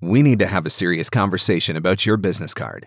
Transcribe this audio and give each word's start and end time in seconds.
we 0.00 0.22
need 0.22 0.38
to 0.38 0.46
have 0.46 0.64
a 0.64 0.70
serious 0.70 1.10
conversation 1.10 1.76
about 1.76 2.06
your 2.06 2.16
business 2.16 2.54
card. 2.54 2.86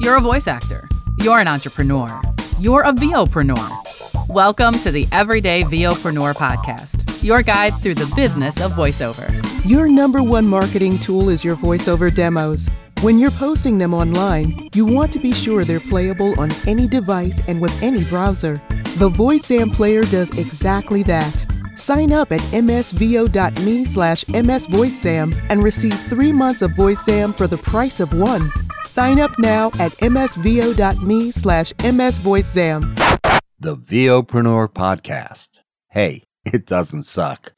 You're 0.00 0.16
a 0.16 0.20
voice 0.20 0.48
actor. 0.48 0.88
You're 1.18 1.40
an 1.40 1.48
entrepreneur. 1.48 2.22
You're 2.58 2.82
a 2.82 2.92
VOpreneur. 2.92 4.28
Welcome 4.28 4.78
to 4.78 4.90
the 4.90 5.06
Everyday 5.12 5.62
VOpreneur 5.64 6.32
podcast, 6.34 7.22
your 7.22 7.42
guide 7.42 7.74
through 7.82 7.96
the 7.96 8.10
business 8.16 8.62
of 8.62 8.72
voiceover. 8.72 9.28
Your 9.68 9.88
number 9.88 10.22
one 10.22 10.46
marketing 10.46 10.98
tool 10.98 11.28
is 11.28 11.44
your 11.44 11.56
voiceover 11.56 12.14
demos. 12.14 12.70
When 13.02 13.18
you're 13.18 13.30
posting 13.32 13.76
them 13.76 13.92
online, 13.92 14.70
you 14.74 14.86
want 14.86 15.12
to 15.12 15.18
be 15.18 15.32
sure 15.32 15.64
they're 15.64 15.80
playable 15.80 16.38
on 16.40 16.50
any 16.66 16.88
device 16.88 17.42
and 17.46 17.60
with 17.60 17.82
any 17.82 18.04
browser. 18.04 18.54
The 18.96 19.10
VoiceZam 19.10 19.74
player 19.74 20.02
does 20.04 20.30
exactly 20.38 21.02
that. 21.02 21.51
Sign 21.82 22.12
up 22.12 22.30
at 22.30 22.40
msvo.me 22.52 23.84
slash 23.86 24.22
msvoicezam 24.26 25.46
and 25.48 25.64
receive 25.64 25.98
three 26.02 26.32
months 26.32 26.62
of 26.62 26.70
VoiceZam 26.70 27.36
for 27.36 27.48
the 27.48 27.58
price 27.58 27.98
of 27.98 28.12
one. 28.12 28.52
Sign 28.84 29.18
up 29.18 29.36
now 29.40 29.66
at 29.80 29.90
msvo.me 29.98 31.32
slash 31.32 31.72
msvoicezam. 31.72 33.32
The 33.58 33.76
VOpreneur 33.76 34.68
Podcast. 34.68 35.58
Hey, 35.88 36.22
it 36.44 36.66
doesn't 36.66 37.02
suck. 37.02 37.52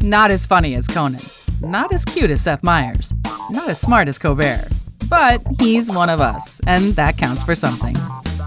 Not 0.00 0.32
as 0.32 0.46
funny 0.46 0.74
as 0.74 0.86
Conan. 0.86 1.20
Not 1.60 1.92
as 1.92 2.06
cute 2.06 2.30
as 2.30 2.40
Seth 2.40 2.62
Meyers. 2.62 3.12
Not 3.50 3.68
as 3.68 3.78
smart 3.78 4.08
as 4.08 4.18
Colbert. 4.18 4.68
But 5.10 5.42
he's 5.60 5.90
one 5.90 6.08
of 6.08 6.22
us, 6.22 6.58
and 6.66 6.96
that 6.96 7.18
counts 7.18 7.42
for 7.42 7.54
something. 7.54 7.96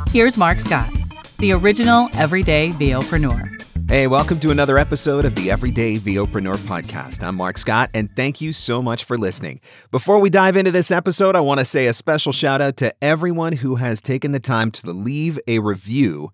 Here's 0.10 0.36
Marc 0.36 0.60
Scott, 0.60 0.92
the 1.38 1.52
original 1.52 2.10
everyday 2.16 2.72
VOpreneur. 2.72 3.59
Hey, 3.90 4.06
welcome 4.06 4.40
to 4.42 4.52
another 4.52 4.78
episode 4.78 5.26
of 5.26 5.34
the 5.34 5.50
Everyday 5.50 5.96
VOpreneur 5.96 6.58
podcast. 6.58 7.24
I'm 7.24 7.34
Marc 7.34 7.58
Scott, 7.58 7.90
and 7.96 8.16
thank 8.16 8.40
you 8.40 8.54
so 8.54 8.84
much 8.84 9.04
for 9.04 9.18
listening. 9.18 9.62
Before 9.90 10.20
we 10.20 10.30
dive 10.30 10.56
into 10.56 10.70
this 10.70 10.92
episode, 10.92 11.36
I 11.36 11.40
want 11.40 11.58
to 11.60 11.66
say 11.66 11.88
a 11.88 11.94
special 11.94 12.32
shout 12.32 12.62
out 12.62 12.78
to 12.78 12.94
everyone 13.04 13.54
who 13.54 13.78
has 13.78 14.00
taken 14.00 14.32
the 14.32 14.40
time 14.40 14.70
to 14.70 14.92
leave 14.92 15.40
a 15.48 15.58
review 15.58 16.32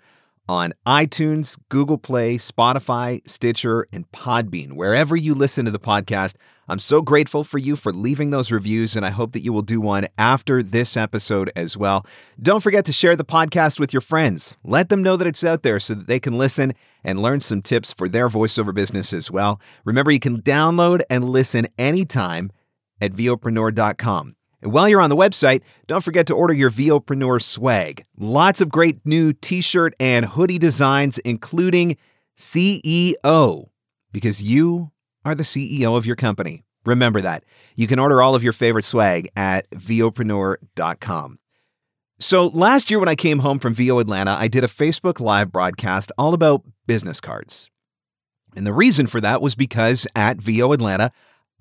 on 0.47 0.73
iTunes, 0.85 1.57
Google 1.69 1.97
Play, 1.97 2.38
Spotify, 2.38 3.27
Stitcher, 3.27 3.88
and 3.91 4.09
Podbean. 4.11 4.73
Wherever 4.73 5.15
you 5.15 5.33
listen 5.33 5.65
to 5.65 5.71
the 5.71 5.79
podcast, 5.79 6.35
I'm 6.67 6.79
so 6.79 7.02
grateful 7.02 7.43
for 7.43 7.57
you 7.57 7.75
for 7.75 7.93
leaving 7.93 8.31
those 8.31 8.52
reviews, 8.52 8.95
and 8.95 9.05
I 9.05 9.11
hope 9.11 9.33
that 9.33 9.43
you 9.43 9.53
will 9.53 9.61
do 9.61 9.79
one 9.79 10.07
after 10.17 10.63
this 10.63 10.97
episode 10.97 11.52
as 11.55 11.77
well. 11.77 12.05
Don't 12.41 12.63
forget 12.63 12.85
to 12.85 12.93
share 12.93 13.15
the 13.15 13.23
podcast 13.23 13.79
with 13.79 13.93
your 13.93 14.02
friends. 14.02 14.57
Let 14.63 14.89
them 14.89 15.03
know 15.03 15.15
that 15.15 15.27
it's 15.27 15.43
out 15.43 15.63
there 15.63 15.79
so 15.79 15.93
that 15.93 16.07
they 16.07 16.19
can 16.19 16.37
listen 16.37 16.73
and 17.03 17.21
learn 17.21 17.39
some 17.39 17.61
tips 17.61 17.93
for 17.93 18.09
their 18.09 18.30
voiceover 18.30 18.73
business 18.73 19.13
as 19.13 19.30
well. 19.30 19.61
Remember, 19.83 20.11
you 20.11 20.19
can 20.19 20.41
download 20.41 21.02
and 21.09 21.30
listen 21.30 21.67
anytime 21.77 22.52
at 22.99 23.11
VOpreneur.com. 23.13 24.35
And 24.66 24.73
while 24.73 24.89
you're 24.89 24.99
on 24.99 25.11
the 25.11 25.16
website, 25.16 25.61
don't 25.85 26.03
forget 26.03 26.25
to 26.25 26.33
order 26.33 26.52
your 26.52 26.71
VOpreneur 26.71 27.39
swag. 27.39 28.03
Lots 28.17 28.61
of 28.61 28.69
great 28.69 28.97
new 29.05 29.31
t 29.31 29.61
shirt 29.61 29.94
and 29.99 30.25
hoodie 30.25 30.58
designs, 30.58 31.19
including 31.19 31.97
CEO, 32.35 33.69
because 34.11 34.41
you 34.41 34.91
are 35.23 35.36
the 35.36 35.43
CEO 35.43 35.95
of 35.95 36.08
your 36.08 36.16
company. 36.16 36.63
Remember 36.83 37.21
that. 37.21 37.43
You 37.75 37.86
can 37.86 37.99
order 37.99 38.23
all 38.23 38.33
of 38.33 38.43
your 38.43 38.53
favorite 38.53 38.86
swag 38.86 39.30
at 39.36 39.69
VOpreneur.com. 39.69 41.38
So 42.19 42.47
last 42.47 42.89
year, 42.89 42.97
when 42.97 43.09
I 43.09 43.16
came 43.16 43.39
home 43.39 43.59
from 43.59 43.75
VO 43.75 43.99
Atlanta, 43.99 44.31
I 44.31 44.47
did 44.47 44.63
a 44.63 44.67
Facebook 44.67 45.19
Live 45.19 45.52
broadcast 45.52 46.11
all 46.17 46.33
about 46.33 46.63
business 46.88 47.21
cards. 47.21 47.69
And 48.55 48.66
the 48.66 48.73
reason 48.73 49.05
for 49.05 49.21
that 49.21 49.43
was 49.43 49.53
because 49.53 50.08
at 50.16 50.38
VO 50.38 50.71
Atlanta, 50.71 51.11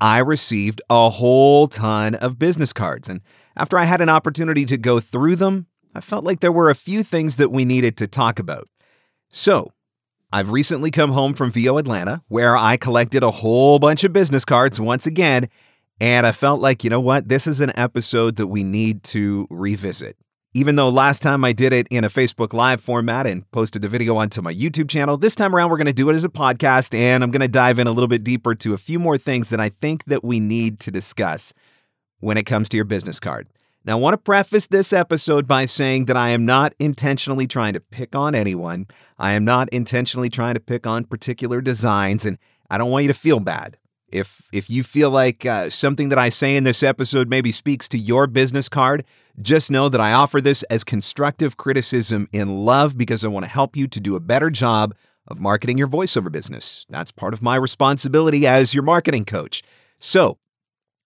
I 0.01 0.19
received 0.19 0.83
a 0.91 1.11
whole 1.11 1.69
ton 1.69 2.15
of 2.15 2.39
business 2.39 2.73
cards. 2.73 3.09
And 3.09 3.21
after 3.57 3.79
I 3.79 3.85
had 3.85 4.01
an 4.01 4.09
opportunity 4.09 4.65
to 4.67 4.77
go 4.77 5.01
through 5.01 5.37
them, 5.37 5.67
I 5.95 6.01
felt 6.01 6.25
like 6.25 6.41
there 6.41 6.53
were 6.53 6.71
a 6.71 6.75
few 6.75 7.03
things 7.03 7.37
that 7.37 7.53
we 7.53 7.65
needed 7.65 7.97
to 7.99 8.07
talk 8.07 8.39
about. 8.39 8.69
So, 9.31 9.71
I've 10.33 10.51
recently 10.51 10.91
come 10.91 11.13
home 11.13 11.33
from 11.35 11.53
VO 11.53 11.77
Atlanta, 11.79 12.23
where 12.27 12.57
I 12.57 12.77
collected 12.77 13.23
a 13.23 13.31
whole 13.31 13.79
bunch 13.79 14.03
of 14.03 14.13
business 14.13 14.45
cards 14.45 14.81
once 14.81 15.07
again. 15.07 15.49
And 16.01 16.27
I 16.27 16.33
felt 16.33 16.61
like, 16.61 16.83
you 16.83 16.91
know 16.91 17.01
what? 17.01 17.29
This 17.29 17.47
is 17.47 17.61
an 17.61 17.73
episode 17.77 18.35
that 18.37 18.49
we 18.49 18.65
need 18.65 19.05
to 19.05 19.47
revisit. 19.49 20.17
Even 20.57 20.77
though 20.77 20.89
last 20.89 21.21
time 21.21 21.45
I 21.45 21.53
did 21.53 21.73
it 21.73 21.89
in 21.91 22.05
a 22.05 22.09
Facebook 22.09 22.53
Live 22.53 22.81
format 22.81 23.27
and 23.27 23.51
posted 23.51 23.83
the 23.83 23.89
video 23.89 24.15
onto 24.15 24.41
my 24.41 24.55
YouTube 24.55 24.89
channel, 24.89 25.17
this 25.17 25.35
time 25.35 25.53
around 25.53 25.69
we're 25.69 25.79
going 25.79 25.89
to 25.89 25.93
do 25.93 26.09
it 26.11 26.15
as 26.15 26.23
a 26.23 26.29
podcast 26.29 26.97
and 26.97 27.25
I'm 27.25 27.33
going 27.33 27.41
to 27.41 27.49
dive 27.49 27.81
in 27.81 27.89
a 27.89 27.91
little 27.91 28.07
bit 28.07 28.23
deeper 28.23 28.55
to 28.55 28.73
a 28.73 28.79
few 28.79 29.01
more 29.01 29.19
things 29.19 29.51
that 29.51 29.59
I 29.59 29.69
think 29.69 30.05
that 30.05 30.23
we 30.23 30.39
need 30.39 30.79
to 30.79 30.93
discuss 30.93 31.53
when 32.21 32.37
it 32.37 32.45
comes 32.45 32.69
to 32.69 32.77
your 32.77 32.85
business 32.85 33.19
card. 33.19 33.49
Now, 33.85 33.95
I 33.95 34.01
want 34.01 34.15
to 34.15 34.19
preface 34.19 34.67
this 34.67 34.93
episode 34.93 35.49
by 35.49 35.65
saying 35.65 36.05
that 36.05 36.17
I 36.17 36.29
am 36.29 36.47
not 36.47 36.73
intentionally 36.79 37.49
trying 37.49 37.73
to 37.73 37.81
pick 37.81 38.15
on 38.15 38.37
anyone. 38.37 38.87
I 39.19 39.33
am 39.33 39.45
not 39.45 39.69
intentionally 39.71 40.31
trying 40.31 40.55
to 40.55 40.61
pick 40.61 40.87
on 40.87 41.03
particular 41.03 41.63
designs, 41.63 42.25
and 42.25 42.39
I 42.71 42.79
don't 42.79 42.93
want 42.93 43.03
you 43.03 43.09
to 43.09 43.19
feel 43.19 43.41
bad. 43.41 43.77
If 44.15 44.49
if 44.53 44.71
you 44.71 44.85
feel 44.85 45.11
like 45.11 45.45
uh, 45.45 45.69
something 45.71 46.09
that 46.11 46.19
I 46.19 46.29
say 46.29 46.55
in 46.55 46.63
this 46.63 46.85
episode 46.85 47.29
maybe 47.29 47.51
speaks 47.51 47.89
to 47.89 47.99
your 47.99 48.29
business 48.29 48.69
card, 48.69 49.05
just 49.43 49.73
know 49.73 49.89
that 49.89 50.01
I 50.01 50.13
offer 50.13 50.41
this 50.41 50.63
as 50.65 50.85
constructive 50.85 51.57
criticism 51.57 52.29
in 52.33 52.65
love 52.65 52.97
because 52.97 53.25
I 53.25 53.29
want 53.29 53.45
to 53.45 53.51
help 53.51 53.77
you 53.77 53.89
to 53.89 54.01
do 54.01 54.15
a 54.15 54.21
better 54.21 54.51
job 54.51 54.95
of 55.27 55.41
marketing 55.41 55.79
your 55.79 55.89
voiceover 55.89 56.31
business. 56.31 56.87
That's 56.89 57.11
part 57.11 57.35
of 57.35 57.43
my 57.43 57.57
responsibility 57.57 58.47
as 58.47 58.73
your 58.73 58.85
marketing 58.85 59.25
coach. 59.25 59.65
So, 59.99 60.39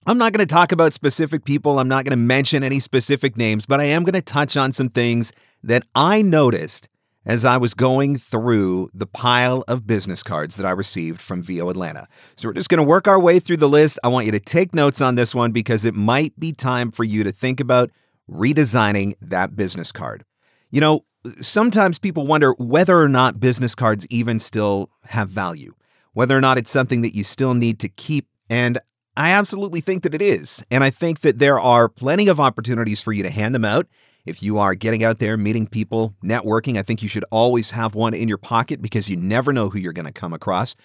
I'm 0.07 0.19
not 0.19 0.35
going 0.35 0.47
to 0.47 0.55
talk 0.55 0.71
about 0.71 0.93
specific 0.93 1.47
people, 1.47 1.79
I'm 1.79 1.89
not 1.89 2.05
going 2.05 2.11
to 2.11 2.17
mention 2.17 2.63
any 2.63 2.79
specific 2.79 3.39
names, 3.39 3.65
but 3.65 3.81
I 3.81 3.85
am 3.85 4.05
going 4.05 4.15
to 4.15 4.23
touch 4.23 4.55
on 4.55 4.73
some 4.73 4.91
things 4.91 5.33
that 5.63 5.85
I 5.95 6.21
noticed 6.21 6.89
as 7.29 7.45
I 7.45 7.59
was 7.59 7.75
going 7.75 8.17
through 8.17 8.91
the 8.95 9.07
pile 9.07 9.63
of 9.69 9.87
business 9.87 10.23
cards 10.23 10.57
that 10.57 10.65
I 10.65 10.71
received 10.71 11.21
from 11.21 11.43
VO 11.43 11.69
Atlanta. 11.69 12.09
So 12.37 12.49
we're 12.49 12.55
just 12.55 12.71
going 12.71 12.79
to 12.79 12.89
work 12.89 13.07
our 13.07 13.21
way 13.21 13.39
through 13.39 13.59
the 13.59 13.69
list. 13.69 13.99
I 14.03 14.09
want 14.09 14.25
you 14.25 14.33
to 14.33 14.41
take 14.41 14.75
notes 14.75 15.03
on 15.03 15.15
this 15.15 15.35
one 15.35 15.53
because 15.53 15.85
it 15.85 15.95
might 15.95 16.39
be 16.41 16.53
time 16.53 16.91
for 16.91 17.05
you 17.05 17.23
to 17.25 17.31
think 17.31 17.61
about 17.61 17.91
redesigning 18.31 19.13
that 19.21 19.55
business 19.55 19.93
card. 19.93 20.25
You 20.71 20.81
know, 20.81 21.05
sometimes 21.41 21.99
people 21.99 22.27
wonder 22.27 22.53
whether 22.53 22.99
or 22.99 23.09
not 23.09 23.39
business 23.39 23.75
cards 23.75 24.07
even 24.09 24.41
still 24.41 24.91
have 25.05 25.29
value, 25.29 25.75
whether 26.15 26.37
or 26.37 26.41
not 26.41 26.57
it's 26.57 26.71
something 26.71 27.03
that 27.03 27.15
you 27.15 27.25
still 27.25 27.53
need 27.53 27.79
to 27.81 27.91
keep. 27.91 28.27
And 28.49 28.79
I 29.19 29.31
absolutely 29.31 29.83
think 29.83 30.03
that 30.05 30.15
it 30.15 30.23
is. 30.23 30.65
And 30.71 30.83
I 30.83 30.89
think 30.89 31.21
that 31.21 31.39
there 31.39 31.61
are 31.61 31.91
plenty 31.91 32.29
of 32.29 32.41
opportunities 32.41 33.03
for 33.03 33.13
you 33.13 33.23
to 33.23 33.31
hand 33.31 33.55
them 33.55 33.67
out 33.67 33.87
if 34.29 34.43
you 34.43 34.59
are 34.59 34.75
getting 34.75 35.03
out 35.03 35.19
there, 35.19 35.37
meeting 35.37 35.67
people, 35.67 36.15
networking, 36.25 36.79
I 36.79 36.83
think 36.83 37.03
you 37.03 37.09
should 37.09 37.25
always 37.31 37.73
have 37.73 37.95
one 37.95 38.15
in 38.15 38.29
your 38.29 38.39
pocket 38.39 38.81
because 38.83 39.09
you 39.09 39.17
never 39.17 39.53
know 39.53 39.71
who 39.71 39.79
you're 39.79 39.93
going 39.93 40.07
to 40.07 40.13
come 40.13 40.33
across. 40.33 40.77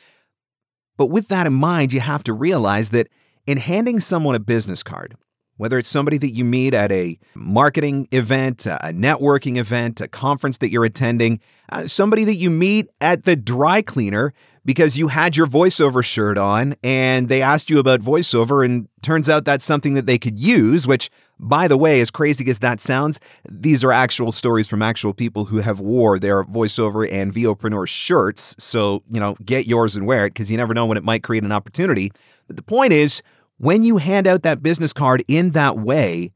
But 0.98 1.08
with 1.08 1.28
that 1.28 1.48
in 1.48 1.54
mind, 1.54 1.94
you 1.94 2.00
have 2.00 2.24
to 2.26 2.34
realize 2.34 2.92
that 2.92 3.08
in 3.46 3.58
handing 3.58 4.00
someone 4.00 4.36
a 4.36 4.40
business 4.40 4.84
card, 4.84 5.16
whether 5.58 5.78
it's 5.78 5.90
somebody 5.90 6.18
that 6.18 6.32
you 6.32 6.44
meet 6.44 6.74
at 6.74 6.92
a 6.92 7.18
marketing 7.36 8.08
event, 8.12 8.66
a 8.66 8.92
networking 8.92 9.58
event, 9.58 10.02
a 10.02 10.08
conference 10.08 10.58
that 10.60 10.72
you're 10.72 10.86
attending, 10.86 11.40
uh, 11.72 11.88
somebody 11.88 12.24
that 12.24 12.36
you 12.36 12.50
meet 12.50 12.88
at 13.02 13.26
the 13.26 13.36
dry 13.36 13.82
cleaner 13.82 14.34
because 14.66 14.98
you 14.98 15.10
had 15.10 15.36
your 15.36 15.48
voiceover 15.48 16.04
shirt 16.04 16.38
on 16.38 16.76
and 16.84 17.30
they 17.30 17.42
asked 17.42 17.70
you 17.70 17.80
about 17.80 18.02
voiceover, 18.02 18.64
and 18.64 18.88
turns 19.02 19.30
out 19.30 19.46
that's 19.46 19.66
something 19.66 19.94
that 19.96 20.06
they 20.06 20.18
could 20.18 20.40
use, 20.40 20.88
which 20.88 21.10
by 21.40 21.68
the 21.68 21.78
way, 21.78 22.00
as 22.00 22.10
crazy 22.10 22.50
as 22.50 22.60
that 22.60 22.80
sounds, 22.80 23.20
these 23.50 23.84
are 23.84 23.92
actual 23.92 24.32
stories 24.32 24.68
from 24.68 24.82
actual 24.82 25.14
people 25.14 25.46
who 25.46 25.58
have 25.58 25.80
wore 25.80 26.18
their 26.18 26.44
voiceover 26.46 27.12
and 27.12 27.34
VOpreneur 27.34 27.88
shirts. 27.88 28.56
So, 28.58 29.04
you 29.12 29.20
know, 29.20 29.36
get 29.44 29.68
yours 29.68 29.96
and 29.96 30.08
wear 30.08 30.26
it 30.26 30.30
because 30.30 30.50
you 30.50 30.58
never 30.58 30.74
know 30.74 30.86
when 30.86 30.98
it 30.98 31.04
might 31.04 31.24
create 31.24 31.44
an 31.44 31.52
opportunity. 31.52 32.12
But 32.48 32.56
the 32.56 32.64
point 32.64 32.94
is, 32.94 33.22
when 33.58 33.84
you 33.84 33.98
hand 33.98 34.28
out 34.28 34.44
that 34.44 34.64
business 34.64 34.94
card 34.94 35.24
in 35.28 35.52
that 35.52 35.78
way, 35.78 36.32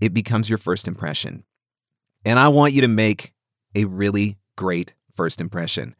it 0.00 0.14
becomes 0.14 0.48
your 0.48 0.58
first 0.58 0.86
impression. 0.86 1.44
And 2.24 2.38
I 2.38 2.48
want 2.48 2.72
you 2.72 2.80
to 2.82 2.88
make 2.88 3.32
a 3.74 3.84
really 3.84 4.36
great 4.56 4.94
first 5.14 5.40
impression. 5.40 5.94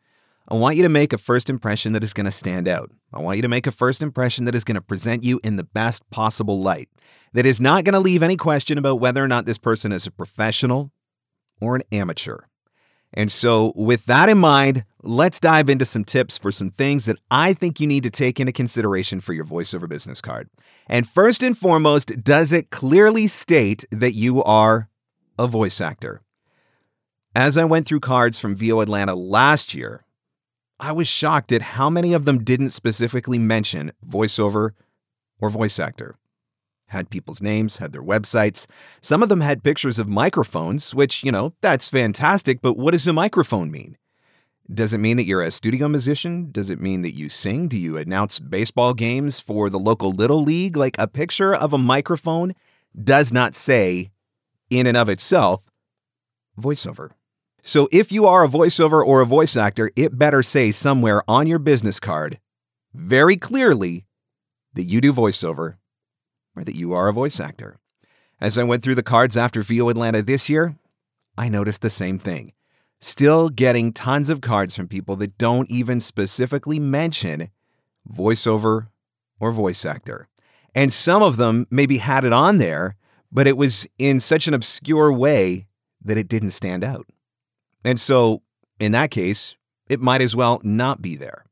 I 0.50 0.54
want 0.54 0.76
you 0.76 0.82
to 0.82 0.88
make 0.88 1.12
a 1.12 1.18
first 1.18 1.50
impression 1.50 1.92
that 1.92 2.02
is 2.02 2.14
going 2.14 2.24
to 2.24 2.32
stand 2.32 2.68
out. 2.68 2.90
I 3.12 3.20
want 3.20 3.36
you 3.36 3.42
to 3.42 3.48
make 3.48 3.66
a 3.66 3.72
first 3.72 4.02
impression 4.02 4.46
that 4.46 4.54
is 4.54 4.64
going 4.64 4.76
to 4.76 4.80
present 4.80 5.22
you 5.22 5.40
in 5.44 5.56
the 5.56 5.64
best 5.64 6.08
possible 6.08 6.62
light, 6.62 6.88
that 7.34 7.44
is 7.44 7.60
not 7.60 7.84
going 7.84 7.92
to 7.92 8.00
leave 8.00 8.22
any 8.22 8.36
question 8.36 8.78
about 8.78 8.98
whether 8.98 9.22
or 9.22 9.28
not 9.28 9.44
this 9.44 9.58
person 9.58 9.92
is 9.92 10.06
a 10.06 10.10
professional 10.10 10.90
or 11.60 11.76
an 11.76 11.82
amateur. 11.92 12.38
And 13.12 13.30
so, 13.30 13.72
with 13.74 14.06
that 14.06 14.28
in 14.28 14.38
mind, 14.38 14.84
let's 15.02 15.40
dive 15.40 15.68
into 15.68 15.84
some 15.84 16.04
tips 16.04 16.38
for 16.38 16.52
some 16.52 16.70
things 16.70 17.06
that 17.06 17.16
I 17.30 17.52
think 17.52 17.80
you 17.80 17.86
need 17.86 18.02
to 18.02 18.10
take 18.10 18.40
into 18.40 18.52
consideration 18.52 19.20
for 19.20 19.32
your 19.32 19.44
voiceover 19.44 19.88
business 19.88 20.20
card. 20.20 20.48
And 20.86 21.08
first 21.08 21.42
and 21.42 21.56
foremost, 21.56 22.22
does 22.22 22.52
it 22.52 22.70
clearly 22.70 23.26
state 23.26 23.84
that 23.90 24.12
you 24.12 24.42
are 24.44 24.88
a 25.38 25.46
voice 25.46 25.80
actor? 25.80 26.22
As 27.34 27.56
I 27.56 27.64
went 27.64 27.86
through 27.86 28.00
cards 28.00 28.38
from 28.38 28.56
VO 28.56 28.80
Atlanta 28.80 29.14
last 29.14 29.74
year, 29.74 30.04
I 30.80 30.92
was 30.92 31.08
shocked 31.08 31.50
at 31.50 31.62
how 31.62 31.90
many 31.90 32.12
of 32.12 32.24
them 32.24 32.44
didn't 32.44 32.70
specifically 32.70 33.38
mention 33.38 33.92
voiceover 34.06 34.70
or 35.40 35.50
voice 35.50 35.78
actor. 35.80 36.16
Had 36.86 37.10
people's 37.10 37.42
names, 37.42 37.78
had 37.78 37.92
their 37.92 38.02
websites. 38.02 38.66
Some 39.00 39.22
of 39.22 39.28
them 39.28 39.40
had 39.40 39.64
pictures 39.64 39.98
of 39.98 40.08
microphones, 40.08 40.94
which, 40.94 41.24
you 41.24 41.32
know, 41.32 41.52
that's 41.60 41.90
fantastic, 41.90 42.62
but 42.62 42.78
what 42.78 42.92
does 42.92 43.06
a 43.06 43.12
microphone 43.12 43.70
mean? 43.70 43.98
Does 44.72 44.94
it 44.94 44.98
mean 44.98 45.16
that 45.16 45.24
you're 45.24 45.42
a 45.42 45.50
studio 45.50 45.88
musician? 45.88 46.50
Does 46.52 46.70
it 46.70 46.80
mean 46.80 47.02
that 47.02 47.14
you 47.14 47.28
sing? 47.28 47.68
Do 47.68 47.76
you 47.76 47.96
announce 47.96 48.38
baseball 48.38 48.94
games 48.94 49.40
for 49.40 49.70
the 49.70 49.78
local 49.78 50.12
little 50.12 50.42
league? 50.42 50.76
Like 50.76 50.96
a 50.98 51.08
picture 51.08 51.54
of 51.54 51.72
a 51.72 51.78
microphone 51.78 52.54
does 53.02 53.32
not 53.32 53.54
say, 53.54 54.10
in 54.70 54.86
and 54.86 54.96
of 54.96 55.08
itself, 55.08 55.68
voiceover. 56.58 57.10
So 57.68 57.86
if 57.92 58.10
you 58.10 58.24
are 58.24 58.44
a 58.44 58.48
voiceover 58.48 59.04
or 59.04 59.20
a 59.20 59.26
voice 59.26 59.54
actor, 59.54 59.90
it 59.94 60.16
better 60.16 60.42
say 60.42 60.70
somewhere 60.70 61.22
on 61.28 61.46
your 61.46 61.58
business 61.58 62.00
card 62.00 62.40
very 62.94 63.36
clearly 63.36 64.06
that 64.72 64.84
you 64.84 65.02
do 65.02 65.12
voiceover 65.12 65.76
or 66.56 66.64
that 66.64 66.76
you 66.76 66.94
are 66.94 67.08
a 67.08 67.12
voice 67.12 67.38
actor. 67.38 67.76
As 68.40 68.56
I 68.56 68.62
went 68.62 68.82
through 68.82 68.94
the 68.94 69.02
cards 69.02 69.36
after 69.36 69.60
VO 69.60 69.90
Atlanta 69.90 70.22
this 70.22 70.48
year, 70.48 70.76
I 71.36 71.50
noticed 71.50 71.82
the 71.82 71.90
same 71.90 72.18
thing. 72.18 72.54
Still 73.02 73.50
getting 73.50 73.92
tons 73.92 74.30
of 74.30 74.40
cards 74.40 74.74
from 74.74 74.88
people 74.88 75.16
that 75.16 75.36
don't 75.36 75.70
even 75.70 76.00
specifically 76.00 76.78
mention 76.78 77.50
voiceover 78.10 78.86
or 79.40 79.52
voice 79.52 79.84
actor. 79.84 80.26
And 80.74 80.90
some 80.90 81.22
of 81.22 81.36
them 81.36 81.66
maybe 81.70 81.98
had 81.98 82.24
it 82.24 82.32
on 82.32 82.56
there, 82.56 82.96
but 83.30 83.46
it 83.46 83.58
was 83.58 83.86
in 83.98 84.20
such 84.20 84.48
an 84.48 84.54
obscure 84.54 85.12
way 85.12 85.66
that 86.02 86.16
it 86.16 86.28
didn't 86.28 86.52
stand 86.52 86.82
out. 86.82 87.06
And 87.84 87.98
so, 87.98 88.42
in 88.78 88.92
that 88.92 89.10
case, 89.10 89.56
it 89.88 90.00
might 90.00 90.22
as 90.22 90.36
well 90.36 90.60
not 90.62 91.00
be 91.00 91.16
there. 91.16 91.44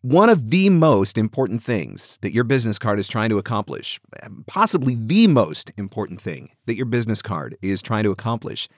One 0.00 0.30
of 0.30 0.50
the 0.50 0.70
most 0.70 1.18
important 1.18 1.62
things 1.62 2.18
that 2.22 2.32
your 2.32 2.44
business 2.44 2.78
card 2.78 3.00
is 3.00 3.08
trying 3.08 3.30
to 3.30 3.38
accomplish, 3.38 4.00
possibly 4.46 4.94
the 4.94 5.26
most 5.26 5.72
important 5.76 6.20
thing 6.20 6.50
that 6.66 6.76
your 6.76 6.86
business 6.86 7.20
card 7.20 7.56
is 7.60 7.82
trying 7.82 8.04
to 8.04 8.12
accomplish, 8.12 8.68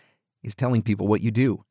is 0.42 0.54
telling 0.54 0.82
people 0.82 1.06
what 1.06 1.20
you 1.20 1.31
do. 1.31 1.62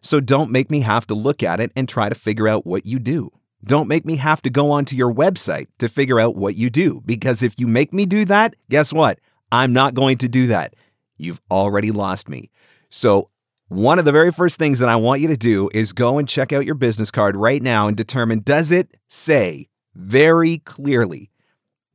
So 0.00 0.20
don't 0.20 0.50
make 0.50 0.70
me 0.70 0.80
have 0.80 1.06
to 1.08 1.14
look 1.14 1.42
at 1.42 1.60
it 1.60 1.70
and 1.76 1.88
try 1.88 2.08
to 2.08 2.14
figure 2.14 2.48
out 2.48 2.66
what 2.66 2.86
you 2.86 2.98
do. 2.98 3.30
Don't 3.62 3.88
make 3.88 4.04
me 4.04 4.16
have 4.16 4.42
to 4.42 4.50
go 4.50 4.70
onto 4.70 4.96
your 4.96 5.12
website 5.12 5.66
to 5.78 5.88
figure 5.88 6.18
out 6.18 6.36
what 6.36 6.56
you 6.56 6.68
do, 6.70 7.02
because 7.04 7.42
if 7.42 7.58
you 7.58 7.66
make 7.66 7.92
me 7.92 8.04
do 8.06 8.24
that, 8.24 8.54
guess 8.70 8.92
what? 8.92 9.18
I'm 9.52 9.72
not 9.72 9.94
going 9.94 10.18
to 10.18 10.28
do 10.28 10.46
that. 10.48 10.74
You've 11.16 11.40
already 11.50 11.90
lost 11.90 12.28
me. 12.28 12.50
So, 12.90 13.30
one 13.68 13.98
of 13.98 14.04
the 14.04 14.12
very 14.12 14.30
first 14.30 14.58
things 14.58 14.78
that 14.78 14.88
I 14.88 14.96
want 14.96 15.20
you 15.20 15.28
to 15.28 15.36
do 15.36 15.70
is 15.72 15.92
go 15.92 16.18
and 16.18 16.28
check 16.28 16.52
out 16.52 16.66
your 16.66 16.74
business 16.74 17.10
card 17.10 17.36
right 17.36 17.62
now 17.62 17.88
and 17.88 17.96
determine 17.96 18.40
does 18.40 18.70
it 18.70 18.96
say 19.08 19.68
very 19.94 20.58
clearly 20.58 21.30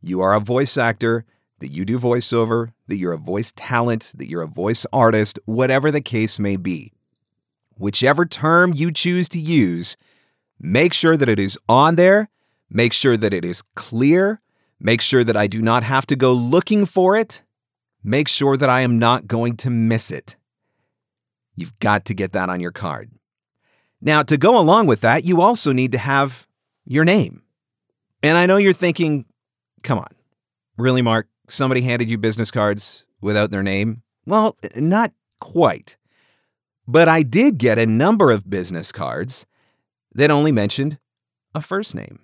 you 0.01 0.21
are 0.21 0.33
a 0.33 0.39
voice 0.39 0.77
actor, 0.77 1.25
that 1.59 1.69
you 1.69 1.85
do 1.85 1.99
voiceover, 1.99 2.71
that 2.87 2.95
you're 2.95 3.13
a 3.13 3.17
voice 3.17 3.51
talent, 3.55 4.13
that 4.15 4.27
you're 4.27 4.41
a 4.41 4.47
voice 4.47 4.85
artist, 4.93 5.39
whatever 5.45 5.91
the 5.91 6.01
case 6.01 6.39
may 6.39 6.55
be. 6.55 6.93
Whichever 7.77 8.25
term 8.25 8.73
you 8.73 8.91
choose 8.91 9.29
to 9.29 9.39
use, 9.39 9.97
make 10.59 10.93
sure 10.93 11.17
that 11.17 11.29
it 11.29 11.39
is 11.39 11.57
on 11.67 11.95
there, 11.95 12.29
make 12.69 12.93
sure 12.93 13.17
that 13.17 13.33
it 13.33 13.45
is 13.45 13.61
clear, 13.75 14.41
make 14.79 15.01
sure 15.01 15.23
that 15.23 15.37
I 15.37 15.47
do 15.47 15.61
not 15.61 15.83
have 15.83 16.05
to 16.07 16.15
go 16.15 16.31
looking 16.33 16.85
for 16.85 17.15
it, 17.15 17.43
make 18.03 18.27
sure 18.27 18.57
that 18.57 18.69
I 18.69 18.81
am 18.81 18.97
not 18.97 19.27
going 19.27 19.57
to 19.57 19.69
miss 19.69 20.11
it. 20.11 20.37
You've 21.59 21.77
got 21.79 22.05
to 22.05 22.13
get 22.13 22.31
that 22.31 22.49
on 22.49 22.61
your 22.61 22.71
card. 22.71 23.11
Now, 24.01 24.23
to 24.23 24.37
go 24.37 24.57
along 24.57 24.87
with 24.87 25.01
that, 25.01 25.25
you 25.25 25.41
also 25.41 25.73
need 25.73 25.91
to 25.91 25.97
have 25.97 26.47
your 26.85 27.03
name. 27.03 27.43
And 28.23 28.37
I 28.37 28.45
know 28.45 28.55
you're 28.55 28.71
thinking, 28.71 29.25
come 29.83 29.99
on, 29.99 30.15
really, 30.77 31.01
Marc? 31.01 31.27
Somebody 31.49 31.81
handed 31.81 32.09
you 32.09 32.17
business 32.17 32.49
cards 32.49 33.05
without 33.19 33.51
their 33.51 33.63
name? 33.63 34.03
Well, 34.25 34.57
not 34.75 35.11
quite. 35.41 35.97
But 36.87 37.09
I 37.09 37.23
did 37.23 37.57
get 37.57 37.77
a 37.77 37.85
number 37.85 38.31
of 38.31 38.49
business 38.49 38.93
cards 38.93 39.45
that 40.13 40.31
only 40.31 40.53
mentioned 40.53 40.97
a 41.53 41.61
first 41.61 41.93
name. 41.93 42.19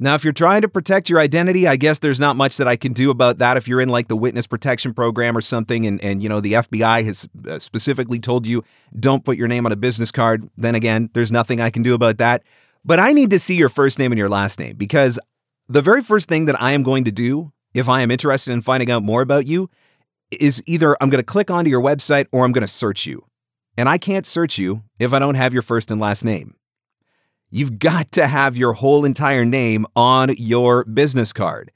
Now, 0.00 0.16
if 0.16 0.24
you're 0.24 0.32
trying 0.32 0.62
to 0.62 0.68
protect 0.68 1.08
your 1.08 1.20
identity, 1.20 1.68
I 1.68 1.76
guess 1.76 2.00
there's 2.00 2.18
not 2.18 2.34
much 2.34 2.56
that 2.56 2.66
I 2.66 2.74
can 2.74 2.92
do 2.92 3.10
about 3.10 3.38
that. 3.38 3.56
If 3.56 3.68
you're 3.68 3.80
in 3.80 3.88
like 3.88 4.08
the 4.08 4.16
witness 4.16 4.46
protection 4.46 4.92
program 4.92 5.36
or 5.36 5.40
something, 5.40 5.86
and, 5.86 6.02
and 6.02 6.20
you 6.20 6.28
know 6.28 6.40
the 6.40 6.54
FBI 6.54 7.04
has 7.04 7.28
uh, 7.48 7.60
specifically 7.60 8.18
told 8.18 8.46
you 8.46 8.64
don't 8.98 9.24
put 9.24 9.36
your 9.36 9.46
name 9.46 9.66
on 9.66 9.72
a 9.72 9.76
business 9.76 10.10
card, 10.10 10.50
then 10.56 10.74
again, 10.74 11.10
there's 11.14 11.30
nothing 11.30 11.60
I 11.60 11.70
can 11.70 11.84
do 11.84 11.94
about 11.94 12.18
that. 12.18 12.42
But 12.84 12.98
I 12.98 13.12
need 13.12 13.30
to 13.30 13.38
see 13.38 13.54
your 13.54 13.68
first 13.68 13.98
name 13.98 14.10
and 14.10 14.18
your 14.18 14.28
last 14.28 14.58
name 14.58 14.76
because 14.76 15.18
the 15.68 15.80
very 15.80 16.02
first 16.02 16.28
thing 16.28 16.46
that 16.46 16.60
I 16.60 16.72
am 16.72 16.82
going 16.82 17.04
to 17.04 17.12
do 17.12 17.52
if 17.72 17.88
I 17.88 18.02
am 18.02 18.10
interested 18.10 18.52
in 18.52 18.62
finding 18.62 18.90
out 18.90 19.02
more 19.02 19.22
about 19.22 19.46
you 19.46 19.70
is 20.30 20.62
either 20.66 20.96
I'm 21.00 21.08
going 21.08 21.22
to 21.22 21.26
click 21.26 21.50
onto 21.50 21.70
your 21.70 21.82
website 21.82 22.26
or 22.32 22.44
I'm 22.44 22.52
going 22.52 22.62
to 22.62 22.68
search 22.68 23.06
you. 23.06 23.26
And 23.76 23.88
I 23.88 23.98
can't 23.98 24.26
search 24.26 24.58
you 24.58 24.82
if 24.98 25.12
I 25.12 25.18
don't 25.18 25.34
have 25.34 25.52
your 25.52 25.62
first 25.62 25.90
and 25.90 26.00
last 26.00 26.24
name. 26.24 26.56
You've 27.54 27.78
got 27.78 28.10
to 28.12 28.26
have 28.26 28.56
your 28.56 28.72
whole 28.72 29.04
entire 29.04 29.44
name 29.44 29.86
on 29.94 30.34
your 30.36 30.84
business 30.86 31.32
card. 31.32 31.70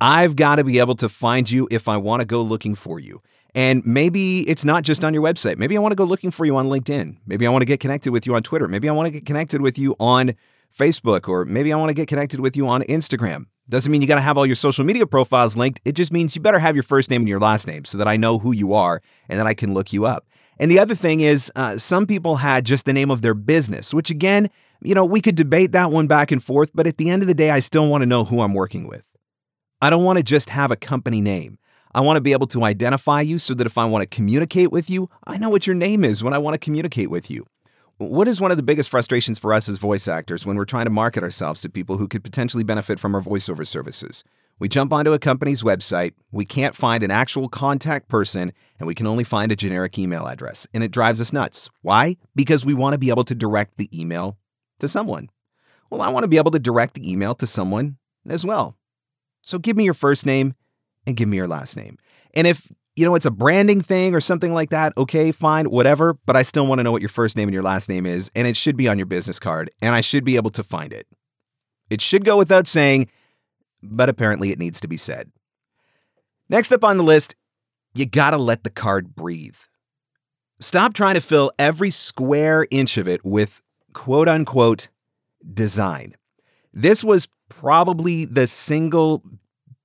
I've 0.00 0.36
got 0.36 0.56
to 0.56 0.62
be 0.62 0.78
able 0.78 0.94
to 0.94 1.08
find 1.08 1.50
you 1.50 1.66
if 1.68 1.88
I 1.88 1.96
want 1.96 2.20
to 2.20 2.24
go 2.24 2.42
looking 2.42 2.76
for 2.76 3.00
you. 3.00 3.20
And 3.52 3.84
maybe 3.84 4.48
it's 4.48 4.64
not 4.64 4.84
just 4.84 5.02
on 5.02 5.12
your 5.12 5.24
website. 5.24 5.58
Maybe 5.58 5.76
I 5.76 5.80
want 5.80 5.90
to 5.90 5.96
go 5.96 6.04
looking 6.04 6.30
for 6.30 6.46
you 6.46 6.56
on 6.56 6.66
LinkedIn. 6.66 7.16
Maybe 7.26 7.44
I 7.44 7.50
want 7.50 7.62
to 7.62 7.66
get 7.66 7.80
connected 7.80 8.12
with 8.12 8.24
you 8.24 8.36
on 8.36 8.44
Twitter. 8.44 8.68
Maybe 8.68 8.88
I 8.88 8.92
want 8.92 9.06
to 9.06 9.10
get 9.10 9.26
connected 9.26 9.62
with 9.62 9.76
you 9.76 9.96
on 9.98 10.36
Facebook, 10.72 11.28
or 11.28 11.44
maybe 11.44 11.72
I 11.72 11.76
want 11.76 11.90
to 11.90 11.94
get 11.94 12.06
connected 12.06 12.38
with 12.38 12.56
you 12.56 12.68
on 12.68 12.82
Instagram. 12.82 13.46
Doesn't 13.68 13.90
mean 13.90 14.02
you 14.02 14.06
got 14.06 14.16
to 14.16 14.20
have 14.20 14.38
all 14.38 14.46
your 14.46 14.54
social 14.54 14.84
media 14.84 15.08
profiles 15.08 15.56
linked. 15.56 15.80
It 15.84 15.96
just 15.96 16.12
means 16.12 16.36
you 16.36 16.40
better 16.40 16.60
have 16.60 16.76
your 16.76 16.84
first 16.84 17.10
name 17.10 17.22
and 17.22 17.28
your 17.28 17.40
last 17.40 17.66
name 17.66 17.84
so 17.84 17.98
that 17.98 18.06
I 18.06 18.16
know 18.16 18.38
who 18.38 18.52
you 18.52 18.74
are 18.74 19.02
and 19.28 19.40
then 19.40 19.48
I 19.48 19.54
can 19.54 19.74
look 19.74 19.92
you 19.92 20.06
up. 20.06 20.28
And 20.58 20.70
the 20.70 20.78
other 20.78 20.94
thing 20.94 21.20
is, 21.20 21.52
uh, 21.54 21.76
some 21.78 22.06
people 22.06 22.36
had 22.36 22.64
just 22.64 22.84
the 22.84 22.92
name 22.92 23.10
of 23.10 23.22
their 23.22 23.34
business, 23.34 23.92
which 23.92 24.10
again, 24.10 24.50
you 24.82 24.94
know, 24.94 25.04
we 25.04 25.20
could 25.20 25.34
debate 25.34 25.72
that 25.72 25.90
one 25.90 26.06
back 26.06 26.30
and 26.30 26.42
forth, 26.42 26.70
but 26.74 26.86
at 26.86 26.96
the 26.96 27.10
end 27.10 27.22
of 27.22 27.28
the 27.28 27.34
day, 27.34 27.50
I 27.50 27.58
still 27.58 27.86
want 27.88 28.02
to 28.02 28.06
know 28.06 28.24
who 28.24 28.40
I'm 28.40 28.54
working 28.54 28.86
with. 28.86 29.04
I 29.82 29.90
don't 29.90 30.04
want 30.04 30.18
to 30.18 30.22
just 30.22 30.50
have 30.50 30.70
a 30.70 30.76
company 30.76 31.20
name. 31.20 31.58
I 31.94 32.00
want 32.00 32.16
to 32.16 32.22
be 32.22 32.32
able 32.32 32.46
to 32.48 32.64
identify 32.64 33.20
you 33.22 33.38
so 33.38 33.54
that 33.54 33.66
if 33.66 33.78
I 33.78 33.84
want 33.86 34.02
to 34.02 34.06
communicate 34.06 34.70
with 34.70 34.90
you, 34.90 35.08
I 35.26 35.38
know 35.38 35.48
what 35.48 35.66
your 35.66 35.76
name 35.76 36.04
is 36.04 36.22
when 36.22 36.34
I 36.34 36.38
want 36.38 36.54
to 36.54 36.58
communicate 36.58 37.10
with 37.10 37.30
you. 37.30 37.46
What 37.98 38.28
is 38.28 38.40
one 38.40 38.50
of 38.50 38.58
the 38.58 38.62
biggest 38.62 38.90
frustrations 38.90 39.38
for 39.38 39.54
us 39.54 39.68
as 39.70 39.78
voice 39.78 40.06
actors 40.06 40.44
when 40.44 40.56
we're 40.56 40.66
trying 40.66 40.84
to 40.84 40.90
market 40.90 41.22
ourselves 41.22 41.62
to 41.62 41.70
people 41.70 41.96
who 41.96 42.08
could 42.08 42.22
potentially 42.22 42.64
benefit 42.64 43.00
from 43.00 43.14
our 43.14 43.22
voiceover 43.22 43.66
services? 43.66 44.22
We 44.58 44.68
jump 44.68 44.92
onto 44.92 45.12
a 45.12 45.18
company's 45.18 45.62
website, 45.62 46.14
we 46.32 46.46
can't 46.46 46.74
find 46.74 47.02
an 47.02 47.10
actual 47.10 47.48
contact 47.48 48.08
person, 48.08 48.52
and 48.78 48.86
we 48.86 48.94
can 48.94 49.06
only 49.06 49.24
find 49.24 49.52
a 49.52 49.56
generic 49.56 49.98
email 49.98 50.26
address. 50.26 50.66
And 50.72 50.82
it 50.82 50.90
drives 50.90 51.20
us 51.20 51.32
nuts. 51.32 51.68
Why? 51.82 52.16
Because 52.34 52.64
we 52.64 52.72
want 52.72 52.94
to 52.94 52.98
be 52.98 53.10
able 53.10 53.24
to 53.24 53.34
direct 53.34 53.76
the 53.76 53.90
email 53.98 54.38
to 54.80 54.88
someone. 54.88 55.28
Well, 55.90 56.00
I 56.00 56.08
want 56.08 56.24
to 56.24 56.28
be 56.28 56.38
able 56.38 56.50
to 56.52 56.58
direct 56.58 56.94
the 56.94 57.10
email 57.10 57.34
to 57.34 57.46
someone 57.46 57.98
as 58.28 58.46
well. 58.46 58.76
So 59.42 59.58
give 59.58 59.76
me 59.76 59.84
your 59.84 59.94
first 59.94 60.24
name 60.24 60.54
and 61.06 61.16
give 61.16 61.28
me 61.28 61.36
your 61.36 61.46
last 61.46 61.76
name. 61.76 61.98
And 62.34 62.46
if 62.46 62.66
you 62.96 63.04
know 63.04 63.14
it's 63.14 63.26
a 63.26 63.30
branding 63.30 63.82
thing 63.82 64.14
or 64.14 64.20
something 64.20 64.54
like 64.54 64.70
that, 64.70 64.94
okay, 64.96 65.32
fine, 65.32 65.66
whatever, 65.66 66.14
but 66.24 66.34
I 66.34 66.42
still 66.42 66.66
want 66.66 66.78
to 66.78 66.82
know 66.82 66.92
what 66.92 67.02
your 67.02 67.10
first 67.10 67.36
name 67.36 67.46
and 67.46 67.54
your 67.54 67.62
last 67.62 67.90
name 67.90 68.06
is, 68.06 68.30
and 68.34 68.48
it 68.48 68.56
should 68.56 68.76
be 68.76 68.88
on 68.88 68.98
your 68.98 69.06
business 69.06 69.38
card, 69.38 69.70
and 69.82 69.94
I 69.94 70.00
should 70.00 70.24
be 70.24 70.36
able 70.36 70.50
to 70.52 70.64
find 70.64 70.94
it. 70.94 71.06
It 71.90 72.00
should 72.00 72.24
go 72.24 72.38
without 72.38 72.66
saying, 72.66 73.08
but 73.82 74.08
apparently 74.08 74.50
it 74.50 74.58
needs 74.58 74.80
to 74.80 74.88
be 74.88 74.96
said. 74.96 75.30
Next 76.48 76.72
up 76.72 76.84
on 76.84 76.96
the 76.96 77.02
list, 77.02 77.36
you 77.94 78.06
gotta 78.06 78.36
let 78.36 78.64
the 78.64 78.70
card 78.70 79.14
breathe. 79.14 79.56
Stop 80.58 80.94
trying 80.94 81.16
to 81.16 81.20
fill 81.20 81.50
every 81.58 81.90
square 81.90 82.66
inch 82.70 82.96
of 82.96 83.06
it 83.08 83.24
with 83.24 83.62
quote 83.92 84.28
unquote 84.28 84.88
design. 85.52 86.14
This 86.72 87.02
was 87.02 87.28
probably 87.48 88.24
the 88.24 88.46
single 88.46 89.22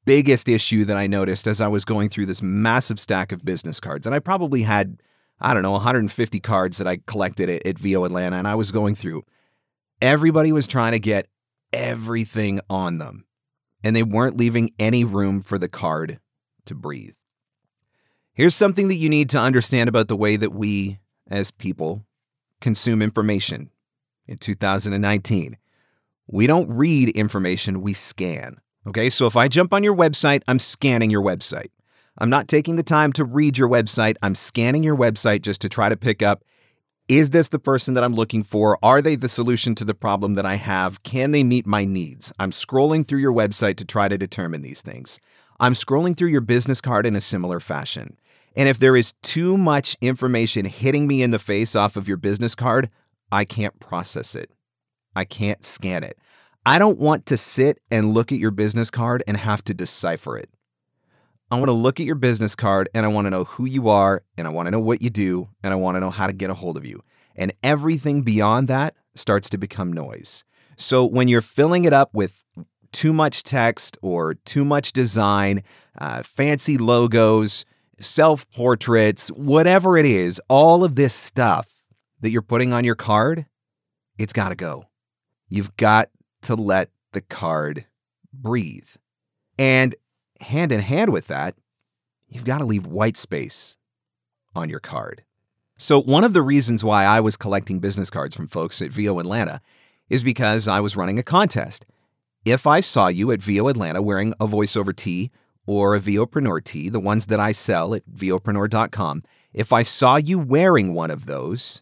biggest 0.05 0.49
issue 0.49 0.85
that 0.85 0.97
I 0.97 1.07
noticed 1.07 1.47
as 1.47 1.61
I 1.61 1.67
was 1.67 1.85
going 1.85 2.09
through 2.09 2.25
this 2.25 2.41
massive 2.41 2.99
stack 2.99 3.31
of 3.31 3.45
business 3.45 3.79
cards. 3.79 4.05
And 4.05 4.15
I 4.15 4.19
probably 4.19 4.63
had, 4.63 5.01
I 5.39 5.53
don't 5.53 5.63
know, 5.63 5.71
150 5.71 6.39
cards 6.39 6.77
that 6.77 6.87
I 6.87 6.99
collected 7.05 7.49
at, 7.49 7.65
at 7.65 7.79
VO 7.79 8.03
Atlanta, 8.03 8.35
and 8.37 8.47
I 8.47 8.55
was 8.55 8.71
going 8.71 8.95
through. 8.95 9.23
Everybody 10.01 10.51
was 10.51 10.67
trying 10.67 10.93
to 10.93 10.99
get 10.99 11.27
everything 11.71 12.59
on 12.69 12.97
them, 12.97 13.25
and 13.83 13.95
they 13.95 14.03
weren't 14.03 14.37
leaving 14.37 14.71
any 14.79 15.03
room 15.03 15.41
for 15.41 15.57
the 15.57 15.69
card 15.69 16.19
to 16.65 16.75
breathe. 16.75 17.13
Here's 18.33 18.55
something 18.55 18.87
that 18.87 18.95
you 18.95 19.09
need 19.09 19.29
to 19.31 19.39
understand 19.39 19.89
about 19.89 20.07
the 20.07 20.15
way 20.15 20.35
that 20.35 20.53
we, 20.53 20.99
as 21.29 21.51
people, 21.51 22.05
consume 22.61 23.01
information 23.01 23.71
in 24.25 24.37
2019. 24.37 25.57
We 26.27 26.47
don't 26.47 26.69
read 26.69 27.09
information, 27.09 27.81
we 27.81 27.93
scan. 27.93 28.61
Okay, 28.87 29.09
so 29.09 29.27
if 29.27 29.35
I 29.35 29.47
jump 29.47 29.73
on 29.73 29.83
your 29.83 29.95
website, 29.95 30.41
I'm 30.47 30.59
scanning 30.59 31.09
your 31.09 31.21
website. 31.21 31.69
I'm 32.17 32.29
not 32.29 32.47
taking 32.47 32.77
the 32.77 32.83
time 32.83 33.13
to 33.13 33.25
read 33.25 33.57
your 33.57 33.69
website, 33.69 34.15
I'm 34.21 34.35
scanning 34.35 34.83
your 34.83 34.97
website 34.97 35.41
just 35.41 35.61
to 35.61 35.69
try 35.69 35.89
to 35.89 35.97
pick 35.97 36.21
up 36.21 36.43
Is 37.11 37.31
this 37.31 37.49
the 37.49 37.59
person 37.59 37.93
that 37.95 38.05
I'm 38.05 38.15
looking 38.15 38.41
for? 38.41 38.79
Are 38.81 39.01
they 39.01 39.17
the 39.17 39.27
solution 39.27 39.75
to 39.75 39.83
the 39.83 39.93
problem 39.93 40.35
that 40.35 40.45
I 40.45 40.55
have? 40.55 41.03
Can 41.03 41.31
they 41.31 41.43
meet 41.43 41.67
my 41.67 41.83
needs? 41.83 42.31
I'm 42.39 42.51
scrolling 42.51 43.05
through 43.05 43.19
your 43.19 43.33
website 43.33 43.75
to 43.79 43.85
try 43.85 44.07
to 44.07 44.17
determine 44.17 44.61
these 44.61 44.81
things. 44.81 45.19
I'm 45.59 45.73
scrolling 45.73 46.15
through 46.15 46.29
your 46.29 46.39
business 46.39 46.79
card 46.79 47.05
in 47.05 47.17
a 47.17 47.19
similar 47.19 47.59
fashion. 47.59 48.17
And 48.55 48.69
if 48.69 48.79
there 48.79 48.95
is 48.95 49.11
too 49.23 49.57
much 49.57 49.97
information 49.99 50.63
hitting 50.63 51.05
me 51.05 51.21
in 51.21 51.31
the 51.31 51.37
face 51.37 51.75
off 51.75 51.97
of 51.97 52.07
your 52.07 52.15
business 52.15 52.55
card, 52.55 52.89
I 53.29 53.43
can't 53.43 53.77
process 53.81 54.33
it. 54.33 54.49
I 55.13 55.25
can't 55.25 55.65
scan 55.65 56.05
it. 56.05 56.17
I 56.65 56.79
don't 56.79 56.97
want 56.97 57.25
to 57.25 57.35
sit 57.35 57.79
and 57.91 58.13
look 58.13 58.31
at 58.31 58.37
your 58.37 58.51
business 58.51 58.89
card 58.89 59.21
and 59.27 59.35
have 59.35 59.65
to 59.65 59.73
decipher 59.73 60.37
it. 60.37 60.49
I 61.51 61.55
want 61.55 61.67
to 61.67 61.73
look 61.73 61.99
at 61.99 62.05
your 62.05 62.15
business 62.15 62.55
card 62.55 62.87
and 62.93 63.05
I 63.05 63.09
want 63.09 63.25
to 63.25 63.29
know 63.29 63.43
who 63.43 63.65
you 63.65 63.89
are 63.89 64.23
and 64.37 64.47
I 64.47 64.49
want 64.49 64.67
to 64.67 64.71
know 64.71 64.79
what 64.79 65.01
you 65.01 65.09
do 65.09 65.49
and 65.61 65.73
I 65.73 65.75
want 65.75 65.97
to 65.97 65.99
know 65.99 66.09
how 66.09 66.27
to 66.27 66.33
get 66.33 66.49
a 66.49 66.53
hold 66.53 66.77
of 66.77 66.85
you. 66.85 67.03
And 67.35 67.51
everything 67.61 68.21
beyond 68.21 68.69
that 68.69 68.95
starts 69.15 69.49
to 69.49 69.57
become 69.57 69.91
noise. 69.91 70.45
So 70.77 71.05
when 71.05 71.27
you're 71.27 71.41
filling 71.41 71.83
it 71.83 71.91
up 71.91 72.13
with 72.13 72.41
too 72.93 73.11
much 73.11 73.43
text 73.43 73.97
or 74.01 74.35
too 74.35 74.63
much 74.63 74.93
design, 74.93 75.63
uh, 75.97 76.23
fancy 76.23 76.77
logos, 76.77 77.65
self 77.99 78.49
portraits, 78.51 79.27
whatever 79.29 79.97
it 79.97 80.05
is, 80.05 80.41
all 80.47 80.85
of 80.85 80.95
this 80.95 81.13
stuff 81.13 81.67
that 82.21 82.29
you're 82.29 82.41
putting 82.41 82.71
on 82.71 82.85
your 82.85 82.95
card, 82.95 83.45
it's 84.17 84.33
got 84.33 84.49
to 84.49 84.55
go. 84.55 84.85
You've 85.49 85.75
got 85.75 86.09
to 86.43 86.55
let 86.55 86.91
the 87.11 87.21
card 87.21 87.87
breathe. 88.31 88.87
And 89.57 89.93
hand 90.41 90.71
in 90.71 90.79
hand 90.81 91.11
with 91.11 91.27
that, 91.27 91.55
you've 92.27 92.45
got 92.45 92.59
to 92.59 92.65
leave 92.65 92.85
white 92.85 93.17
space 93.17 93.77
on 94.55 94.69
your 94.69 94.79
card. 94.79 95.23
So, 95.77 96.01
one 96.01 96.23
of 96.23 96.33
the 96.33 96.41
reasons 96.41 96.83
why 96.83 97.05
I 97.05 97.19
was 97.19 97.37
collecting 97.37 97.79
business 97.79 98.09
cards 98.09 98.35
from 98.35 98.47
folks 98.47 98.81
at 98.81 98.91
VO 98.91 99.19
Atlanta 99.19 99.61
is 100.09 100.23
because 100.23 100.67
I 100.67 100.79
was 100.79 100.95
running 100.95 101.17
a 101.17 101.23
contest. 101.23 101.85
If 102.45 102.67
I 102.67 102.79
saw 102.79 103.07
you 103.07 103.31
at 103.31 103.41
VO 103.41 103.67
Atlanta 103.67 104.01
wearing 104.01 104.33
a 104.39 104.47
voiceover 104.47 104.95
tee 104.95 105.31
or 105.65 105.95
a 105.95 105.99
VOpreneur 105.99 106.63
tee, 106.63 106.89
the 106.89 106.99
ones 106.99 107.27
that 107.27 107.39
I 107.39 107.51
sell 107.51 107.93
at 107.93 108.07
VOpreneur.com, 108.09 109.23
if 109.53 109.71
I 109.71 109.83
saw 109.83 110.17
you 110.17 110.39
wearing 110.39 110.93
one 110.93 111.11
of 111.11 111.25
those, 111.25 111.81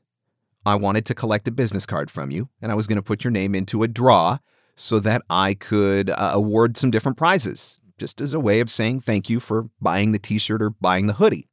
I 0.65 0.75
wanted 0.75 1.05
to 1.05 1.15
collect 1.15 1.47
a 1.47 1.51
business 1.51 1.85
card 1.85 2.11
from 2.11 2.31
you 2.31 2.49
and 2.61 2.71
I 2.71 2.75
was 2.75 2.87
going 2.87 2.97
to 2.97 3.01
put 3.01 3.23
your 3.23 3.31
name 3.31 3.55
into 3.55 3.83
a 3.83 3.87
draw 3.87 4.39
so 4.75 4.99
that 4.99 5.21
I 5.29 5.55
could 5.55 6.09
uh, 6.09 6.31
award 6.33 6.77
some 6.77 6.91
different 6.91 7.17
prizes 7.17 7.79
just 7.99 8.21
as 8.21 8.33
a 8.33 8.39
way 8.39 8.59
of 8.59 8.69
saying 8.69 9.01
thank 9.01 9.29
you 9.29 9.39
for 9.39 9.69
buying 9.81 10.11
the 10.11 10.19
t 10.19 10.37
shirt 10.37 10.61
or 10.61 10.71
buying 10.71 11.07
the 11.07 11.13
hoodie. 11.13 11.47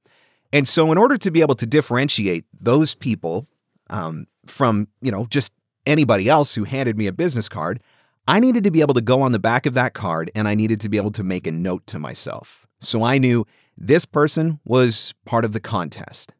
And 0.52 0.66
so, 0.66 0.92
in 0.92 0.98
order 0.98 1.18
to 1.18 1.30
be 1.30 1.40
able 1.40 1.56
to 1.56 1.66
differentiate 1.66 2.44
those 2.58 2.94
people 2.94 3.46
um, 3.90 4.26
from, 4.46 4.88
you 5.02 5.10
know, 5.10 5.26
just 5.26 5.52
anybody 5.84 6.28
else 6.28 6.54
who 6.54 6.64
handed 6.64 6.96
me 6.96 7.06
a 7.06 7.12
business 7.12 7.48
card, 7.48 7.80
I 8.28 8.40
needed 8.40 8.64
to 8.64 8.70
be 8.70 8.80
able 8.80 8.94
to 8.94 9.00
go 9.00 9.22
on 9.22 9.32
the 9.32 9.38
back 9.38 9.66
of 9.66 9.74
that 9.74 9.94
card 9.94 10.30
and 10.34 10.48
I 10.48 10.54
needed 10.54 10.80
to 10.80 10.88
be 10.88 10.96
able 10.96 11.12
to 11.12 11.22
make 11.22 11.46
a 11.46 11.52
note 11.52 11.86
to 11.88 11.98
myself. 11.98 12.66
So 12.80 13.04
I 13.04 13.18
knew 13.18 13.46
this 13.76 14.04
person 14.04 14.60
was 14.64 15.14
part 15.24 15.44
of 15.44 15.52
the 15.52 15.60
contest. 15.60 16.32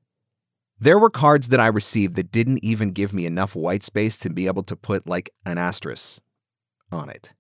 There 0.78 0.98
were 0.98 1.10
cards 1.10 1.48
that 1.48 1.60
I 1.60 1.68
received 1.68 2.16
that 2.16 2.32
didn't 2.32 2.62
even 2.62 2.90
give 2.90 3.14
me 3.14 3.25
enough 3.25 3.56
white 3.56 3.82
space 3.82 4.18
to 4.18 4.30
be 4.30 4.46
able 4.46 4.62
to 4.64 4.76
put 4.76 5.06
like 5.06 5.30
an 5.46 5.58
asterisk 5.58 6.20
on 6.92 7.08
it. 7.08 7.32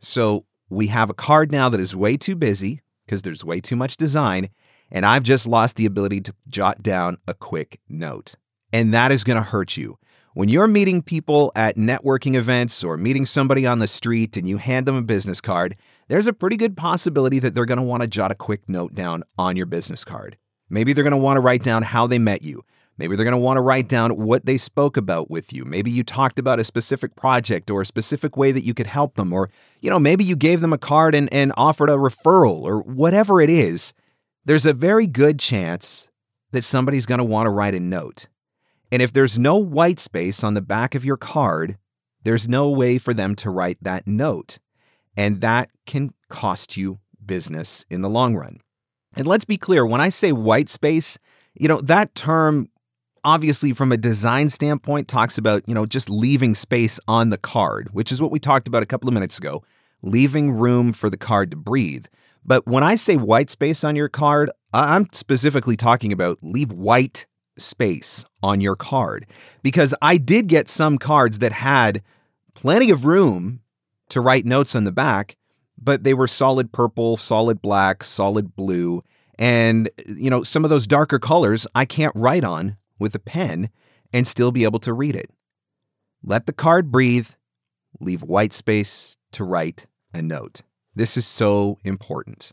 So 0.00 0.44
we 0.68 0.88
have 0.88 1.10
a 1.10 1.14
card 1.14 1.52
now 1.52 1.68
that 1.68 1.80
is 1.80 1.94
way 1.94 2.16
too 2.16 2.34
busy 2.34 2.80
because 3.04 3.22
there's 3.22 3.44
way 3.44 3.60
too 3.60 3.76
much 3.76 3.96
design, 3.96 4.50
and 4.90 5.06
I've 5.06 5.22
just 5.22 5.46
lost 5.46 5.76
the 5.76 5.86
ability 5.86 6.20
to 6.22 6.34
jot 6.48 6.82
down 6.82 7.18
a 7.26 7.34
quick 7.34 7.80
note. 7.88 8.34
And 8.72 8.92
that 8.92 9.12
is 9.12 9.24
going 9.24 9.36
to 9.36 9.48
hurt 9.48 9.76
you. 9.76 9.98
When 10.34 10.48
you're 10.48 10.66
meeting 10.66 11.00
people 11.00 11.50
at 11.56 11.76
networking 11.76 12.34
events 12.34 12.84
or 12.84 12.98
meeting 12.98 13.24
somebody 13.24 13.64
on 13.64 13.78
the 13.78 13.86
street 13.86 14.36
and 14.36 14.46
you 14.46 14.58
hand 14.58 14.86
them 14.86 14.96
a 14.96 15.02
business 15.02 15.40
card, 15.40 15.76
there's 16.08 16.26
a 16.26 16.32
pretty 16.32 16.56
good 16.56 16.76
possibility 16.76 17.38
that 17.38 17.54
they're 17.54 17.64
going 17.64 17.78
to 17.78 17.84
want 17.84 18.02
to 18.02 18.08
jot 18.08 18.30
a 18.30 18.34
quick 18.34 18.68
note 18.68 18.92
down 18.92 19.22
on 19.38 19.56
your 19.56 19.66
business 19.66 20.04
card. 20.04 20.36
Maybe 20.68 20.92
they're 20.92 21.04
going 21.04 21.12
to 21.12 21.16
want 21.16 21.36
to 21.36 21.40
write 21.40 21.62
down 21.62 21.84
how 21.84 22.06
they 22.06 22.18
met 22.18 22.42
you. 22.42 22.64
Maybe 22.98 23.14
they're 23.14 23.24
going 23.24 23.32
to 23.32 23.38
want 23.38 23.58
to 23.58 23.62
write 23.62 23.88
down 23.88 24.16
what 24.16 24.46
they 24.46 24.56
spoke 24.56 24.96
about 24.96 25.30
with 25.30 25.52
you. 25.52 25.64
Maybe 25.64 25.90
you 25.90 26.02
talked 26.02 26.38
about 26.38 26.58
a 26.58 26.64
specific 26.64 27.14
project 27.14 27.70
or 27.70 27.82
a 27.82 27.86
specific 27.86 28.36
way 28.36 28.52
that 28.52 28.64
you 28.64 28.72
could 28.72 28.86
help 28.86 29.16
them. 29.16 29.32
Or, 29.32 29.50
you 29.80 29.90
know, 29.90 29.98
maybe 29.98 30.24
you 30.24 30.34
gave 30.34 30.60
them 30.60 30.72
a 30.72 30.78
card 30.78 31.14
and, 31.14 31.32
and 31.32 31.52
offered 31.56 31.90
a 31.90 31.96
referral 31.96 32.62
or 32.62 32.80
whatever 32.82 33.40
it 33.40 33.50
is. 33.50 33.92
There's 34.44 34.64
a 34.64 34.72
very 34.72 35.06
good 35.06 35.38
chance 35.38 36.08
that 36.52 36.62
somebody's 36.62 37.06
going 37.06 37.18
to 37.18 37.24
want 37.24 37.46
to 37.46 37.50
write 37.50 37.74
a 37.74 37.80
note. 37.80 38.28
And 38.90 39.02
if 39.02 39.12
there's 39.12 39.38
no 39.38 39.56
white 39.56 40.00
space 40.00 40.42
on 40.42 40.54
the 40.54 40.62
back 40.62 40.94
of 40.94 41.04
your 41.04 41.16
card, 41.16 41.76
there's 42.22 42.48
no 42.48 42.70
way 42.70 42.98
for 42.98 43.12
them 43.12 43.34
to 43.36 43.50
write 43.50 43.78
that 43.82 44.06
note. 44.06 44.58
And 45.16 45.40
that 45.40 45.70
can 45.86 46.12
cost 46.28 46.76
you 46.76 47.00
business 47.24 47.84
in 47.90 48.00
the 48.00 48.08
long 48.08 48.36
run. 48.36 48.60
And 49.14 49.26
let's 49.26 49.44
be 49.44 49.56
clear 49.56 49.84
when 49.84 50.00
I 50.00 50.08
say 50.08 50.32
white 50.32 50.68
space, 50.68 51.18
you 51.54 51.68
know, 51.68 51.80
that 51.80 52.14
term 52.14 52.68
obviously 53.26 53.72
from 53.72 53.90
a 53.90 53.96
design 53.96 54.48
standpoint 54.48 55.08
talks 55.08 55.36
about, 55.36 55.68
you 55.68 55.74
know, 55.74 55.84
just 55.84 56.08
leaving 56.08 56.54
space 56.54 57.00
on 57.08 57.30
the 57.30 57.36
card, 57.36 57.88
which 57.92 58.12
is 58.12 58.22
what 58.22 58.30
we 58.30 58.38
talked 58.38 58.68
about 58.68 58.84
a 58.84 58.86
couple 58.86 59.08
of 59.08 59.14
minutes 59.14 59.36
ago, 59.36 59.64
leaving 60.00 60.52
room 60.52 60.92
for 60.92 61.10
the 61.10 61.16
card 61.16 61.50
to 61.50 61.56
breathe. 61.56 62.06
But 62.44 62.64
when 62.68 62.84
I 62.84 62.94
say 62.94 63.16
white 63.16 63.50
space 63.50 63.82
on 63.82 63.96
your 63.96 64.08
card, 64.08 64.48
I'm 64.72 65.08
specifically 65.10 65.74
talking 65.74 66.12
about 66.12 66.38
leave 66.40 66.70
white 66.70 67.26
space 67.58 68.24
on 68.44 68.60
your 68.60 68.76
card 68.76 69.26
because 69.60 69.92
I 70.00 70.18
did 70.18 70.46
get 70.46 70.68
some 70.68 70.96
cards 70.96 71.40
that 71.40 71.52
had 71.52 72.02
plenty 72.54 72.90
of 72.90 73.06
room 73.06 73.60
to 74.10 74.20
write 74.20 74.46
notes 74.46 74.76
on 74.76 74.84
the 74.84 74.92
back, 74.92 75.36
but 75.76 76.04
they 76.04 76.14
were 76.14 76.28
solid 76.28 76.70
purple, 76.70 77.16
solid 77.16 77.60
black, 77.60 78.04
solid 78.04 78.54
blue. 78.54 79.02
And, 79.36 79.90
you 80.06 80.30
know, 80.30 80.44
some 80.44 80.62
of 80.62 80.70
those 80.70 80.86
darker 80.86 81.18
colors 81.18 81.66
I 81.74 81.86
can't 81.86 82.14
write 82.14 82.44
on 82.44 82.76
with 82.98 83.14
a 83.14 83.20
pen 83.20 83.70
and 84.12 84.26
still 84.26 84.52
be 84.52 84.64
able 84.64 84.78
to 84.80 84.92
read 84.92 85.16
it. 85.16 85.30
Let 86.22 86.46
the 86.46 86.52
card 86.52 86.90
breathe, 86.90 87.28
leave 88.00 88.22
white 88.22 88.52
space 88.52 89.16
to 89.32 89.44
write 89.44 89.86
a 90.12 90.22
note. 90.22 90.62
This 90.94 91.16
is 91.16 91.26
so 91.26 91.78
important. 91.84 92.52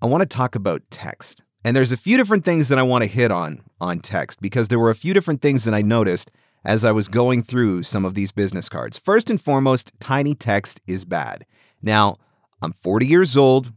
I 0.00 0.06
want 0.06 0.22
to 0.22 0.26
talk 0.26 0.54
about 0.54 0.82
text. 0.90 1.42
And 1.64 1.76
there's 1.76 1.92
a 1.92 1.96
few 1.96 2.16
different 2.16 2.44
things 2.44 2.68
that 2.68 2.78
I 2.78 2.82
want 2.82 3.02
to 3.02 3.08
hit 3.08 3.30
on 3.30 3.62
on 3.80 3.98
text 3.98 4.40
because 4.40 4.68
there 4.68 4.78
were 4.78 4.90
a 4.90 4.94
few 4.94 5.12
different 5.12 5.42
things 5.42 5.64
that 5.64 5.74
I 5.74 5.82
noticed 5.82 6.30
as 6.64 6.84
I 6.84 6.92
was 6.92 7.08
going 7.08 7.42
through 7.42 7.82
some 7.82 8.04
of 8.04 8.14
these 8.14 8.32
business 8.32 8.68
cards. 8.68 8.98
First 8.98 9.28
and 9.28 9.40
foremost, 9.40 9.92
tiny 10.00 10.34
text 10.34 10.80
is 10.86 11.04
bad. 11.04 11.44
Now, 11.82 12.16
I'm 12.62 12.72
40 12.72 13.06
years 13.06 13.36
old. 13.36 13.72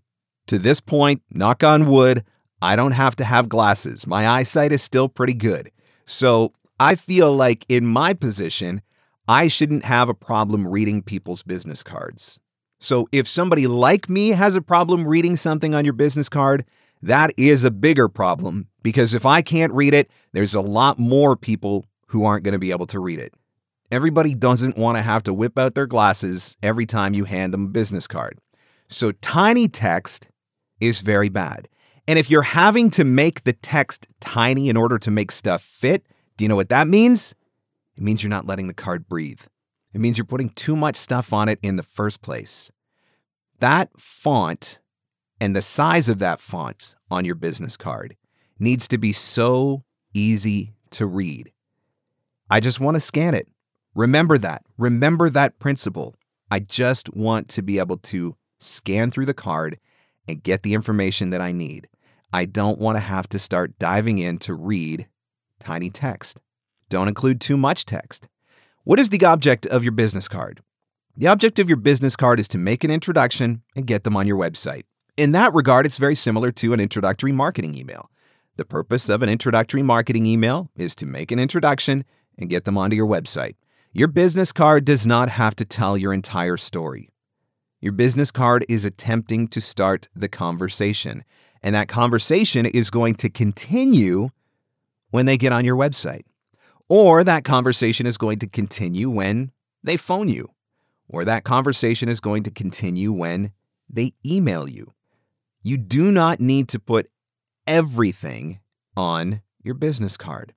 To 0.47 0.59
this 0.59 0.81
point, 0.81 1.21
knock 1.31 1.63
on 1.63 1.85
wood, 1.85 2.23
I 2.61 2.75
don't 2.75 2.91
have 2.91 3.15
to 3.17 3.23
have 3.23 3.49
glasses. 3.49 4.05
My 4.05 4.27
eyesight 4.27 4.71
is 4.71 4.81
still 4.81 5.09
pretty 5.09 5.33
good. 5.33 5.71
So 6.05 6.53
I 6.79 6.95
feel 6.95 7.33
like 7.35 7.65
in 7.69 7.85
my 7.85 8.13
position, 8.13 8.81
I 9.27 9.47
shouldn't 9.47 9.85
have 9.85 10.09
a 10.09 10.13
problem 10.13 10.67
reading 10.67 11.01
people's 11.01 11.43
business 11.43 11.83
cards. 11.83 12.39
So 12.79 13.07
if 13.11 13.27
somebody 13.27 13.67
like 13.67 14.09
me 14.09 14.29
has 14.29 14.55
a 14.55 14.61
problem 14.61 15.07
reading 15.07 15.35
something 15.35 15.75
on 15.75 15.85
your 15.85 15.93
business 15.93 16.29
card, 16.29 16.65
that 17.03 17.31
is 17.37 17.63
a 17.63 17.71
bigger 17.71 18.07
problem 18.07 18.67
because 18.83 19.13
if 19.13 19.25
I 19.25 19.41
can't 19.41 19.73
read 19.73 19.93
it, 19.93 20.09
there's 20.33 20.55
a 20.55 20.61
lot 20.61 20.99
more 20.99 21.35
people 21.35 21.85
who 22.07 22.25
aren't 22.25 22.43
going 22.43 22.53
to 22.53 22.59
be 22.59 22.71
able 22.71 22.87
to 22.87 22.99
read 22.99 23.19
it. 23.19 23.33
Everybody 23.91 24.33
doesn't 24.33 24.77
want 24.77 24.97
to 24.97 25.01
have 25.01 25.23
to 25.23 25.33
whip 25.33 25.57
out 25.59 25.75
their 25.75 25.87
glasses 25.87 26.57
every 26.63 26.85
time 26.85 27.13
you 27.13 27.25
hand 27.25 27.53
them 27.53 27.65
a 27.65 27.69
business 27.69 28.07
card. 28.07 28.39
So 28.87 29.11
tiny 29.11 29.67
text 29.67 30.29
is 30.79 31.01
very 31.01 31.29
bad. 31.29 31.67
And 32.11 32.19
if 32.19 32.29
you're 32.29 32.41
having 32.41 32.89
to 32.89 33.05
make 33.05 33.45
the 33.45 33.53
text 33.53 34.05
tiny 34.19 34.67
in 34.67 34.75
order 34.75 34.99
to 34.99 35.09
make 35.09 35.31
stuff 35.31 35.63
fit, 35.63 36.05
do 36.35 36.43
you 36.43 36.49
know 36.49 36.57
what 36.57 36.67
that 36.67 36.89
means? 36.89 37.33
It 37.95 38.03
means 38.03 38.21
you're 38.21 38.29
not 38.29 38.45
letting 38.45 38.67
the 38.67 38.73
card 38.73 39.07
breathe. 39.07 39.39
It 39.93 40.01
means 40.01 40.17
you're 40.17 40.25
putting 40.25 40.49
too 40.49 40.75
much 40.75 40.97
stuff 40.97 41.31
on 41.31 41.47
it 41.47 41.57
in 41.63 41.77
the 41.77 41.83
first 41.83 42.21
place. 42.21 42.69
That 43.59 43.91
font 43.97 44.79
and 45.39 45.55
the 45.55 45.61
size 45.61 46.09
of 46.09 46.19
that 46.19 46.41
font 46.41 46.95
on 47.09 47.23
your 47.23 47.35
business 47.35 47.77
card 47.77 48.17
needs 48.59 48.89
to 48.89 48.97
be 48.97 49.13
so 49.13 49.85
easy 50.13 50.73
to 50.89 51.05
read. 51.05 51.53
I 52.49 52.59
just 52.59 52.81
want 52.81 52.95
to 52.95 52.99
scan 52.99 53.33
it. 53.35 53.47
Remember 53.95 54.37
that. 54.37 54.65
Remember 54.77 55.29
that 55.29 55.59
principle. 55.59 56.15
I 56.51 56.59
just 56.59 57.15
want 57.15 57.47
to 57.51 57.61
be 57.61 57.79
able 57.79 57.99
to 57.99 58.35
scan 58.59 59.11
through 59.11 59.27
the 59.27 59.33
card 59.33 59.79
and 60.27 60.43
get 60.43 60.63
the 60.63 60.73
information 60.73 61.29
that 61.29 61.39
I 61.39 61.53
need. 61.53 61.87
I 62.33 62.45
don't 62.45 62.79
want 62.79 62.95
to 62.95 63.01
have 63.01 63.27
to 63.29 63.39
start 63.39 63.77
diving 63.77 64.17
in 64.17 64.37
to 64.39 64.53
read 64.53 65.07
tiny 65.59 65.89
text. 65.89 66.41
Don't 66.89 67.09
include 67.09 67.41
too 67.41 67.57
much 67.57 67.85
text. 67.85 68.29
What 68.83 68.99
is 68.99 69.09
the 69.09 69.23
object 69.25 69.65
of 69.65 69.83
your 69.83 69.91
business 69.91 70.27
card? 70.27 70.61
The 71.17 71.27
object 71.27 71.59
of 71.59 71.67
your 71.67 71.77
business 71.77 72.15
card 72.15 72.39
is 72.39 72.47
to 72.49 72.57
make 72.57 72.85
an 72.85 72.91
introduction 72.91 73.63
and 73.75 73.85
get 73.85 74.05
them 74.05 74.15
on 74.15 74.27
your 74.27 74.37
website. 74.37 74.83
In 75.17 75.33
that 75.33 75.53
regard, 75.53 75.85
it's 75.85 75.97
very 75.97 76.15
similar 76.15 76.51
to 76.53 76.71
an 76.71 76.79
introductory 76.79 77.33
marketing 77.33 77.75
email. 77.75 78.09
The 78.55 78.65
purpose 78.65 79.09
of 79.09 79.21
an 79.21 79.29
introductory 79.29 79.83
marketing 79.83 80.25
email 80.25 80.69
is 80.75 80.95
to 80.95 81.05
make 81.05 81.31
an 81.31 81.39
introduction 81.39 82.05
and 82.37 82.49
get 82.49 82.63
them 82.63 82.77
onto 82.77 82.95
your 82.95 83.07
website. 83.07 83.55
Your 83.91 84.07
business 84.07 84.53
card 84.53 84.85
does 84.85 85.05
not 85.05 85.29
have 85.29 85.53
to 85.57 85.65
tell 85.65 85.97
your 85.97 86.13
entire 86.13 86.55
story. 86.55 87.09
Your 87.81 87.91
business 87.91 88.31
card 88.31 88.65
is 88.69 88.85
attempting 88.85 89.47
to 89.49 89.59
start 89.59 90.07
the 90.15 90.29
conversation, 90.29 91.25
and 91.63 91.75
that 91.75 91.87
conversation 91.87 92.65
is 92.65 92.89
going 92.89 93.15
to 93.15 93.29
continue 93.29 94.29
when 95.11 95.25
they 95.25 95.37
get 95.37 95.51
on 95.51 95.65
your 95.65 95.75
website. 95.75 96.23
Or 96.89 97.23
that 97.23 97.43
conversation 97.43 98.05
is 98.05 98.17
going 98.17 98.39
to 98.39 98.47
continue 98.47 99.09
when 99.09 99.51
they 99.83 99.97
phone 99.97 100.27
you. 100.27 100.49
Or 101.07 101.23
that 101.25 101.43
conversation 101.43 102.09
is 102.09 102.19
going 102.19 102.43
to 102.43 102.51
continue 102.51 103.11
when 103.11 103.51
they 103.89 104.13
email 104.25 104.67
you. 104.67 104.93
You 105.61 105.77
do 105.77 106.11
not 106.11 106.39
need 106.39 106.67
to 106.69 106.79
put 106.79 107.09
everything 107.67 108.59
on 108.97 109.41
your 109.63 109.75
business 109.75 110.17
card. 110.17 110.53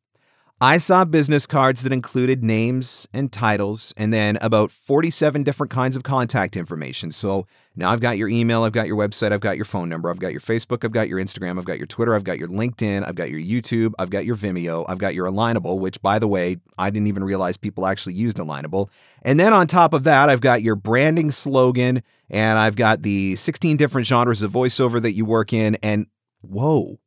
I 0.64 0.78
saw 0.78 1.04
business 1.04 1.46
cards 1.46 1.82
that 1.82 1.92
included 1.92 2.42
names 2.42 3.06
and 3.12 3.30
titles 3.30 3.92
and 3.98 4.14
then 4.14 4.38
about 4.40 4.70
47 4.70 5.42
different 5.42 5.70
kinds 5.70 5.94
of 5.94 6.04
contact 6.04 6.56
information. 6.56 7.12
So 7.12 7.46
now 7.76 7.90
I've 7.90 8.00
got 8.00 8.16
your 8.16 8.30
email, 8.30 8.62
I've 8.62 8.72
got 8.72 8.86
your 8.86 8.96
website, 8.96 9.30
I've 9.30 9.40
got 9.40 9.56
your 9.56 9.66
phone 9.66 9.90
number, 9.90 10.08
I've 10.08 10.20
got 10.20 10.32
your 10.32 10.40
Facebook, 10.40 10.82
I've 10.82 10.92
got 10.92 11.06
your 11.06 11.18
Instagram, 11.18 11.58
I've 11.58 11.66
got 11.66 11.76
your 11.76 11.86
Twitter, 11.86 12.14
I've 12.14 12.24
got 12.24 12.38
your 12.38 12.48
LinkedIn, 12.48 13.06
I've 13.06 13.14
got 13.14 13.28
your 13.28 13.40
YouTube, 13.40 13.92
I've 13.98 14.08
got 14.08 14.24
your 14.24 14.36
Vimeo, 14.36 14.86
I've 14.88 14.96
got 14.96 15.12
your 15.14 15.26
Alignable, 15.26 15.78
which 15.78 16.00
by 16.00 16.18
the 16.18 16.28
way, 16.28 16.56
I 16.78 16.88
didn't 16.88 17.08
even 17.08 17.24
realize 17.24 17.58
people 17.58 17.84
actually 17.84 18.14
used 18.14 18.38
Alignable. 18.38 18.88
And 19.20 19.38
then 19.38 19.52
on 19.52 19.66
top 19.66 19.92
of 19.92 20.04
that, 20.04 20.30
I've 20.30 20.40
got 20.40 20.62
your 20.62 20.76
branding 20.76 21.30
slogan 21.30 22.02
and 22.30 22.58
I've 22.58 22.76
got 22.76 23.02
the 23.02 23.36
16 23.36 23.76
different 23.76 24.06
genres 24.06 24.40
of 24.40 24.52
voiceover 24.52 25.02
that 25.02 25.12
you 25.12 25.26
work 25.26 25.52
in. 25.52 25.74
And 25.82 26.06
whoa, 26.40 27.00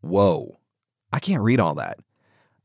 whoa, 0.00 0.60
I 1.12 1.18
can't 1.18 1.42
read 1.42 1.60
all 1.60 1.74
that. 1.74 1.98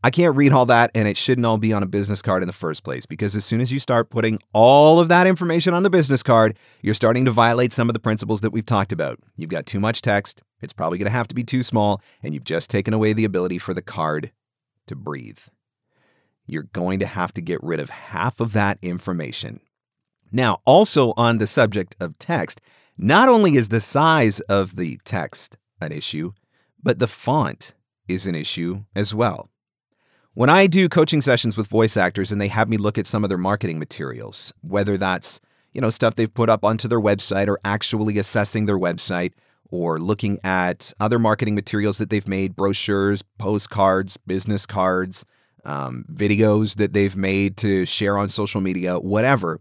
I 0.03 0.09
can't 0.09 0.35
read 0.35 0.51
all 0.51 0.65
that, 0.65 0.89
and 0.95 1.07
it 1.07 1.15
shouldn't 1.15 1.45
all 1.45 1.59
be 1.59 1.73
on 1.73 1.83
a 1.83 1.87
business 1.87 2.23
card 2.23 2.41
in 2.41 2.47
the 2.47 2.53
first 2.53 2.83
place 2.83 3.05
because 3.05 3.35
as 3.35 3.45
soon 3.45 3.61
as 3.61 3.71
you 3.71 3.79
start 3.79 4.09
putting 4.09 4.39
all 4.51 4.99
of 4.99 5.09
that 5.09 5.27
information 5.27 5.75
on 5.75 5.83
the 5.83 5.91
business 5.91 6.23
card, 6.23 6.57
you're 6.81 6.95
starting 6.95 7.25
to 7.25 7.31
violate 7.31 7.71
some 7.71 7.87
of 7.87 7.93
the 7.93 7.99
principles 7.99 8.41
that 8.41 8.51
we've 8.51 8.65
talked 8.65 8.91
about. 8.91 9.19
You've 9.35 9.51
got 9.51 9.67
too 9.67 9.79
much 9.79 10.01
text, 10.01 10.41
it's 10.59 10.73
probably 10.73 10.97
going 10.97 11.05
to 11.05 11.11
have 11.11 11.27
to 11.27 11.35
be 11.35 11.43
too 11.43 11.61
small, 11.61 12.01
and 12.23 12.33
you've 12.33 12.43
just 12.43 12.71
taken 12.71 12.95
away 12.95 13.13
the 13.13 13.25
ability 13.25 13.59
for 13.59 13.75
the 13.75 13.81
card 13.83 14.31
to 14.87 14.95
breathe. 14.95 15.39
You're 16.47 16.63
going 16.63 16.99
to 16.99 17.05
have 17.05 17.31
to 17.35 17.41
get 17.41 17.61
rid 17.61 17.79
of 17.79 17.91
half 17.91 18.39
of 18.39 18.53
that 18.53 18.79
information. 18.81 19.59
Now, 20.31 20.61
also 20.65 21.13
on 21.15 21.37
the 21.37 21.47
subject 21.47 21.95
of 21.99 22.17
text, 22.17 22.59
not 22.97 23.29
only 23.29 23.55
is 23.55 23.69
the 23.69 23.81
size 23.81 24.39
of 24.41 24.77
the 24.77 24.99
text 25.03 25.57
an 25.79 25.91
issue, 25.91 26.31
but 26.81 26.97
the 26.97 27.07
font 27.07 27.75
is 28.07 28.25
an 28.25 28.33
issue 28.33 28.83
as 28.95 29.13
well. 29.13 29.50
When 30.33 30.49
I 30.49 30.67
do 30.67 30.87
coaching 30.87 31.19
sessions 31.19 31.57
with 31.57 31.67
voice 31.67 31.97
actors 31.97 32.31
and 32.31 32.39
they 32.39 32.47
have 32.47 32.69
me 32.69 32.77
look 32.77 32.97
at 32.97 33.05
some 33.05 33.25
of 33.25 33.29
their 33.29 33.37
marketing 33.37 33.79
materials, 33.79 34.53
whether 34.61 34.95
that's, 34.95 35.41
you 35.73 35.81
know, 35.81 35.89
stuff 35.89 36.15
they've 36.15 36.33
put 36.33 36.47
up 36.47 36.63
onto 36.63 36.87
their 36.87 37.01
website 37.01 37.49
or 37.49 37.59
actually 37.65 38.17
assessing 38.17 38.65
their 38.65 38.79
website 38.79 39.33
or 39.71 39.99
looking 39.99 40.39
at 40.45 40.93
other 41.01 41.19
marketing 41.19 41.53
materials 41.53 41.97
that 41.97 42.09
they've 42.09 42.29
made, 42.29 42.55
brochures, 42.55 43.21
postcards, 43.39 44.15
business 44.15 44.65
cards, 44.65 45.25
um, 45.65 46.05
videos 46.09 46.75
that 46.75 46.93
they've 46.93 47.17
made 47.17 47.57
to 47.57 47.85
share 47.85 48.17
on 48.17 48.29
social 48.29 48.61
media, 48.61 48.99
whatever. 48.99 49.59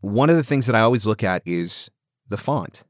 One 0.00 0.30
of 0.30 0.36
the 0.36 0.42
things 0.42 0.66
that 0.66 0.74
I 0.74 0.80
always 0.80 1.06
look 1.06 1.22
at 1.22 1.42
is 1.46 1.90
the 2.28 2.36
font. 2.36 2.82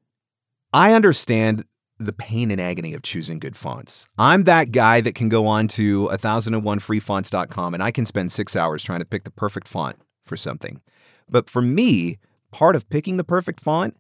I 0.73 0.95
understand 0.95 1.67
the 1.99 2.13
pain 2.13 2.51
and 2.51 2.61
agony 2.61 2.95
of 2.95 3.03
choosing 3.03 3.39
good 3.39 3.57
fonts. 3.57 4.09
I'm 4.19 4.45
that 4.45 4.73
guy 4.73 5.01
that 5.01 5.15
can 5.15 5.29
go 5.29 5.47
on 5.47 5.69
to 5.69 6.09
1001freefonts.com 6.09 7.75
and 7.75 7.83
I 7.83 7.91
can 7.91 8.07
spend 8.07 8.33
six 8.33 8.57
hours 8.57 8.83
trying 8.83 9.01
to 9.01 9.05
pick 9.05 9.25
the 9.25 9.31
perfect 9.31 9.69
font 9.69 9.97
for 10.25 10.37
something. 10.37 10.81
But 11.29 11.51
for 11.51 11.63
me, 11.63 12.19
part 12.53 12.77
of 12.77 12.89
picking 12.89 13.17
the 13.17 13.25
perfect 13.25 13.61
font 13.61 13.97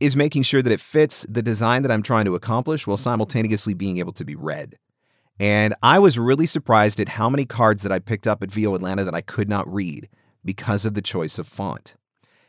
is 0.00 0.16
making 0.16 0.42
sure 0.42 0.62
that 0.62 0.72
it 0.72 0.80
fits 0.80 1.26
the 1.28 1.42
design 1.42 1.82
that 1.82 1.90
I'm 1.90 2.02
trying 2.02 2.26
to 2.26 2.34
accomplish 2.34 2.86
while 2.86 2.96
simultaneously 2.96 3.74
being 3.74 3.98
able 3.98 4.12
to 4.12 4.24
be 4.24 4.34
read. 4.34 4.76
And 5.38 5.74
I 5.82 5.98
was 5.98 6.18
really 6.18 6.46
surprised 6.46 7.00
at 7.00 7.10
how 7.10 7.28
many 7.28 7.44
cards 7.44 7.82
that 7.82 7.92
I 7.92 7.98
picked 7.98 8.26
up 8.26 8.42
at 8.42 8.50
VO 8.50 8.74
Atlanta 8.74 9.04
that 9.04 9.14
I 9.14 9.20
could 9.20 9.48
not 9.48 9.70
read 9.72 10.08
because 10.44 10.86
of 10.86 10.94
the 10.94 11.02
choice 11.02 11.38
of 11.38 11.46
font. 11.46 11.95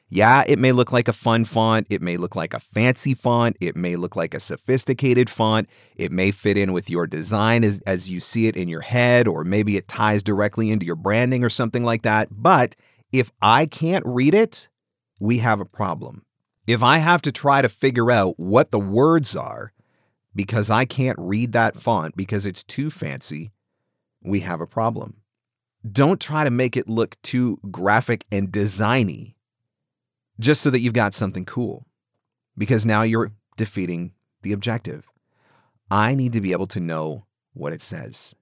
Yeah, 0.09 0.45
it 0.47 0.57
may 0.57 0.71
look 0.71 0.93
like 0.93 1.09
a 1.09 1.13
fun 1.13 1.43
font. 1.43 1.85
It 1.89 2.01
may 2.01 2.15
look 2.15 2.35
like 2.35 2.53
a 2.53 2.61
fancy 2.61 3.13
font. 3.13 3.57
It 3.59 3.75
may 3.75 3.97
look 3.97 4.15
like 4.15 4.33
a 4.33 4.39
sophisticated 4.39 5.29
font. 5.29 5.67
It 5.97 6.13
may 6.13 6.31
fit 6.31 6.55
in 6.55 6.71
with 6.71 6.89
your 6.89 7.07
design 7.07 7.65
as, 7.65 7.81
as 7.85 8.09
you 8.09 8.21
see 8.21 8.47
it 8.47 8.55
in 8.55 8.69
your 8.69 8.81
head, 8.81 9.27
or 9.27 9.43
maybe 9.43 9.75
it 9.75 9.89
ties 9.89 10.23
directly 10.23 10.71
into 10.71 10.85
your 10.85 10.95
branding 10.95 11.43
or 11.43 11.49
something 11.49 11.83
like 11.83 12.03
that. 12.03 12.29
But 12.31 12.75
if 13.11 13.31
I 13.41 13.65
can't 13.65 14.05
read 14.05 14.33
it, 14.33 14.69
we 15.19 15.39
have 15.39 15.59
a 15.59 15.65
problem. 15.65 16.23
If 16.65 16.83
I 16.83 16.99
have 16.99 17.21
to 17.23 17.31
try 17.31 17.61
to 17.61 17.69
figure 17.69 18.09
out 18.09 18.35
what 18.37 18.71
the 18.71 18.79
words 18.79 19.35
are 19.35 19.73
because 20.35 20.69
I 20.69 20.85
can't 20.85 21.17
read 21.19 21.51
that 21.51 21.75
font 21.75 22.15
because 22.15 22.45
it's 22.45 22.63
too 22.63 22.89
fancy, 22.89 23.51
we 24.23 24.41
have 24.41 24.61
a 24.61 24.67
problem. 24.67 25.17
Don't 25.89 26.19
try 26.19 26.43
to 26.43 26.51
make 26.51 26.77
it 26.77 26.87
look 26.87 27.21
too 27.23 27.59
graphic 27.71 28.25
and 28.31 28.51
designy 28.51 29.35
just 30.39 30.61
so 30.61 30.69
that 30.69 30.79
you've 30.79 30.93
got 30.93 31.13
something 31.13 31.45
cool. 31.45 31.85
Because 32.57 32.85
now 32.85 33.03
you're 33.03 33.31
defeating 33.55 34.13
the 34.41 34.53
objective. 34.53 35.09
I 35.89 36.15
need 36.15 36.33
to 36.33 36.41
be 36.41 36.51
able 36.51 36.67
to 36.67 36.79
know 36.79 37.25
what 37.53 37.73
it 37.73 37.81
says. 37.81 38.35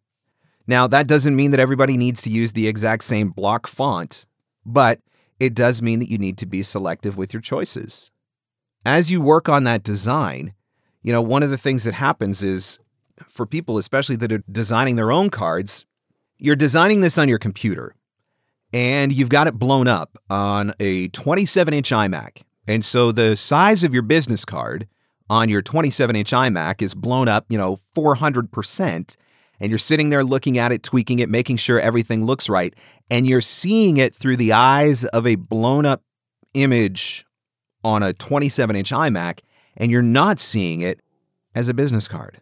Now, 0.67 0.87
that 0.87 1.07
doesn't 1.07 1.35
mean 1.35 1.51
that 1.51 1.59
everybody 1.59 1.95
needs 1.95 2.21
to 2.23 2.29
use 2.29 2.53
the 2.53 2.67
exact 2.67 3.03
same 3.03 3.29
block 3.29 3.67
font, 3.67 4.25
but 4.65 4.99
it 5.39 5.53
does 5.53 5.81
mean 5.81 5.99
that 5.99 6.09
you 6.09 6.17
need 6.17 6.37
to 6.39 6.45
be 6.45 6.63
selective 6.63 7.17
with 7.17 7.33
your 7.33 7.41
choices. 7.41 8.11
As 8.85 9.11
you 9.11 9.21
work 9.21 9.47
on 9.47 9.63
that 9.65 9.83
design, 9.83 10.53
you 11.01 11.11
know, 11.11 11.21
one 11.21 11.43
of 11.43 11.49
the 11.49 11.57
things 11.57 11.83
that 11.83 11.93
happens 11.93 12.41
is 12.41 12.79
for 13.27 13.45
people, 13.45 13.77
especially 13.77 14.15
that 14.17 14.31
are 14.31 14.43
designing 14.51 14.95
their 14.95 15.11
own 15.11 15.29
cards, 15.29 15.85
you're 16.37 16.55
designing 16.55 17.01
this 17.01 17.17
on 17.17 17.29
your 17.29 17.39
computer 17.39 17.95
and 18.75 19.13
you've 19.13 19.29
got 19.29 19.47
it 19.47 19.53
blown 19.53 19.87
up 19.87 20.17
on 20.29 20.73
a 20.81 21.07
27 21.07 21.73
inch 21.73 21.91
iMac. 21.91 22.41
And 22.67 22.83
so 22.83 23.13
the 23.13 23.37
size 23.37 23.85
of 23.85 23.93
your 23.93 24.03
business 24.03 24.43
card 24.43 24.85
on 25.29 25.47
your 25.47 25.61
27 25.61 26.13
inch 26.13 26.31
iMac 26.31 26.81
is 26.81 26.93
blown 26.93 27.29
up, 27.29 27.45
you 27.47 27.57
know, 27.57 27.77
400%. 27.95 29.15
And 29.61 29.69
you're 29.69 29.77
sitting 29.77 30.09
there 30.09 30.25
looking 30.25 30.57
at 30.57 30.73
it, 30.73 30.83
tweaking 30.83 31.19
it, 31.19 31.29
making 31.29 31.55
sure 31.55 31.79
everything 31.79 32.25
looks 32.25 32.49
right. 32.49 32.75
And 33.09 33.25
you're 33.25 33.39
seeing 33.39 33.95
it 33.95 34.13
through 34.13 34.35
the 34.35 34.51
eyes 34.51 35.05
of 35.05 35.25
a 35.25 35.35
blown 35.35 35.85
up 35.85 36.01
image 36.53 37.23
on 37.81 38.03
a 38.03 38.11
27 38.11 38.75
inch 38.75 38.91
iMac. 38.91 39.39
And 39.77 39.89
you're 39.89 40.01
not 40.01 40.37
seeing 40.37 40.81
it 40.81 40.99
as 41.55 41.69
a 41.69 41.73
business 41.73 42.09
card 42.09 42.41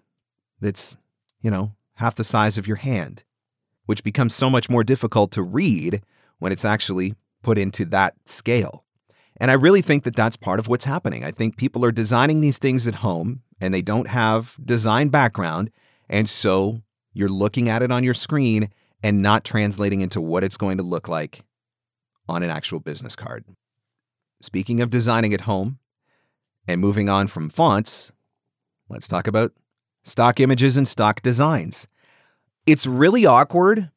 that's, 0.59 0.97
you 1.41 1.51
know, 1.51 1.73
half 1.97 2.15
the 2.15 2.23
size 2.23 2.57
of 2.57 2.67
your 2.67 2.77
hand, 2.77 3.23
which 3.85 4.03
becomes 4.03 4.33
so 4.33 4.49
much 4.49 4.67
more 4.67 4.83
difficult 4.83 5.31
to 5.33 5.43
read 5.43 6.01
when 6.43 6.51
it's 6.51 6.65
actually 6.65 7.15
put 7.41 7.57
into 7.57 7.85
that 7.85 8.15
scale. 8.25 8.83
And 9.37 9.49
I 9.49 9.53
really 9.53 9.81
think 9.81 10.03
that 10.03 10.13
that's 10.13 10.35
part 10.35 10.59
of 10.59 10.67
what's 10.67 10.83
happening. 10.83 11.23
I 11.23 11.31
think 11.31 11.55
people 11.55 11.85
are 11.85 11.91
designing 11.91 12.41
these 12.41 12.57
things 12.57 12.85
at 12.85 12.95
home 12.95 13.43
and 13.61 13.73
they 13.73 13.81
don't 13.81 14.09
have 14.09 14.57
design 14.61 15.07
background. 15.07 15.71
And 16.09 16.29
so 16.29 16.81
you're 17.13 17.29
looking 17.29 17.69
at 17.69 17.81
it 17.81 17.93
on 17.93 18.03
your 18.03 18.13
screen 18.13 18.69
and 19.01 19.21
not 19.21 19.45
translating 19.45 20.01
into 20.01 20.19
what 20.19 20.43
it's 20.43 20.57
going 20.57 20.75
to 20.79 20.83
look 20.83 21.07
like 21.07 21.45
on 22.27 22.43
an 22.43 22.49
actual 22.49 22.81
business 22.81 23.15
card. 23.15 23.45
Speaking 24.41 24.81
of 24.81 24.89
designing 24.89 25.33
at 25.33 25.41
home 25.41 25.79
and 26.67 26.81
moving 26.81 27.07
on 27.07 27.27
from 27.27 27.49
fonts, 27.49 28.11
let's 28.89 29.07
talk 29.07 29.27
about 29.27 29.53
stock 30.03 30.41
images 30.41 30.75
and 30.75 30.89
stock 30.89 31.21
designs. 31.21 31.87
It's 32.65 32.85
really 32.85 33.25
awkward 33.25 33.91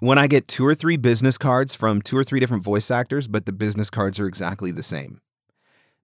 when 0.00 0.18
I 0.18 0.26
get 0.26 0.48
two 0.48 0.66
or 0.66 0.74
three 0.74 0.96
business 0.96 1.38
cards 1.38 1.74
from 1.74 2.02
two 2.02 2.16
or 2.16 2.24
three 2.24 2.40
different 2.40 2.62
voice 2.62 2.90
actors, 2.90 3.28
but 3.28 3.46
the 3.46 3.52
business 3.52 3.90
cards 3.90 4.20
are 4.20 4.26
exactly 4.26 4.70
the 4.70 4.82
same. 4.82 5.20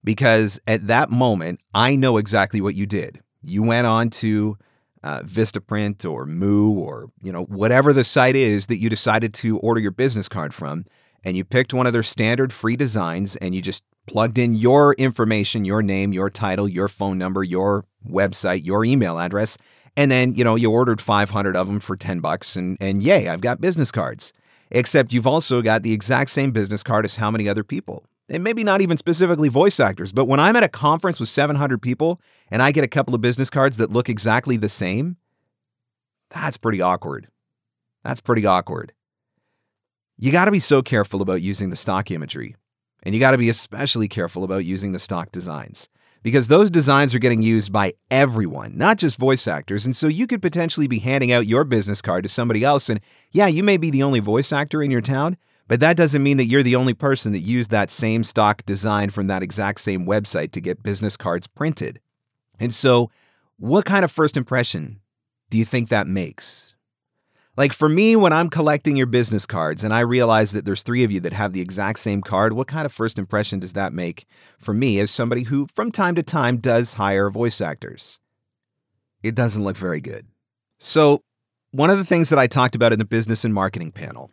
Because 0.03 0.59
at 0.67 0.87
that 0.87 1.09
moment, 1.09 1.59
I 1.73 1.95
know 1.95 2.17
exactly 2.17 2.61
what 2.61 2.75
you 2.75 2.85
did. 2.85 3.21
You 3.41 3.63
went 3.63 3.87
on 3.87 4.09
to 4.11 4.57
uh, 5.03 5.21
Vistaprint 5.21 6.09
or 6.09 6.25
Moo 6.25 6.71
or 6.71 7.07
you 7.21 7.31
know 7.31 7.43
whatever 7.43 7.93
the 7.93 8.03
site 8.03 8.35
is 8.35 8.67
that 8.67 8.77
you 8.77 8.89
decided 8.89 9.33
to 9.35 9.59
order 9.59 9.79
your 9.79 9.91
business 9.91 10.27
card 10.27 10.53
from, 10.53 10.85
and 11.23 11.37
you 11.37 11.43
picked 11.43 11.73
one 11.73 11.87
of 11.87 11.93
their 11.93 12.03
standard 12.03 12.51
free 12.51 12.75
designs 12.75 13.35
and 13.37 13.55
you 13.55 13.61
just 13.61 13.83
plugged 14.07 14.37
in 14.37 14.53
your 14.53 14.93
information, 14.95 15.65
your 15.65 15.81
name, 15.81 16.13
your 16.13 16.29
title, 16.29 16.67
your 16.67 16.87
phone 16.87 17.17
number, 17.17 17.43
your 17.43 17.83
website, 18.07 18.65
your 18.65 18.85
email 18.85 19.19
address, 19.19 19.57
and 19.97 20.11
then, 20.11 20.33
you 20.33 20.43
know, 20.43 20.55
you 20.55 20.71
ordered 20.71 20.99
500 20.99 21.55
of 21.55 21.67
them 21.67 21.79
for 21.79 21.95
10 21.95 22.19
bucks 22.19 22.55
and 22.55 22.77
and 22.79 23.01
yay, 23.01 23.27
I've 23.27 23.41
got 23.41 23.61
business 23.61 23.91
cards. 23.91 24.33
Except 24.71 25.13
you've 25.13 25.27
also 25.27 25.61
got 25.61 25.83
the 25.83 25.93
exact 25.93 26.31
same 26.31 26.51
business 26.51 26.83
card 26.83 27.05
as 27.05 27.17
how 27.17 27.29
many 27.29 27.47
other 27.47 27.63
people? 27.63 28.05
And 28.27 28.43
maybe 28.43 28.63
not 28.63 28.81
even 28.81 28.97
specifically 28.97 29.49
voice 29.49 29.79
actors, 29.79 30.11
but 30.11 30.25
when 30.25 30.39
I'm 30.39 30.55
at 30.55 30.63
a 30.63 30.67
conference 30.69 31.19
with 31.19 31.29
700 31.29 31.79
people 31.81 32.19
and 32.49 32.63
I 32.63 32.71
get 32.71 32.83
a 32.83 32.87
couple 32.87 33.13
of 33.13 33.21
business 33.21 33.51
cards 33.51 33.77
that 33.77 33.91
look 33.91 34.09
exactly 34.09 34.57
the 34.57 34.69
same, 34.69 35.17
That's 36.31 36.57
pretty 36.57 36.81
awkward. 36.81 37.27
That's 38.03 38.21
pretty 38.21 38.45
awkward. 38.45 38.93
You 40.17 40.31
got 40.31 40.45
to 40.45 40.51
be 40.51 40.59
so 40.59 40.81
careful 40.81 41.21
about 41.21 41.41
using 41.41 41.69
the 41.69 41.75
stock 41.75 42.09
imagery, 42.09 42.55
and 43.03 43.13
you 43.13 43.19
got 43.19 43.31
to 43.31 43.37
be 43.37 43.49
especially 43.49 44.07
careful 44.07 44.43
about 44.43 44.65
using 44.65 44.91
the 44.91 44.99
stock 44.99 45.31
designs 45.31 45.89
because 46.25 46.47
those 46.47 46.71
designs 46.71 47.13
are 47.13 47.19
getting 47.19 47.43
used 47.43 47.71
by 47.71 47.93
everyone, 48.09 48.75
not 48.75 48.97
just 48.97 49.19
voice 49.19 49.47
actors. 49.47 49.85
And 49.85 49.95
so 49.95 50.07
you 50.07 50.25
could 50.25 50.41
potentially 50.41 50.87
be 50.87 50.97
handing 50.97 51.31
out 51.31 51.45
your 51.45 51.63
business 51.63 52.01
card 52.01 52.23
to 52.23 52.29
somebody 52.29 52.63
else. 52.63 52.89
And 52.89 52.99
yeah, 53.31 53.45
you 53.45 53.61
may 53.61 53.77
be 53.77 53.91
the 53.91 54.01
only 54.01 54.21
voice 54.21 54.51
actor 54.51 54.81
in 54.81 54.89
your 54.89 55.01
town, 55.01 55.37
but 55.67 55.81
that 55.81 55.95
doesn't 55.95 56.23
mean 56.23 56.37
that 56.37 56.45
you're 56.45 56.63
the 56.63 56.77
only 56.77 56.95
person 56.95 57.31
that 57.33 57.41
used 57.41 57.69
that 57.69 57.91
same 57.91 58.23
stock 58.23 58.65
design 58.65 59.11
from 59.11 59.27
that 59.27 59.43
exact 59.43 59.81
same 59.81 60.07
website 60.07 60.49
to 60.53 60.61
get 60.61 60.81
business 60.81 61.15
cards 61.15 61.45
printed. 61.45 61.99
And 62.59 62.73
so, 62.73 63.11
what 63.57 63.85
kind 63.85 64.03
of 64.03 64.11
first 64.11 64.35
impression 64.35 65.01
do 65.51 65.59
you 65.59 65.65
think 65.65 65.89
that 65.89 66.07
makes? 66.07 66.74
Like 67.57 67.71
for 67.71 67.87
me, 67.87 68.15
when 68.15 68.33
I'm 68.33 68.49
collecting 68.49 68.97
your 68.97 69.05
business 69.05 69.45
cards 69.45 69.83
and 69.83 69.93
I 69.93 70.01
realize 70.01 70.51
that 70.51 70.65
there's 70.65 70.83
three 70.83 71.03
of 71.03 71.11
you 71.11 71.21
that 71.21 71.33
have 71.33 71.53
the 71.53 71.61
exact 71.61 71.99
same 71.99 72.21
card, 72.21 72.53
what 72.53 72.67
kind 72.67 72.85
of 72.85 72.91
first 72.91 73.17
impression 73.17 73.59
does 73.59 73.73
that 73.73 73.93
make 73.93 74.25
for 74.59 74.73
me 74.73 74.99
as 74.99 75.09
somebody 75.09 75.43
who 75.43 75.67
from 75.73 75.91
time 75.91 76.15
to 76.15 76.23
time 76.23 76.57
does 76.57 76.95
hire 76.95 77.29
voice 77.29 77.61
actors? 77.61 78.19
It 79.23 79.35
doesn't 79.35 79.63
look 79.63 79.77
very 79.77 80.01
good. 80.01 80.27
So, 80.79 81.21
one 81.71 81.89
of 81.89 81.97
the 81.97 82.05
things 82.05 82.29
that 82.29 82.39
I 82.39 82.47
talked 82.47 82.75
about 82.75 82.93
in 82.93 82.99
the 82.99 83.05
business 83.05 83.43
and 83.43 83.53
marketing 83.53 83.91
panel, 83.91 84.31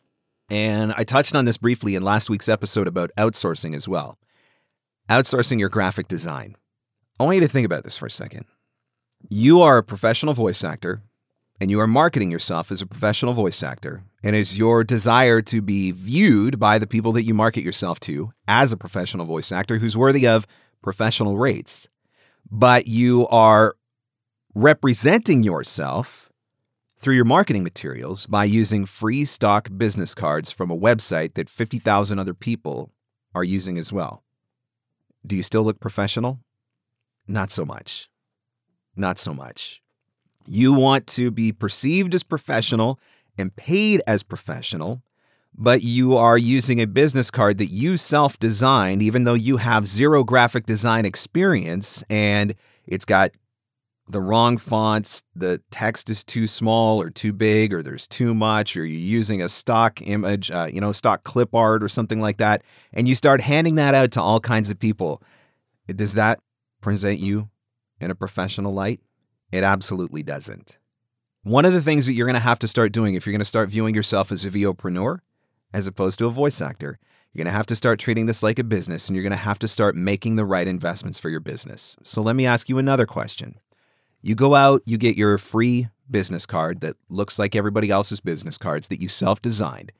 and 0.48 0.92
I 0.96 1.02
touched 1.02 1.34
on 1.34 1.44
this 1.44 1.56
briefly 1.56 1.94
in 1.94 2.02
last 2.02 2.30
week's 2.30 2.48
episode 2.48 2.86
about 2.86 3.10
outsourcing 3.16 3.74
as 3.74 3.88
well 3.88 4.18
outsourcing 5.08 5.58
your 5.58 5.68
graphic 5.68 6.08
design. 6.08 6.56
I 7.18 7.24
want 7.24 7.36
you 7.36 7.40
to 7.42 7.48
think 7.48 7.66
about 7.66 7.84
this 7.84 7.96
for 7.96 8.06
a 8.06 8.10
second. 8.10 8.46
You 9.28 9.60
are 9.60 9.78
a 9.78 9.82
professional 9.82 10.34
voice 10.34 10.64
actor 10.64 11.02
and 11.62 11.70
you 11.70 11.78
are 11.78 11.86
marketing 11.86 12.28
yourself 12.28 12.72
as 12.72 12.82
a 12.82 12.86
professional 12.86 13.34
voice 13.34 13.62
actor, 13.62 14.02
and 14.24 14.34
is 14.34 14.58
your 14.58 14.82
desire 14.82 15.40
to 15.40 15.62
be 15.62 15.92
viewed 15.92 16.58
by 16.58 16.76
the 16.76 16.88
people 16.88 17.12
that 17.12 17.22
you 17.22 17.32
market 17.32 17.62
yourself 17.62 18.00
to 18.00 18.32
as 18.48 18.72
a 18.72 18.76
professional 18.76 19.26
voice 19.26 19.52
actor 19.52 19.78
who's 19.78 19.96
worthy 19.96 20.26
of 20.26 20.44
professional 20.82 21.36
rates, 21.36 21.86
but 22.50 22.88
you 22.88 23.28
are 23.28 23.76
representing 24.56 25.44
yourself 25.44 26.32
through 26.98 27.14
your 27.14 27.24
marketing 27.24 27.62
materials 27.62 28.26
by 28.26 28.42
using 28.42 28.84
free 28.84 29.24
stock 29.24 29.68
business 29.76 30.16
cards 30.16 30.50
from 30.50 30.68
a 30.68 30.76
website 30.76 31.34
that 31.34 31.48
50,000 31.48 32.18
other 32.18 32.34
people 32.34 32.90
are 33.36 33.44
using 33.44 33.78
as 33.78 33.92
well. 33.92 34.24
Do 35.24 35.36
you 35.36 35.44
still 35.44 35.62
look 35.62 35.78
professional? 35.78 36.40
Not 37.28 37.52
so 37.52 37.64
much. 37.64 38.10
Not 38.96 39.16
so 39.16 39.32
much. 39.32 39.81
You 40.46 40.72
want 40.72 41.06
to 41.08 41.30
be 41.30 41.52
perceived 41.52 42.14
as 42.14 42.22
professional 42.22 42.98
and 43.38 43.54
paid 43.54 44.02
as 44.06 44.22
professional, 44.22 45.02
but 45.54 45.82
you 45.82 46.16
are 46.16 46.38
using 46.38 46.80
a 46.80 46.86
business 46.86 47.30
card 47.30 47.58
that 47.58 47.66
you 47.66 47.96
self 47.96 48.38
designed, 48.38 49.02
even 49.02 49.24
though 49.24 49.34
you 49.34 49.58
have 49.58 49.86
zero 49.86 50.24
graphic 50.24 50.66
design 50.66 51.04
experience 51.04 52.02
and 52.08 52.54
it's 52.86 53.04
got 53.04 53.32
the 54.08 54.20
wrong 54.20 54.56
fonts, 54.56 55.22
the 55.34 55.60
text 55.70 56.10
is 56.10 56.24
too 56.24 56.46
small 56.46 57.00
or 57.00 57.08
too 57.08 57.32
big, 57.32 57.72
or 57.72 57.82
there's 57.82 58.08
too 58.08 58.34
much, 58.34 58.76
or 58.76 58.84
you're 58.84 58.98
using 58.98 59.40
a 59.40 59.48
stock 59.48 60.02
image, 60.02 60.50
uh, 60.50 60.68
you 60.70 60.80
know, 60.80 60.92
stock 60.92 61.22
clip 61.24 61.54
art 61.54 61.82
or 61.82 61.88
something 61.88 62.20
like 62.20 62.38
that, 62.38 62.62
and 62.92 63.08
you 63.08 63.14
start 63.14 63.40
handing 63.40 63.76
that 63.76 63.94
out 63.94 64.10
to 64.12 64.20
all 64.20 64.40
kinds 64.40 64.70
of 64.70 64.78
people. 64.78 65.22
Does 65.86 66.14
that 66.14 66.40
present 66.80 67.20
you 67.20 67.48
in 68.00 68.10
a 68.10 68.14
professional 68.14 68.74
light? 68.74 69.00
It 69.52 69.62
absolutely 69.62 70.22
doesn't. 70.22 70.78
One 71.44 71.64
of 71.64 71.72
the 71.72 71.82
things 71.82 72.06
that 72.06 72.14
you're 72.14 72.26
going 72.26 72.34
to 72.34 72.40
have 72.40 72.58
to 72.60 72.68
start 72.68 72.92
doing 72.92 73.14
if 73.14 73.26
you're 73.26 73.32
going 73.32 73.40
to 73.40 73.44
start 73.44 73.68
viewing 73.68 73.94
yourself 73.94 74.32
as 74.32 74.44
a 74.44 74.50
VOpreneur 74.50 75.18
as 75.74 75.86
opposed 75.86 76.18
to 76.18 76.26
a 76.26 76.30
voice 76.30 76.60
actor, 76.62 76.98
you're 77.32 77.44
going 77.44 77.52
to 77.52 77.56
have 77.56 77.66
to 77.66 77.74
start 77.74 77.98
treating 77.98 78.26
this 78.26 78.42
like 78.42 78.58
a 78.58 78.64
business 78.64 79.08
and 79.08 79.16
you're 79.16 79.22
going 79.22 79.30
to 79.30 79.36
have 79.36 79.58
to 79.58 79.68
start 79.68 79.94
making 79.94 80.36
the 80.36 80.44
right 80.44 80.66
investments 80.66 81.18
for 81.18 81.28
your 81.28 81.40
business. 81.40 81.96
So 82.02 82.22
let 82.22 82.36
me 82.36 82.46
ask 82.46 82.68
you 82.68 82.78
another 82.78 83.06
question. 83.06 83.58
You 84.22 84.34
go 84.34 84.54
out, 84.54 84.82
you 84.86 84.98
get 84.98 85.16
your 85.16 85.36
free 85.36 85.88
business 86.10 86.46
card 86.46 86.80
that 86.80 86.96
looks 87.08 87.38
like 87.38 87.56
everybody 87.56 87.90
else's 87.90 88.20
business 88.20 88.56
cards 88.56 88.88
that 88.88 89.00
you 89.00 89.08
self 89.08 89.42
designed, 89.42 89.92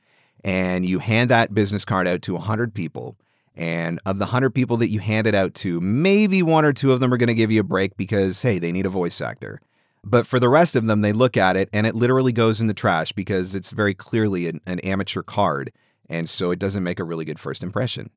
and 0.45 0.85
you 0.85 0.99
hand 0.99 1.29
that 1.29 1.53
business 1.53 1.83
card 1.83 2.07
out 2.07 2.21
to 2.23 2.33
100 2.33 2.73
people. 2.73 3.17
And 3.55 3.99
of 4.05 4.17
the 4.17 4.25
100 4.25 4.51
people 4.51 4.77
that 4.77 4.89
you 4.89 4.99
hand 4.99 5.27
it 5.27 5.35
out 5.35 5.53
to, 5.55 5.79
maybe 5.79 6.41
one 6.41 6.65
or 6.65 6.73
two 6.73 6.91
of 6.91 6.99
them 6.99 7.13
are 7.13 7.17
going 7.17 7.27
to 7.27 7.35
give 7.35 7.51
you 7.51 7.61
a 7.61 7.63
break 7.63 7.95
because, 7.97 8.41
hey, 8.41 8.57
they 8.57 8.71
need 8.71 8.85
a 8.85 8.89
voice 8.89 9.21
actor. 9.21 9.61
But 10.03 10.27
for 10.27 10.39
the 10.39 10.49
rest 10.49 10.75
of 10.75 10.85
them, 10.85 11.01
they 11.01 11.13
look 11.13 11.37
at 11.37 11.55
it 11.55 11.69
and 11.71 11.87
it 11.87 11.95
literally 11.95 12.33
goes 12.33 12.59
in 12.59 12.67
the 12.67 12.73
trash 12.73 13.11
because 13.11 13.55
it's 13.55 13.71
very 13.71 13.93
clearly 13.93 14.47
an, 14.47 14.59
an 14.65 14.79
amateur 14.79 15.21
card. 15.21 15.71
And 16.09 16.29
so 16.29 16.51
it 16.51 16.59
doesn't 16.59 16.83
make 16.83 16.99
a 16.99 17.03
really 17.03 17.25
good 17.25 17.39
first 17.39 17.63
impression. 17.63 18.09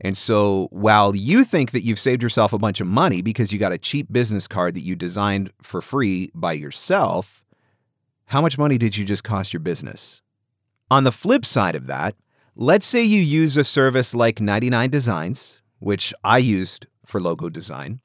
And 0.00 0.16
so 0.16 0.68
while 0.70 1.14
you 1.14 1.44
think 1.44 1.70
that 1.70 1.82
you've 1.82 1.98
saved 1.98 2.22
yourself 2.22 2.52
a 2.52 2.58
bunch 2.58 2.80
of 2.80 2.86
money 2.86 3.22
because 3.22 3.52
you 3.52 3.58
got 3.58 3.72
a 3.72 3.78
cheap 3.78 4.12
business 4.12 4.46
card 4.46 4.74
that 4.74 4.82
you 4.82 4.96
designed 4.96 5.52
for 5.62 5.80
free 5.80 6.30
by 6.34 6.52
yourself, 6.52 7.44
how 8.26 8.40
much 8.40 8.58
money 8.58 8.78
did 8.78 8.96
you 8.96 9.04
just 9.04 9.24
cost 9.24 9.52
your 9.52 9.60
business? 9.60 10.20
On 10.90 11.04
the 11.04 11.12
flip 11.12 11.44
side 11.44 11.76
of 11.76 11.86
that, 11.86 12.14
Let's 12.54 12.84
say 12.84 13.02
you 13.02 13.22
use 13.22 13.56
a 13.56 13.64
service 13.64 14.14
like 14.14 14.38
99 14.38 14.90
Designs, 14.90 15.62
which 15.78 16.12
I 16.22 16.36
used 16.36 16.86
for 17.06 17.18
logo 17.18 17.48
design. 17.48 18.02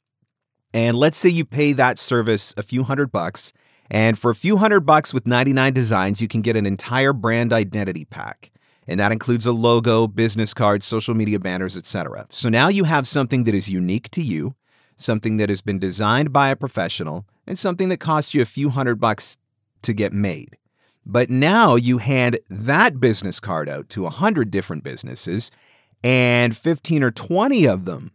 And 0.73 0.97
let's 0.97 1.17
say 1.17 1.27
you 1.27 1.43
pay 1.43 1.73
that 1.73 1.99
service 1.99 2.53
a 2.55 2.63
few 2.63 2.83
hundred 2.83 3.11
bucks. 3.11 3.51
And 3.91 4.17
for 4.17 4.31
a 4.31 4.35
few 4.35 4.55
hundred 4.55 4.81
bucks 4.81 5.13
with 5.13 5.27
99 5.27 5.73
Designs, 5.73 6.21
you 6.21 6.29
can 6.29 6.41
get 6.41 6.55
an 6.55 6.65
entire 6.65 7.11
brand 7.11 7.51
identity 7.51 8.05
pack. 8.05 8.51
And 8.87 9.01
that 9.01 9.11
includes 9.11 9.45
a 9.45 9.51
logo, 9.51 10.07
business 10.07 10.53
cards, 10.53 10.85
social 10.85 11.13
media 11.13 11.39
banners, 11.39 11.75
etc. 11.75 12.25
So 12.29 12.47
now 12.47 12.69
you 12.69 12.85
have 12.85 13.05
something 13.05 13.43
that 13.43 13.53
is 13.53 13.69
unique 13.69 14.09
to 14.11 14.21
you, 14.21 14.55
something 14.95 15.35
that 15.37 15.49
has 15.49 15.61
been 15.61 15.77
designed 15.77 16.31
by 16.31 16.51
a 16.51 16.55
professional, 16.55 17.27
and 17.45 17.59
something 17.59 17.89
that 17.89 17.99
costs 17.99 18.33
you 18.33 18.41
a 18.41 18.45
few 18.45 18.69
hundred 18.69 19.01
bucks 19.01 19.37
to 19.81 19.91
get 19.91 20.13
made. 20.13 20.55
But 21.09 21.29
now 21.29 21.75
you 21.75 21.99
hand 21.99 22.37
that 22.49 22.99
business 22.99 23.39
card 23.39 23.69
out 23.69 23.87
to 23.91 24.01
100 24.01 24.51
different 24.51 24.83
businesses, 24.83 25.51
and 26.03 26.55
15 26.55 27.01
or 27.01 27.11
20 27.11 27.65
of 27.65 27.85
them 27.85 28.11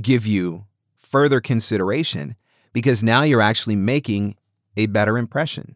give 0.00 0.24
you 0.24 0.64
further 0.96 1.40
consideration 1.40 2.36
because 2.72 3.02
now 3.02 3.24
you're 3.24 3.40
actually 3.40 3.74
making 3.74 4.36
a 4.76 4.86
better 4.86 5.18
impression. 5.18 5.74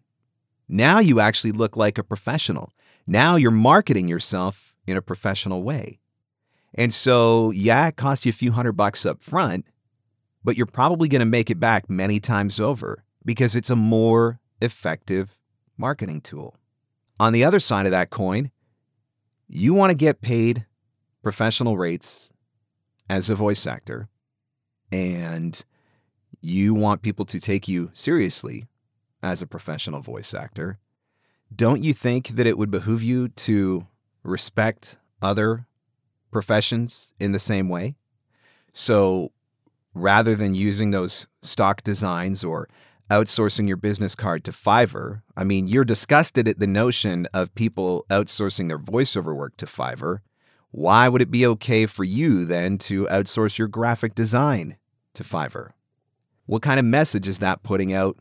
Now 0.68 1.00
you 1.00 1.18
actually 1.18 1.50
look 1.50 1.76
like 1.76 1.98
a 1.98 2.04
professional. 2.04 2.72
Now 3.04 3.34
you're 3.34 3.50
marketing 3.50 4.06
yourself 4.06 4.72
in 4.86 4.96
a 4.96 5.02
professional 5.02 5.64
way. 5.64 5.98
And 6.72 6.94
so, 6.94 7.50
yeah, 7.50 7.88
it 7.88 7.96
costs 7.96 8.24
you 8.24 8.30
a 8.30 8.32
few 8.32 8.52
hundred 8.52 8.74
bucks 8.74 9.04
up 9.04 9.24
front, 9.24 9.66
but 10.44 10.56
you're 10.56 10.66
probably 10.66 11.08
going 11.08 11.18
to 11.18 11.26
make 11.26 11.50
it 11.50 11.58
back 11.58 11.90
many 11.90 12.20
times 12.20 12.60
over 12.60 13.02
because 13.24 13.56
it's 13.56 13.70
a 13.70 13.76
more 13.76 14.38
effective 14.62 15.36
marketing 15.78 16.20
tool. 16.20 16.56
On 17.18 17.32
the 17.32 17.44
other 17.44 17.60
side 17.60 17.86
of 17.86 17.92
that 17.92 18.10
coin, 18.10 18.50
you 19.48 19.72
want 19.72 19.90
to 19.90 19.96
get 19.96 20.20
paid 20.20 20.66
professional 21.22 21.76
rates 21.76 22.30
as 23.08 23.30
a 23.30 23.34
voice 23.34 23.66
actor, 23.66 24.08
and 24.92 25.64
you 26.40 26.74
want 26.74 27.02
people 27.02 27.24
to 27.24 27.40
take 27.40 27.66
you 27.66 27.90
seriously 27.94 28.66
as 29.22 29.40
a 29.40 29.46
professional 29.46 30.02
voice 30.02 30.34
actor. 30.34 30.78
Don't 31.54 31.82
you 31.82 31.94
think 31.94 32.28
that 32.28 32.46
it 32.46 32.58
would 32.58 32.70
behoove 32.70 33.02
you 33.02 33.28
to 33.28 33.86
respect 34.22 34.98
other 35.22 35.66
professions 36.30 37.12
in 37.18 37.32
the 37.32 37.38
same 37.38 37.68
way? 37.68 37.96
So 38.72 39.32
rather 39.94 40.34
than 40.34 40.54
using 40.54 40.90
those 40.90 41.26
stock 41.42 41.82
designs 41.82 42.44
or 42.44 42.68
outsourcing 43.10 43.66
your 43.66 43.76
business 43.76 44.14
card 44.14 44.44
to 44.44 44.52
Fiverr. 44.52 45.22
I 45.36 45.44
mean, 45.44 45.66
you're 45.66 45.84
disgusted 45.84 46.46
at 46.46 46.58
the 46.58 46.66
notion 46.66 47.26
of 47.32 47.54
people 47.54 48.04
outsourcing 48.10 48.68
their 48.68 48.78
voiceover 48.78 49.34
work 49.34 49.56
to 49.58 49.66
Fiverr. 49.66 50.18
Why 50.70 51.08
would 51.08 51.22
it 51.22 51.30
be 51.30 51.46
okay 51.46 51.86
for 51.86 52.04
you 52.04 52.44
then 52.44 52.76
to 52.78 53.06
outsource 53.06 53.56
your 53.56 53.68
graphic 53.68 54.14
design 54.14 54.76
to 55.14 55.24
Fiverr? 55.24 55.70
What 56.46 56.62
kind 56.62 56.78
of 56.78 56.84
message 56.84 57.26
is 57.26 57.38
that 57.38 57.62
putting 57.62 57.92
out 57.92 58.18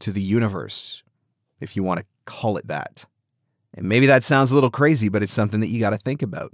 to 0.00 0.12
the 0.12 0.22
universe, 0.22 1.02
if 1.60 1.76
you 1.76 1.82
want 1.82 2.00
to 2.00 2.06
call 2.24 2.56
it 2.56 2.68
that? 2.68 3.04
And 3.74 3.88
maybe 3.88 4.06
that 4.06 4.24
sounds 4.24 4.50
a 4.50 4.54
little 4.54 4.70
crazy, 4.70 5.10
but 5.10 5.22
it's 5.22 5.32
something 5.32 5.60
that 5.60 5.68
you 5.68 5.80
got 5.80 5.90
to 5.90 5.98
think 5.98 6.22
about. 6.22 6.52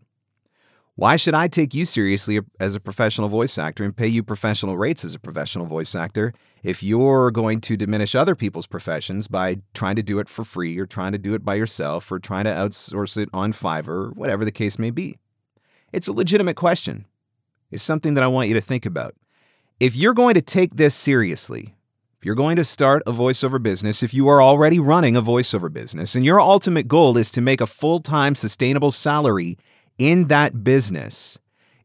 Why 0.97 1.17
should 1.17 1.35
I 1.35 1.49
take 1.49 1.75
you 1.75 1.85
seriously 1.85 2.39
as 2.61 2.77
a 2.77 2.81
professional 2.81 3.29
voice 3.29 3.59
actor 3.59 3.83
and 3.83 3.97
pay 3.97 4.07
you 4.07 4.23
professional 4.23 4.79
rates 4.79 5.05
as 5.05 5.13
a 5.13 5.19
professional 5.19 5.67
voice 5.67 5.97
actor 5.97 6.33
if 6.63 6.85
you're 6.85 7.33
going 7.33 7.61
to 7.63 7.77
diminish 7.77 8.15
other 8.15 8.37
people's 8.37 8.69
professions 8.69 9.27
by 9.27 9.57
trying 9.75 9.97
to 9.97 10.05
do 10.05 10.21
it 10.21 10.29
for 10.29 10.45
free 10.45 10.79
or 10.79 10.87
trying 10.87 11.11
to 11.11 11.19
do 11.19 11.35
it 11.35 11.45
by 11.45 11.57
yourself 11.57 12.13
or 12.13 12.21
trying 12.21 12.45
to 12.45 12.51
outsource 12.51 13.17
it 13.17 13.29
on 13.33 13.53
Fiverr 13.53 14.15
whatever 14.15 14.45
the 14.45 14.53
case 14.53 14.79
may 14.79 14.91
be? 14.91 15.19
It's 15.93 16.07
a 16.07 16.13
legitimate 16.13 16.55
question. 16.55 17.07
It's 17.73 17.83
something 17.83 18.15
that 18.15 18.23
I 18.23 18.29
want 18.29 18.47
you 18.47 18.55
to 18.55 18.61
think 18.61 18.87
about. 18.87 19.17
If 19.81 19.97
you're 19.97 20.15
going 20.15 20.35
to 20.35 20.43
take 20.43 20.77
this 20.77 20.95
seriously, 20.95 21.75
If 22.25 22.27
you're 22.27 22.37
going 22.37 22.57
to 22.57 22.65
start 22.65 23.03
a 23.07 23.13
voiceover 23.13 23.63
business, 23.63 24.03
if 24.03 24.15
you 24.15 24.29
are 24.29 24.41
already 24.41 24.79
running 24.79 25.15
a 25.15 25.21
voiceover 25.21 25.71
business, 25.71 26.15
and 26.15 26.25
your 26.25 26.41
ultimate 26.41 26.89
goal 26.89 27.19
is 27.19 27.31
to 27.33 27.43
make 27.43 27.61
a 27.61 27.67
full 27.67 28.01
time 28.01 28.35
sustainable 28.35 28.93
salary 28.93 29.59
in 29.99 30.29
that 30.29 30.65
business, 30.65 31.39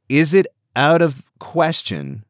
is 0.08 0.34
it 0.34 0.48
out 0.76 1.02
of 1.02 1.24
question 1.40 2.26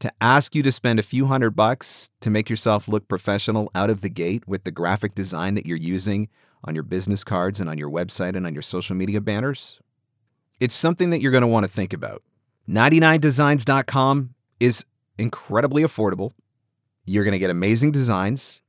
to 0.00 0.12
ask 0.20 0.54
you 0.54 0.62
to 0.64 0.72
spend 0.72 0.98
a 0.98 1.02
few 1.02 1.26
hundred 1.26 1.54
bucks 1.54 2.10
to 2.20 2.30
make 2.30 2.50
yourself 2.50 2.88
look 2.88 3.06
professional 3.06 3.70
out 3.74 3.88
of 3.88 4.00
the 4.00 4.08
gate 4.08 4.46
with 4.48 4.64
the 4.64 4.70
graphic 4.70 5.14
design 5.14 5.54
that 5.54 5.64
you're 5.66 5.76
using 5.76 6.28
on 6.64 6.74
your 6.74 6.82
business 6.82 7.22
cards 7.22 7.60
and 7.60 7.70
on 7.70 7.78
your 7.78 7.90
website 7.90 8.36
and 8.36 8.46
on 8.46 8.52
your 8.52 8.62
social 8.62 8.96
media 8.96 9.20
banners? 9.20 9.80
It's 10.58 10.74
something 10.74 11.10
that 11.10 11.20
you're 11.20 11.30
going 11.30 11.42
to 11.42 11.48
want 11.48 11.64
to 11.64 11.70
think 11.70 11.92
about. 11.92 12.22
99designs.com 12.68 14.34
is 14.60 14.84
incredibly 15.18 15.82
affordable. 15.82 16.32
You're 17.04 17.24
going 17.24 17.32
to 17.32 17.38
get 17.38 17.50
amazing 17.50 17.92
designs. 17.92 18.62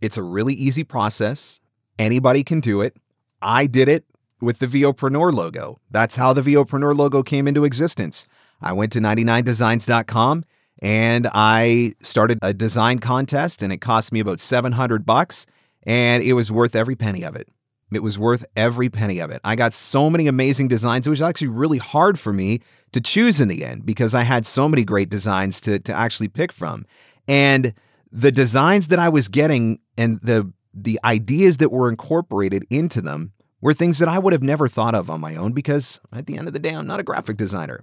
It's 0.00 0.16
a 0.16 0.22
really 0.22 0.54
easy 0.54 0.84
process. 0.84 1.60
Anybody 1.98 2.42
can 2.42 2.60
do 2.60 2.80
it. 2.80 2.96
I 3.40 3.66
did 3.66 3.88
it 3.88 4.04
with 4.44 4.58
the 4.58 4.66
VOpreneur 4.66 5.32
logo. 5.32 5.78
That's 5.90 6.16
how 6.16 6.32
the 6.32 6.42
VOpreneur 6.42 6.96
logo 6.96 7.22
came 7.22 7.48
into 7.48 7.64
existence. 7.64 8.26
I 8.60 8.72
went 8.72 8.92
to 8.92 9.00
99designs.com 9.00 10.44
and 10.80 11.28
I 11.32 11.92
started 12.00 12.38
a 12.42 12.52
design 12.52 12.98
contest 12.98 13.62
and 13.62 13.72
it 13.72 13.78
cost 13.78 14.12
me 14.12 14.20
about 14.20 14.40
700 14.40 15.06
bucks 15.06 15.46
and 15.84 16.22
it 16.22 16.34
was 16.34 16.50
worth 16.50 16.74
every 16.74 16.96
penny 16.96 17.24
of 17.24 17.36
it. 17.36 17.48
It 17.92 18.02
was 18.02 18.18
worth 18.18 18.44
every 18.56 18.88
penny 18.88 19.20
of 19.20 19.30
it. 19.30 19.40
I 19.44 19.56
got 19.56 19.72
so 19.72 20.10
many 20.10 20.26
amazing 20.26 20.68
designs. 20.68 21.06
It 21.06 21.10
was 21.10 21.22
actually 21.22 21.48
really 21.48 21.78
hard 21.78 22.18
for 22.18 22.32
me 22.32 22.60
to 22.92 23.00
choose 23.00 23.40
in 23.40 23.48
the 23.48 23.64
end 23.64 23.86
because 23.86 24.14
I 24.14 24.22
had 24.22 24.46
so 24.46 24.68
many 24.68 24.84
great 24.84 25.10
designs 25.10 25.60
to, 25.62 25.78
to 25.78 25.92
actually 25.92 26.28
pick 26.28 26.52
from. 26.52 26.86
And 27.28 27.74
the 28.10 28.32
designs 28.32 28.88
that 28.88 28.98
I 28.98 29.08
was 29.08 29.28
getting 29.28 29.80
and 29.96 30.20
the 30.22 30.52
the 30.76 30.98
ideas 31.04 31.58
that 31.58 31.70
were 31.70 31.88
incorporated 31.88 32.64
into 32.68 33.00
them 33.00 33.32
were 33.64 33.72
things 33.72 33.98
that 33.98 34.10
I 34.10 34.18
would 34.18 34.34
have 34.34 34.42
never 34.42 34.68
thought 34.68 34.94
of 34.94 35.08
on 35.08 35.22
my 35.22 35.36
own 35.36 35.52
because 35.52 35.98
at 36.12 36.26
the 36.26 36.36
end 36.36 36.48
of 36.48 36.52
the 36.52 36.58
day, 36.58 36.74
I'm 36.74 36.86
not 36.86 37.00
a 37.00 37.02
graphic 37.02 37.38
designer. 37.38 37.82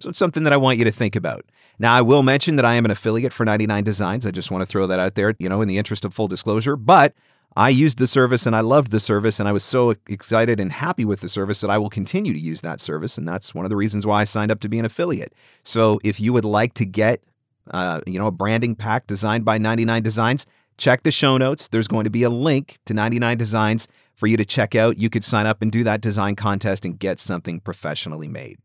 So 0.00 0.10
it's 0.10 0.18
something 0.18 0.42
that 0.44 0.52
I 0.52 0.58
want 0.58 0.76
you 0.76 0.84
to 0.84 0.90
think 0.90 1.16
about. 1.16 1.46
Now, 1.78 1.94
I 1.94 2.02
will 2.02 2.22
mention 2.22 2.56
that 2.56 2.66
I 2.66 2.74
am 2.74 2.84
an 2.84 2.90
affiliate 2.90 3.32
for 3.32 3.46
99 3.46 3.84
Designs. 3.84 4.26
I 4.26 4.32
just 4.32 4.50
want 4.50 4.60
to 4.60 4.66
throw 4.66 4.86
that 4.86 5.00
out 5.00 5.14
there, 5.14 5.34
you 5.38 5.48
know, 5.48 5.62
in 5.62 5.66
the 5.66 5.78
interest 5.78 6.04
of 6.04 6.12
full 6.12 6.28
disclosure. 6.28 6.76
But 6.76 7.14
I 7.56 7.70
used 7.70 7.96
the 7.96 8.06
service 8.06 8.44
and 8.44 8.54
I 8.54 8.60
loved 8.60 8.90
the 8.90 9.00
service 9.00 9.40
and 9.40 9.48
I 9.48 9.52
was 9.52 9.64
so 9.64 9.94
excited 10.08 10.60
and 10.60 10.70
happy 10.70 11.06
with 11.06 11.20
the 11.20 11.28
service 11.28 11.62
that 11.62 11.70
I 11.70 11.78
will 11.78 11.88
continue 11.88 12.34
to 12.34 12.38
use 12.38 12.60
that 12.60 12.78
service. 12.78 13.16
And 13.16 13.26
that's 13.26 13.54
one 13.54 13.64
of 13.64 13.70
the 13.70 13.76
reasons 13.76 14.04
why 14.04 14.20
I 14.20 14.24
signed 14.24 14.52
up 14.52 14.60
to 14.60 14.68
be 14.68 14.78
an 14.78 14.84
affiliate. 14.84 15.32
So 15.62 16.00
if 16.04 16.20
you 16.20 16.34
would 16.34 16.44
like 16.44 16.74
to 16.74 16.84
get, 16.84 17.24
uh, 17.70 18.02
you 18.06 18.18
know, 18.18 18.26
a 18.26 18.32
branding 18.32 18.74
pack 18.74 19.06
designed 19.06 19.46
by 19.46 19.56
99 19.56 20.02
Designs, 20.02 20.46
check 20.78 21.02
the 21.02 21.10
show 21.10 21.36
notes. 21.36 21.68
There's 21.68 21.88
going 21.88 22.04
to 22.04 22.10
be 22.10 22.22
a 22.22 22.30
link 22.30 22.78
to 22.86 22.94
99 22.94 23.36
Designs 23.36 23.88
for 24.14 24.26
you 24.26 24.36
to 24.36 24.44
check 24.44 24.74
out. 24.74 24.96
You 24.96 25.10
could 25.10 25.24
sign 25.24 25.44
up 25.44 25.60
and 25.60 25.70
do 25.70 25.84
that 25.84 26.00
design 26.00 26.36
contest 26.36 26.84
and 26.84 26.98
get 26.98 27.20
something 27.20 27.60
professionally 27.60 28.28
made. 28.28 28.58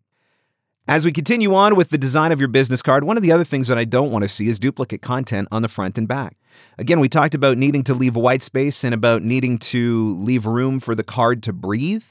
As 0.87 1.05
we 1.05 1.13
continue 1.13 1.55
on 1.55 1.75
with 1.75 1.91
the 1.91 1.97
design 1.97 2.33
of 2.33 2.39
your 2.41 2.49
business 2.49 2.81
card, 2.81 3.05
one 3.05 3.15
of 3.15 3.23
the 3.23 3.31
other 3.31 3.45
things 3.45 3.69
that 3.69 3.77
I 3.77 3.85
don't 3.85 4.11
want 4.11 4.23
to 4.23 4.29
see 4.29 4.49
is 4.49 4.59
duplicate 4.59 5.01
content 5.01 5.47
on 5.49 5.61
the 5.61 5.69
front 5.69 5.97
and 5.97 6.07
back. 6.07 6.35
Again, 6.77 6.99
we 6.99 7.07
talked 7.07 7.35
about 7.35 7.57
needing 7.57 7.83
to 7.85 7.93
leave 7.93 8.17
white 8.17 8.43
space 8.43 8.83
and 8.83 8.93
about 8.93 9.23
needing 9.23 9.57
to 9.59 10.13
leave 10.15 10.45
room 10.45 10.81
for 10.81 10.93
the 10.93 11.03
card 11.03 11.41
to 11.43 11.53
breathe. 11.53 12.03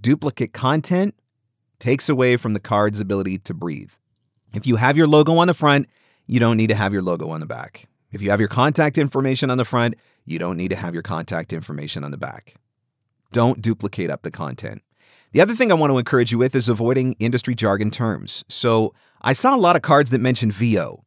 Duplicate 0.00 0.52
content 0.52 1.14
takes 1.78 2.08
away 2.08 2.36
from 2.36 2.52
the 2.52 2.60
card's 2.60 2.98
ability 2.98 3.38
to 3.38 3.54
breathe. 3.54 3.92
If 4.54 4.66
you 4.66 4.76
have 4.76 4.96
your 4.96 5.06
logo 5.06 5.36
on 5.36 5.46
the 5.46 5.54
front, 5.54 5.86
you 6.26 6.40
don't 6.40 6.56
need 6.56 6.68
to 6.68 6.74
have 6.74 6.92
your 6.92 7.02
logo 7.02 7.30
on 7.30 7.38
the 7.38 7.46
back. 7.46 7.86
If 8.12 8.22
you 8.22 8.30
have 8.30 8.40
your 8.40 8.48
contact 8.48 8.98
information 8.98 9.50
on 9.50 9.58
the 9.58 9.64
front, 9.64 9.94
you 10.24 10.38
don't 10.38 10.56
need 10.56 10.70
to 10.70 10.76
have 10.76 10.94
your 10.94 11.02
contact 11.02 11.52
information 11.52 12.04
on 12.04 12.10
the 12.10 12.18
back. 12.18 12.54
Don't 13.32 13.62
duplicate 13.62 14.10
up 14.10 14.22
the 14.22 14.30
content. 14.30 14.82
The 15.32 15.40
other 15.40 15.54
thing 15.54 15.70
I 15.70 15.76
want 15.76 15.92
to 15.92 15.98
encourage 15.98 16.32
you 16.32 16.38
with 16.38 16.56
is 16.56 16.68
avoiding 16.68 17.14
industry 17.20 17.54
jargon 17.54 17.90
terms. 17.90 18.44
So 18.48 18.92
I 19.22 19.32
saw 19.32 19.54
a 19.54 19.58
lot 19.58 19.76
of 19.76 19.82
cards 19.82 20.10
that 20.10 20.20
mention 20.20 20.50
VO, 20.50 21.04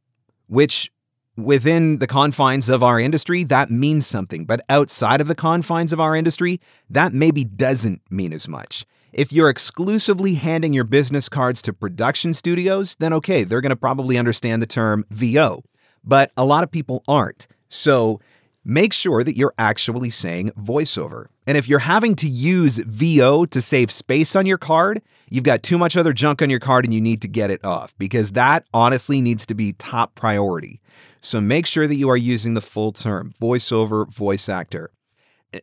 which 0.47 0.89
within 1.35 1.99
the 1.99 2.07
confines 2.07 2.69
of 2.69 2.83
our 2.83 2.99
industry, 2.99 3.43
that 3.43 3.69
means 3.69 4.07
something. 4.07 4.45
But 4.45 4.61
outside 4.69 5.19
of 5.19 5.27
the 5.27 5.35
confines 5.35 5.91
of 5.91 5.99
our 5.99 6.15
industry, 6.15 6.61
that 6.89 7.11
maybe 7.11 7.43
doesn't 7.43 8.01
mean 8.09 8.31
as 8.31 8.47
much. 8.47 8.85
If 9.11 9.33
you're 9.33 9.49
exclusively 9.49 10.35
handing 10.35 10.73
your 10.73 10.85
business 10.85 11.27
cards 11.27 11.61
to 11.63 11.73
production 11.73 12.33
studios, 12.33 12.95
then 12.95 13.13
okay, 13.13 13.43
they're 13.43 13.61
going 13.61 13.71
to 13.71 13.75
probably 13.75 14.17
understand 14.17 14.61
the 14.61 14.67
term 14.67 15.05
VO. 15.09 15.63
But 16.03 16.31
a 16.35 16.45
lot 16.45 16.63
of 16.63 16.71
people 16.71 17.03
aren't. 17.07 17.47
So 17.69 18.19
make 18.65 18.93
sure 18.93 19.23
that 19.23 19.37
you're 19.37 19.53
actually 19.57 20.09
saying 20.09 20.51
voiceover. 20.51 21.27
And 21.45 21.57
if 21.57 21.67
you're 21.67 21.79
having 21.79 22.15
to 22.17 22.27
use 22.27 22.77
VO 22.77 23.45
to 23.45 23.61
save 23.61 23.91
space 23.91 24.35
on 24.35 24.45
your 24.45 24.57
card, 24.57 25.01
you've 25.29 25.43
got 25.43 25.63
too 25.63 25.77
much 25.77 25.97
other 25.97 26.13
junk 26.13 26.41
on 26.41 26.49
your 26.49 26.59
card 26.59 26.85
and 26.85 26.93
you 26.93 27.01
need 27.01 27.21
to 27.21 27.27
get 27.27 27.49
it 27.49 27.63
off 27.65 27.93
because 27.97 28.31
that 28.31 28.65
honestly 28.73 29.21
needs 29.21 29.45
to 29.47 29.55
be 29.55 29.73
top 29.73 30.15
priority. 30.15 30.79
So 31.21 31.39
make 31.39 31.65
sure 31.65 31.87
that 31.87 31.95
you 31.95 32.09
are 32.09 32.17
using 32.17 32.53
the 32.53 32.61
full 32.61 32.91
term 32.91 33.33
voiceover, 33.41 34.09
voice 34.11 34.49
actor. 34.49 34.91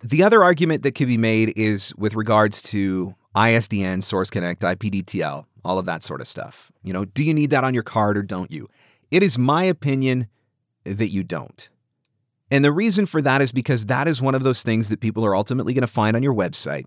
The 0.03 0.23
other 0.23 0.43
argument 0.43 0.83
that 0.85 0.93
could 0.93 1.09
be 1.09 1.17
made 1.19 1.53
is 1.57 1.95
with 1.97 2.15
regards 2.15 2.63
to 2.63 3.15
ISDN, 3.35 4.03
Source 4.03 4.31
Connect, 4.31 4.63
IPDTL, 4.63 5.45
all 5.65 5.79
of 5.79 5.87
that 5.87 6.03
sort 6.03 6.21
of 6.21 6.29
stuff. 6.29 6.71
You 6.83 6.93
know, 6.93 7.05
do 7.05 7.25
you 7.25 7.35
need 7.35 7.51
that 7.51 7.65
on 7.65 7.75
your 7.75 7.83
card 7.83 8.17
or 8.17 8.23
don't 8.23 8.51
you? 8.51 8.69
It 9.11 9.23
is 9.23 9.39
my 9.39 9.65
opinion 9.65 10.29
that 10.85 11.09
you 11.09 11.23
don't. 11.23 11.69
And 12.51 12.65
the 12.65 12.73
reason 12.73 13.07
for 13.07 13.23
that 13.23 13.43
is 13.43 13.53
because 13.53 13.87
that 13.87 14.09
is 14.09 14.21
one 14.21 14.35
of 14.35 14.43
those 14.43 14.63
things 14.63 14.89
that 14.89 15.01
people 15.01 15.25
are 15.25 15.37
ultimately 15.37 15.73
going 15.75 15.83
to 15.83 15.87
find 15.87 16.17
on 16.17 16.23
your 16.23 16.35
website, 16.35 16.85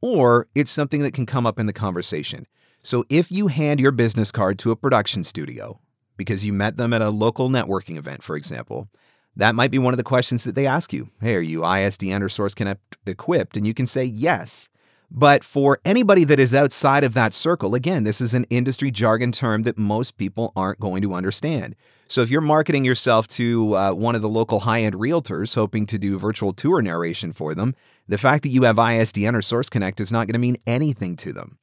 or 0.00 0.48
it's 0.54 0.70
something 0.70 1.02
that 1.02 1.14
can 1.14 1.26
come 1.26 1.46
up 1.46 1.58
in 1.58 1.66
the 1.66 1.72
conversation. 1.72 2.46
So 2.82 3.04
if 3.08 3.30
you 3.30 3.46
hand 3.46 3.78
your 3.78 3.92
business 3.92 4.32
card 4.32 4.58
to 4.60 4.70
a 4.70 4.76
production 4.76 5.22
studio 5.22 5.80
because 6.16 6.44
you 6.44 6.52
met 6.52 6.76
them 6.76 6.92
at 6.92 7.02
a 7.02 7.10
local 7.10 7.48
networking 7.48 7.96
event, 7.96 8.22
for 8.22 8.36
example, 8.36 8.88
that 9.36 9.54
might 9.54 9.70
be 9.70 9.78
one 9.78 9.94
of 9.94 9.98
the 9.98 10.04
questions 10.04 10.44
that 10.44 10.54
they 10.54 10.66
ask 10.66 10.92
you. 10.92 11.10
Hey, 11.20 11.36
are 11.36 11.40
you 11.40 11.60
ISDN 11.60 12.22
or 12.22 12.28
Source 12.28 12.54
Connect 12.54 12.98
equipped? 13.06 13.56
And 13.56 13.66
you 13.66 13.72
can 13.72 13.86
say 13.86 14.04
yes. 14.04 14.68
But 15.14 15.44
for 15.44 15.78
anybody 15.84 16.24
that 16.24 16.40
is 16.40 16.54
outside 16.54 17.04
of 17.04 17.12
that 17.12 17.34
circle, 17.34 17.74
again, 17.74 18.04
this 18.04 18.22
is 18.22 18.32
an 18.32 18.46
industry 18.48 18.90
jargon 18.90 19.30
term 19.30 19.62
that 19.64 19.76
most 19.76 20.16
people 20.16 20.54
aren't 20.56 20.80
going 20.80 21.02
to 21.02 21.12
understand. 21.12 21.76
So 22.08 22.22
if 22.22 22.30
you're 22.30 22.40
marketing 22.40 22.86
yourself 22.86 23.28
to 23.28 23.76
uh, 23.76 23.92
one 23.92 24.14
of 24.14 24.22
the 24.22 24.28
local 24.30 24.60
high 24.60 24.80
end 24.80 24.94
realtors 24.94 25.54
hoping 25.54 25.84
to 25.86 25.98
do 25.98 26.18
virtual 26.18 26.54
tour 26.54 26.80
narration 26.80 27.34
for 27.34 27.54
them, 27.54 27.74
the 28.08 28.16
fact 28.16 28.42
that 28.44 28.48
you 28.48 28.62
have 28.62 28.76
ISDN 28.76 29.34
or 29.34 29.42
Source 29.42 29.68
Connect 29.68 30.00
is 30.00 30.10
not 30.10 30.28
going 30.28 30.32
to 30.32 30.38
mean 30.38 30.56
anything 30.66 31.14
to 31.16 31.34
them. 31.34 31.58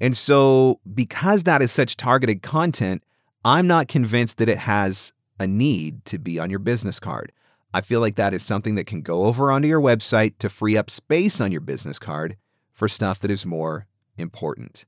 And 0.00 0.16
so, 0.16 0.78
because 0.94 1.42
that 1.42 1.60
is 1.60 1.72
such 1.72 1.96
targeted 1.96 2.40
content, 2.40 3.02
I'm 3.44 3.66
not 3.66 3.88
convinced 3.88 4.38
that 4.38 4.48
it 4.48 4.58
has 4.58 5.12
a 5.40 5.46
need 5.48 6.04
to 6.04 6.20
be 6.20 6.38
on 6.38 6.50
your 6.50 6.60
business 6.60 7.00
card. 7.00 7.32
I 7.74 7.80
feel 7.80 7.98
like 7.98 8.14
that 8.14 8.32
is 8.32 8.44
something 8.44 8.76
that 8.76 8.86
can 8.86 9.02
go 9.02 9.24
over 9.24 9.50
onto 9.50 9.66
your 9.66 9.80
website 9.80 10.38
to 10.38 10.48
free 10.48 10.76
up 10.76 10.88
space 10.88 11.40
on 11.40 11.50
your 11.50 11.60
business 11.60 11.98
card 11.98 12.36
for 12.72 12.88
stuff 12.88 13.20
that 13.20 13.30
is 13.30 13.46
more 13.46 13.86
important. 14.16 14.84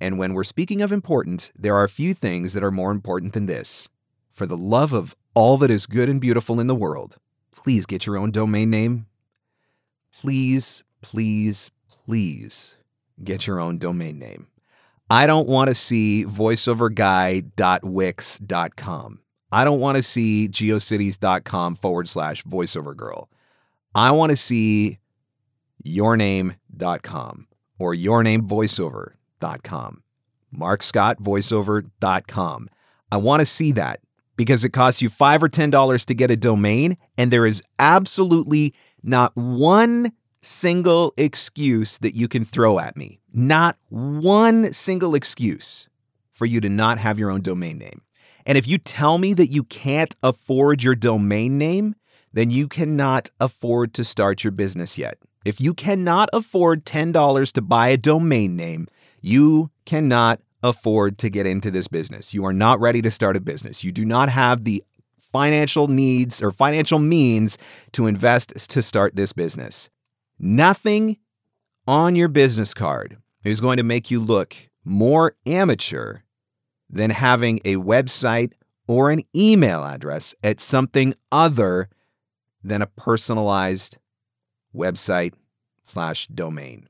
And 0.00 0.18
when 0.18 0.34
we're 0.34 0.44
speaking 0.44 0.82
of 0.82 0.92
important, 0.92 1.50
there 1.56 1.74
are 1.74 1.84
a 1.84 1.88
few 1.88 2.14
things 2.14 2.52
that 2.54 2.64
are 2.64 2.70
more 2.70 2.90
important 2.90 3.34
than 3.34 3.46
this. 3.46 3.88
For 4.32 4.46
the 4.46 4.56
love 4.56 4.92
of 4.92 5.14
all 5.34 5.56
that 5.58 5.70
is 5.70 5.86
good 5.86 6.08
and 6.08 6.20
beautiful 6.20 6.60
in 6.60 6.66
the 6.66 6.74
world, 6.74 7.16
please 7.52 7.86
get 7.86 8.06
your 8.06 8.16
own 8.16 8.30
domain 8.30 8.70
name. 8.70 9.06
Please, 10.12 10.82
please, 11.02 11.70
please 11.88 12.76
get 13.22 13.46
your 13.46 13.60
own 13.60 13.76
domain 13.78 14.18
name. 14.18 14.48
I 15.10 15.26
don't 15.26 15.48
want 15.48 15.68
to 15.68 15.74
see 15.74 16.24
voiceoverguy.wix.com. 16.24 19.20
I 19.52 19.64
don't 19.64 19.80
want 19.80 19.96
to 19.96 20.02
see 20.02 20.48
geocities.com 20.48 21.76
forward 21.76 22.08
slash 22.08 22.44
voiceovergirl. 22.44 23.26
I 23.94 24.12
want 24.12 24.30
to 24.30 24.36
see 24.36 24.99
yourname.com 25.86 27.46
or 27.78 27.94
yournamevoiceover.com. 27.94 30.02
marcscottvoiceover.com. 30.56 32.68
I 33.12 33.16
want 33.16 33.40
to 33.40 33.46
see 33.46 33.72
that 33.72 33.98
because 34.36 34.64
it 34.64 34.68
costs 34.70 35.02
you 35.02 35.08
5 35.08 35.42
or 35.42 35.48
$10 35.48 36.06
to 36.06 36.14
get 36.14 36.30
a 36.30 36.36
domain 36.36 36.96
and 37.18 37.32
there 37.32 37.46
is 37.46 37.62
absolutely 37.78 38.74
not 39.02 39.32
one 39.34 40.12
single 40.42 41.12
excuse 41.16 41.98
that 41.98 42.14
you 42.14 42.28
can 42.28 42.44
throw 42.44 42.78
at 42.78 42.96
me. 42.96 43.20
Not 43.32 43.76
one 43.88 44.72
single 44.72 45.14
excuse 45.14 45.88
for 46.32 46.46
you 46.46 46.60
to 46.60 46.68
not 46.68 46.98
have 46.98 47.18
your 47.18 47.30
own 47.30 47.42
domain 47.42 47.78
name. 47.78 48.02
And 48.46 48.56
if 48.56 48.66
you 48.66 48.78
tell 48.78 49.18
me 49.18 49.34
that 49.34 49.48
you 49.48 49.64
can't 49.64 50.14
afford 50.22 50.82
your 50.82 50.94
domain 50.94 51.58
name, 51.58 51.94
then 52.32 52.50
you 52.50 52.68
cannot 52.68 53.28
afford 53.38 53.92
to 53.94 54.04
start 54.04 54.42
your 54.42 54.52
business 54.52 54.96
yet. 54.96 55.18
If 55.44 55.60
you 55.60 55.72
cannot 55.72 56.28
afford 56.32 56.84
$10 56.84 57.52
to 57.52 57.62
buy 57.62 57.88
a 57.88 57.96
domain 57.96 58.56
name, 58.56 58.88
you 59.22 59.70
cannot 59.86 60.40
afford 60.62 61.16
to 61.18 61.30
get 61.30 61.46
into 61.46 61.70
this 61.70 61.88
business. 61.88 62.34
You 62.34 62.44
are 62.44 62.52
not 62.52 62.80
ready 62.80 63.00
to 63.02 63.10
start 63.10 63.36
a 63.36 63.40
business. 63.40 63.82
You 63.82 63.92
do 63.92 64.04
not 64.04 64.28
have 64.28 64.64
the 64.64 64.84
financial 65.18 65.88
needs 65.88 66.42
or 66.42 66.50
financial 66.50 66.98
means 66.98 67.56
to 67.92 68.06
invest 68.06 68.52
to 68.68 68.82
start 68.82 69.16
this 69.16 69.32
business. 69.32 69.88
Nothing 70.38 71.16
on 71.86 72.16
your 72.16 72.28
business 72.28 72.74
card 72.74 73.16
is 73.44 73.60
going 73.60 73.78
to 73.78 73.82
make 73.82 74.10
you 74.10 74.20
look 74.20 74.56
more 74.84 75.34
amateur 75.46 76.18
than 76.90 77.10
having 77.10 77.60
a 77.64 77.76
website 77.76 78.52
or 78.86 79.10
an 79.10 79.20
email 79.34 79.84
address 79.84 80.34
at 80.42 80.60
something 80.60 81.14
other 81.30 81.88
than 82.62 82.82
a 82.82 82.86
personalized 82.86 83.96
website 84.74 85.34
slash 85.82 86.26
domain. 86.28 86.88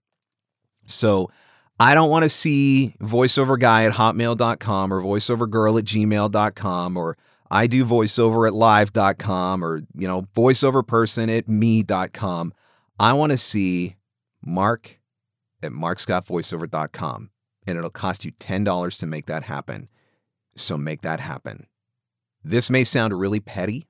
So 0.87 1.31
I 1.79 1.95
don't 1.95 2.11
want 2.11 2.25
to 2.25 2.29
see 2.29 2.95
voiceover 3.01 3.59
guy 3.59 3.85
at 3.85 3.93
hotmail.com 3.93 4.93
or 4.93 5.03
voiceover 5.03 5.49
girl 5.49 5.79
at 5.79 5.85
gmail.com 5.85 6.97
or 6.97 7.17
I 7.51 7.67
do 7.67 7.85
voiceover 7.85 8.47
at 8.47 8.55
live.com 8.55 9.65
or, 9.65 9.81
you 9.97 10.07
know, 10.07 10.23
voiceover 10.37 10.87
person 10.87 11.29
at 11.31 11.49
me.com. 11.49 12.53
I 12.99 13.13
want 13.15 13.31
to 13.31 13.39
see 13.39 13.97
Marc 14.45 15.01
at 15.63 15.73
marcscottvoiceover.com 15.73 17.31
and 17.67 17.79
it'll 17.79 17.91
cost 17.91 18.25
you 18.25 18.33
$10 18.33 18.99
to 18.99 19.07
make 19.07 19.27
that 19.27 19.45
happen. 19.45 19.89
So 20.57 20.77
make 20.77 21.03
that 21.03 21.21
happen. 21.21 21.67
This 22.45 22.71
may 22.71 22.85
sound 22.85 23.19
really 23.19 23.41
petty, 23.41 23.87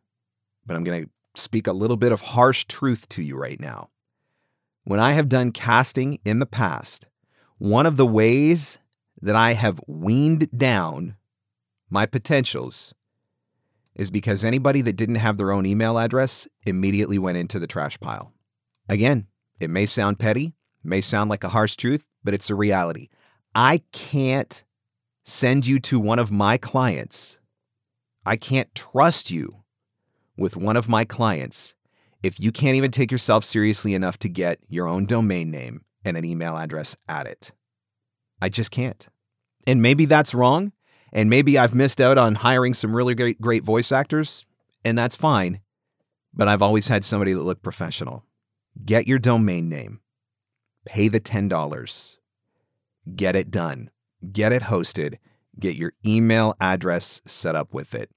but 0.65 0.77
I'm 0.77 0.85
going 0.85 1.05
to 1.05 1.11
speak 1.41 1.67
a 1.67 1.73
little 1.73 1.97
bit 1.97 2.13
of 2.13 2.21
harsh 2.21 2.65
truth 2.67 3.09
to 3.11 3.23
you 3.23 3.37
right 3.37 3.61
now. 3.61 3.91
When 4.85 5.01
I 5.01 5.13
have 5.13 5.29
done 5.29 5.53
casting 5.53 6.19
in 6.25 6.39
the 6.39 6.47
past, 6.47 7.07
one 7.59 7.87
of 7.87 7.97
the 7.97 8.07
ways 8.07 8.79
that 9.21 9.37
I 9.37 9.53
have 9.53 9.81
weaned 9.87 10.51
down 10.57 11.17
my 11.91 12.07
potentials 12.07 12.95
is 13.95 14.11
because 14.11 14.45
anybody 14.45 14.81
that 14.83 14.97
didn't 14.97 15.17
have 15.17 15.37
their 15.37 15.53
own 15.53 15.67
email 15.67 15.99
address 15.99 16.49
immediately 16.65 17.19
went 17.19 17.37
into 17.37 17.59
the 17.59 17.67
trash 17.67 17.99
pile. 18.01 18.33
Again, 18.89 19.27
it 19.61 19.69
may 19.69 19.85
sound 19.87 20.19
petty, 20.19 20.55
may 20.83 21.01
sound 21.01 21.29
like 21.29 21.45
a 21.45 21.51
harsh 21.51 21.77
truth, 21.77 22.07
but 22.25 22.33
it's 22.33 22.51
a 22.51 22.55
reality. 22.55 23.09
I 23.55 23.83
can't 23.93 24.65
send 25.25 25.67
you 25.67 25.81
to 25.81 26.01
one 26.01 26.19
of 26.19 26.31
my 26.31 26.57
clients. 26.57 27.39
I 28.25 28.37
can't 28.37 28.75
trust 28.75 29.31
you 29.31 29.60
with 30.41 30.57
one 30.57 30.77
of 30.77 30.89
my 30.89 31.05
clients 31.05 31.75
if 32.23 32.41
you 32.41 32.51
can't 32.51 32.77
even 32.77 32.91
take 32.91 33.13
yourself 33.13 33.45
seriously 33.45 33.95
enough 33.95 34.19
to 34.19 34.29
get 34.29 34.59
your 34.69 34.89
own 34.89 35.05
domain 35.05 35.51
name 35.51 35.83
and 36.05 36.17
an 36.17 36.25
email 36.25 36.57
address 36.57 36.97
at 37.09 37.27
it. 37.27 37.53
I 38.41 38.49
just 38.49 38.71
can't. 38.71 39.07
And 39.67 39.83
maybe 39.83 40.07
that's 40.07 40.35
wrong. 40.35 40.73
And 41.13 41.29
maybe 41.29 41.59
I've 41.59 41.75
missed 41.75 42.01
out 42.01 42.19
on 42.19 42.37
hiring 42.37 42.73
some 42.73 42.97
really 42.97 43.15
great, 43.15 43.41
great 43.41 43.65
voice 43.65 43.93
actors, 43.93 44.47
and 44.85 44.97
that's 44.97 45.17
fine. 45.17 45.61
But 46.33 46.49
I've 46.49 46.63
always 46.63 46.89
had 46.89 47.05
somebody 47.05 47.33
that 47.33 47.43
looked 47.43 47.63
professional. 47.63 48.25
Get 48.85 49.07
your 49.07 49.19
domain 49.19 49.69
name, 49.69 50.01
pay 50.87 51.09
the 51.09 51.21
$10, 51.21 52.17
get 53.17 53.35
it 53.35 53.51
done, 53.51 53.91
get 54.33 54.53
it 54.53 54.63
hosted, 54.63 55.17
get 55.59 55.75
your 55.75 55.93
email 56.07 56.55
address 56.61 57.21
set 57.27 57.57
up 57.57 57.75
with 57.75 57.95
it. 57.95 58.11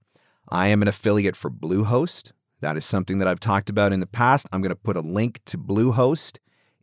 I 0.54 0.68
am 0.68 0.84
an 0.84 0.88
affiliate 0.88 1.36
for 1.36 1.50
Bluehost. 1.50 2.32
That 2.62 2.78
is 2.78 2.86
something 2.86 3.18
that 3.18 3.28
I've 3.28 3.40
talked 3.40 3.72
about 3.72 3.92
in 3.92 4.02
the 4.02 4.06
past. 4.06 4.48
I'm 4.52 4.62
going 4.62 4.70
to 4.70 4.76
put 4.76 4.96
a 4.96 5.02
link 5.02 5.40
to 5.46 5.58
Bluehost 5.58 6.38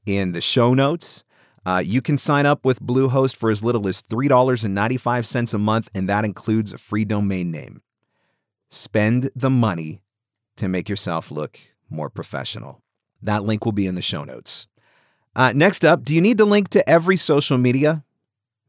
in 0.04 0.32
the 0.32 0.40
show 0.40 0.74
notes. 0.74 1.22
Uh, 1.64 1.80
you 1.84 2.02
can 2.02 2.18
sign 2.18 2.46
up 2.46 2.64
with 2.64 2.80
Bluehost 2.80 3.36
for 3.36 3.48
as 3.48 3.62
little 3.62 3.86
as 3.86 4.02
$3.95 4.02 5.54
a 5.54 5.58
month, 5.58 5.88
and 5.94 6.08
that 6.08 6.24
includes 6.24 6.72
a 6.72 6.78
free 6.78 7.04
domain 7.04 7.52
name. 7.52 7.80
Spend 8.70 9.30
the 9.36 9.50
money 9.50 10.02
to 10.56 10.66
make 10.66 10.88
yourself 10.88 11.30
look 11.30 11.60
more 11.88 12.10
professional. 12.10 12.82
That 13.22 13.44
link 13.44 13.64
will 13.64 13.70
be 13.70 13.86
in 13.86 13.94
the 13.94 14.02
show 14.02 14.24
notes. 14.24 14.66
Uh, 15.36 15.52
next 15.54 15.84
up, 15.84 16.04
do 16.04 16.12
you 16.12 16.20
need 16.20 16.38
to 16.38 16.44
link 16.44 16.70
to 16.70 16.88
every 16.88 17.16
social 17.16 17.56
media? 17.56 18.02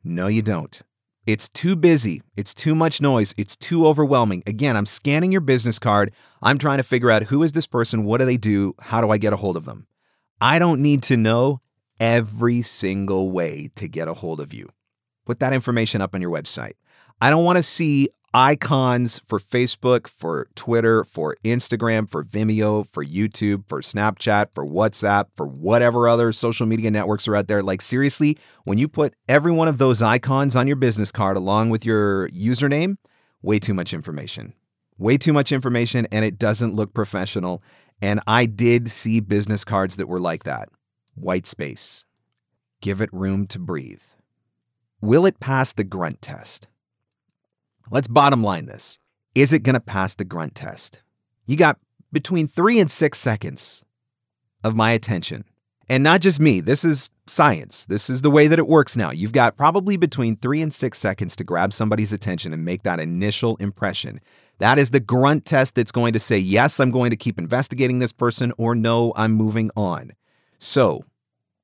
No, 0.03 0.27
you 0.27 0.43
don't. 0.43 0.79
It's 1.27 1.47
too 1.47 1.75
busy. 1.75 2.23
It's 2.35 2.53
too 2.53 2.73
much 2.73 2.99
noise. 2.99 3.33
It's 3.37 3.55
too 3.55 3.85
overwhelming. 3.85 4.41
Again, 4.47 4.75
I'm 4.75 4.87
scanning 4.87 5.31
your 5.31 5.41
business 5.41 5.77
card. 5.77 6.11
I'm 6.41 6.57
trying 6.57 6.77
to 6.77 6.83
figure 6.83 7.11
out 7.11 7.23
who 7.23 7.43
is 7.43 7.51
this 7.51 7.67
person? 7.67 8.05
What 8.05 8.17
do 8.17 8.25
they 8.25 8.37
do? 8.37 8.73
How 8.79 9.01
do 9.01 9.11
I 9.11 9.17
get 9.17 9.31
a 9.31 9.37
hold 9.37 9.55
of 9.55 9.65
them? 9.65 9.85
I 10.39 10.57
don't 10.57 10.81
need 10.81 11.03
to 11.03 11.17
know 11.17 11.61
every 11.99 12.63
single 12.63 13.29
way 13.31 13.69
to 13.75 13.87
get 13.87 14.07
a 14.07 14.15
hold 14.15 14.41
of 14.41 14.51
you. 14.53 14.69
Put 15.25 15.39
that 15.39 15.53
information 15.53 16.01
up 16.01 16.15
on 16.15 16.21
your 16.21 16.31
website. 16.31 16.73
I 17.21 17.29
don't 17.29 17.45
want 17.45 17.57
to 17.57 17.63
see 17.63 18.09
icons 18.33 19.19
for 19.27 19.39
Facebook, 19.39 20.07
for 20.07 20.47
Twitter, 20.55 21.03
for 21.03 21.35
Instagram, 21.43 22.09
for 22.09 22.23
Vimeo, 22.23 22.87
for 22.91 23.03
YouTube, 23.03 23.67
for 23.67 23.81
Snapchat, 23.81 24.47
for 24.53 24.65
WhatsApp, 24.65 25.25
for 25.35 25.47
whatever 25.47 26.07
other 26.07 26.31
social 26.31 26.65
media 26.65 26.91
networks 26.91 27.27
are 27.27 27.35
out 27.35 27.47
there. 27.47 27.61
Like, 27.61 27.81
seriously, 27.81 28.37
when 28.63 28.77
you 28.77 28.87
put 28.87 29.13
every 29.27 29.51
one 29.51 29.67
of 29.67 29.77
those 29.77 30.01
icons 30.01 30.55
on 30.55 30.67
your 30.67 30.75
business 30.77 31.11
card 31.11 31.37
along 31.37 31.69
with 31.69 31.85
your 31.85 32.29
username, 32.29 32.97
way 33.41 33.59
too 33.59 33.73
much 33.73 33.93
information. 33.93 34.53
Way 34.97 35.17
too 35.17 35.33
much 35.33 35.51
information, 35.51 36.07
and 36.11 36.23
it 36.23 36.37
doesn't 36.37 36.75
look 36.75 36.93
professional. 36.93 37.63
And 38.01 38.19
I 38.27 38.45
did 38.45 38.89
see 38.89 39.19
business 39.19 39.63
cards 39.63 39.97
that 39.97 40.07
were 40.07 40.19
like 40.19 40.43
that 40.43 40.69
white 41.15 41.47
space. 41.47 42.05
Give 42.81 43.01
it 43.01 43.11
room 43.11 43.45
to 43.47 43.59
breathe. 43.59 44.01
Will 45.01 45.25
it 45.25 45.39
pass 45.39 45.73
the 45.73 45.83
grunt 45.83 46.21
test? 46.21 46.67
Let's 47.91 48.07
bottom 48.07 48.41
line 48.41 48.67
this. 48.67 48.97
Is 49.35 49.51
it 49.51 49.63
going 49.63 49.73
to 49.73 49.81
pass 49.81 50.15
the 50.15 50.23
grunt 50.23 50.55
test? 50.55 51.01
You 51.45 51.57
got 51.57 51.77
between 52.13 52.47
three 52.47 52.79
and 52.79 52.89
six 52.89 53.17
seconds 53.17 53.83
of 54.63 54.75
my 54.75 54.91
attention. 54.91 55.43
And 55.89 56.01
not 56.01 56.21
just 56.21 56.39
me, 56.39 56.61
this 56.61 56.85
is 56.85 57.09
science. 57.27 57.85
This 57.85 58.09
is 58.09 58.21
the 58.21 58.31
way 58.31 58.47
that 58.47 58.59
it 58.59 58.67
works 58.67 58.95
now. 58.95 59.11
You've 59.11 59.33
got 59.33 59.57
probably 59.57 59.97
between 59.97 60.37
three 60.37 60.61
and 60.61 60.73
six 60.73 60.99
seconds 60.99 61.35
to 61.35 61.43
grab 61.43 61.73
somebody's 61.73 62.13
attention 62.13 62.53
and 62.53 62.63
make 62.63 62.83
that 62.83 63.01
initial 63.01 63.57
impression. 63.57 64.21
That 64.59 64.79
is 64.79 64.91
the 64.91 65.01
grunt 65.01 65.43
test 65.43 65.75
that's 65.75 65.91
going 65.91 66.13
to 66.13 66.19
say, 66.19 66.37
yes, 66.37 66.79
I'm 66.79 66.91
going 66.91 67.09
to 67.09 67.17
keep 67.17 67.37
investigating 67.37 67.99
this 67.99 68.13
person, 68.13 68.53
or 68.57 68.73
no, 68.73 69.11
I'm 69.17 69.33
moving 69.33 69.69
on. 69.75 70.13
So, 70.59 71.03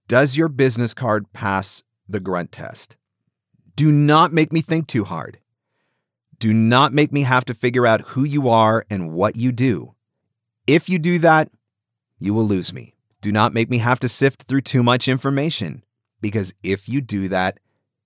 does 0.09 0.35
your 0.35 0.49
business 0.49 0.93
card 0.93 1.31
pass 1.31 1.83
the 2.09 2.19
grunt 2.19 2.51
test? 2.51 2.97
Do 3.77 3.93
not 3.93 4.33
make 4.33 4.51
me 4.51 4.61
think 4.61 4.87
too 4.87 5.05
hard. 5.05 5.39
Do 6.39 6.53
not 6.53 6.93
make 6.93 7.11
me 7.11 7.23
have 7.23 7.45
to 7.45 7.53
figure 7.53 7.87
out 7.87 8.09
who 8.09 8.23
you 8.23 8.49
are 8.49 8.85
and 8.89 9.11
what 9.11 9.35
you 9.35 9.51
do. 9.51 9.95
If 10.67 10.87
you 10.87 10.99
do 10.99 11.17
that, 11.19 11.49
you 12.19 12.33
will 12.33 12.43
lose 12.43 12.73
me. 12.73 12.93
Do 13.21 13.31
not 13.31 13.53
make 13.53 13.69
me 13.69 13.79
have 13.79 13.99
to 13.99 14.09
sift 14.09 14.43
through 14.43 14.61
too 14.61 14.83
much 14.83 15.07
information, 15.07 15.83
because 16.21 16.53
if 16.61 16.87
you 16.87 17.01
do 17.01 17.27
that, 17.29 17.59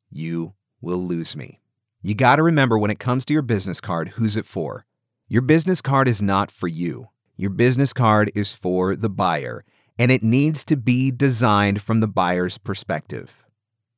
you 0.10 0.54
will 0.80 0.98
lose 0.98 1.36
me. 1.36 1.60
You 2.02 2.16
got 2.16 2.38
to 2.38 2.44
remember 2.44 2.78
when 2.78 2.92
it 2.92 3.00
comes 3.00 3.26
to 3.26 3.34
your 3.34 3.42
business 3.42 3.82
card, 3.82 4.10
who's 4.10 4.38
it 4.38 4.46
for? 4.46 4.86
Your 5.28 5.42
business 5.42 5.82
card 5.82 6.08
is 6.08 6.22
not 6.22 6.50
for 6.50 6.68
you. 6.68 7.10
Your 7.36 7.50
business 7.50 7.94
card 7.94 8.32
is 8.36 8.54
for 8.54 8.96
the 8.96 9.10
buyer, 9.10 9.64
and 10.00 10.12
it 10.12 10.24
needs 10.24 10.64
to 10.66 10.78
be 10.78 11.12
designed 11.12 11.82
from 11.82 12.00
the 12.00 12.08
buyer's 12.08 12.58
perspective. 12.58 13.44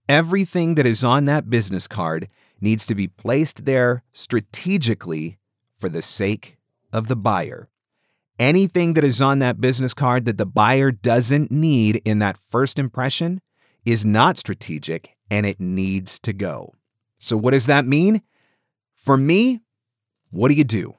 Everything 0.09 0.75
that 0.75 0.85
is 0.85 1.03
on 1.03 1.25
that 1.25 1.49
business 1.49 1.87
card 1.87 2.27
needs 2.63 2.85
to 2.85 2.95
be 2.95 3.07
placed 3.07 3.65
there 3.65 4.03
strategically 4.13 5.37
for 5.77 5.89
the 5.89 6.01
sake 6.01 6.57
of 6.93 7.07
the 7.07 7.15
buyer. 7.15 7.69
Anything 8.39 8.93
that 8.93 9.03
is 9.03 9.21
on 9.21 9.39
that 9.39 9.61
business 9.61 9.93
card 9.93 10.25
that 10.25 10.37
the 10.37 10.45
buyer 10.45 10.91
doesn't 10.91 11.51
need 11.51 12.01
in 12.05 12.19
that 12.19 12.39
first 12.49 12.79
impression 12.79 13.41
is 13.85 14.05
not 14.05 14.37
strategic 14.37 15.15
and 15.29 15.45
it 15.45 15.59
needs 15.59 16.17
to 16.19 16.33
go. 16.33 16.73
So, 17.19 17.37
what 17.37 17.51
does 17.51 17.67
that 17.67 17.85
mean? 17.85 18.21
For 18.95 19.17
me, 19.17 19.59
what 20.31 20.49
do 20.49 20.55
you 20.55 20.63
do? 20.63 20.95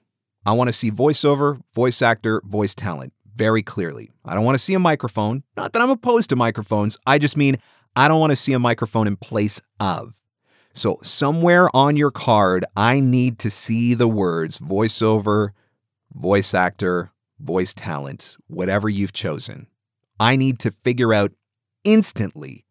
I 0.47 0.53
want 0.53 0.69
to 0.69 0.73
see 0.73 0.91
voiceover, 0.91 1.61
voice 1.75 2.03
actor, 2.03 2.43
voice 2.45 2.75
talent 2.75 3.15
very 3.35 3.63
clearly. 3.63 4.11
I 4.25 4.35
don't 4.35 4.45
want 4.45 4.55
to 4.55 4.65
see 4.65 4.75
a 4.75 4.79
microphone. 4.79 5.43
Not 5.57 5.73
that 5.73 5.83
I'm 5.83 5.91
opposed 5.91 6.31
to 6.31 6.37
microphones. 6.37 6.99
I 7.07 7.19
just 7.19 7.37
mean 7.37 7.57
I 7.97 8.09
don't 8.09 8.21
want 8.21 8.31
to 8.31 8.37
see 8.37 8.53
a 8.53 8.59
microphone 8.59 9.07
in 9.07 9.17
place 9.17 9.61
of. 9.81 10.15
So, 10.75 10.99
somewhere 11.03 11.75
on 11.75 11.97
your 11.97 12.11
card, 12.11 12.65
I 12.77 12.99
need 12.99 13.39
to 13.41 13.51
see 13.51 13.95
the 13.95 14.09
words 14.09 14.59
voiceover, 14.59 15.51
voice 16.13 16.53
actor, 16.53 17.13
voice 17.39 17.73
talent, 17.73 18.37
whatever 18.49 18.89
you've 18.89 19.13
chosen. 19.13 19.69
I 20.19 20.35
need 20.35 20.59
to 20.61 20.73
figure 20.73 21.15
out 21.15 21.33
instantly 21.85 22.65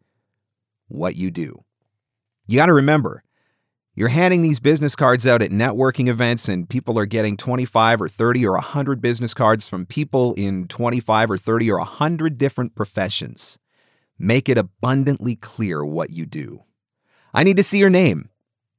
what 0.88 1.16
you 1.16 1.30
do. 1.30 1.64
You 2.46 2.58
got 2.58 2.66
to 2.66 2.74
remember, 2.74 3.24
you're 3.94 4.08
handing 4.08 4.42
these 4.42 4.60
business 4.60 4.96
cards 4.96 5.26
out 5.26 5.40
at 5.40 5.50
networking 5.50 6.08
events, 6.08 6.46
and 6.46 6.68
people 6.68 6.98
are 6.98 7.06
getting 7.06 7.38
25 7.38 8.02
or 8.02 8.08
30 8.08 8.46
or 8.46 8.52
100 8.52 9.00
business 9.00 9.32
cards 9.32 9.66
from 9.66 9.86
people 9.86 10.34
in 10.34 10.68
25 10.68 11.30
or 11.30 11.38
30 11.38 11.70
or 11.70 11.78
100 11.78 12.36
different 12.36 12.74
professions. 12.74 13.58
Make 14.18 14.48
it 14.50 14.58
abundantly 14.58 15.36
clear 15.36 15.84
what 15.84 16.10
you 16.10 16.26
do. 16.26 16.64
I 17.34 17.42
need 17.42 17.56
to 17.56 17.64
see 17.64 17.78
your 17.78 17.90
name. 17.90 18.30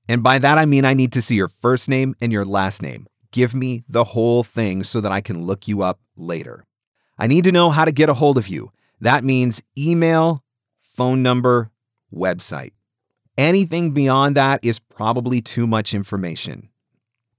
And 0.08 0.24
by 0.24 0.40
that, 0.40 0.58
I 0.58 0.66
mean 0.66 0.86
I 0.86 0.94
need 0.94 1.12
to 1.14 1.22
see 1.22 1.36
your 1.36 1.50
first 1.50 1.90
name 1.90 2.16
and 2.22 2.32
your 2.32 2.46
last 2.46 2.82
name. 2.82 3.08
Give 3.32 3.54
me 3.54 3.84
the 3.90 4.06
whole 4.06 4.44
thing 4.44 4.84
so 4.84 5.02
that 5.02 5.12
I 5.12 5.20
can 5.20 5.44
look 5.44 5.68
you 5.68 5.82
up 5.82 6.00
later. 6.16 6.66
I 7.18 7.28
need 7.28 7.44
to 7.44 7.52
know 7.52 7.70
how 7.70 7.84
to 7.84 7.92
get 7.92 8.10
a 8.10 8.14
hold 8.14 8.38
of 8.38 8.48
you. 8.48 8.72
That 9.02 9.26
means 9.26 9.62
email, 9.78 10.44
phone 10.82 11.22
number, 11.22 11.70
website. 12.14 12.72
Anything 13.38 13.92
beyond 13.92 14.38
that 14.38 14.64
is 14.64 14.80
probably 14.80 15.42
too 15.42 15.68
much 15.68 15.94
information. 15.94 16.70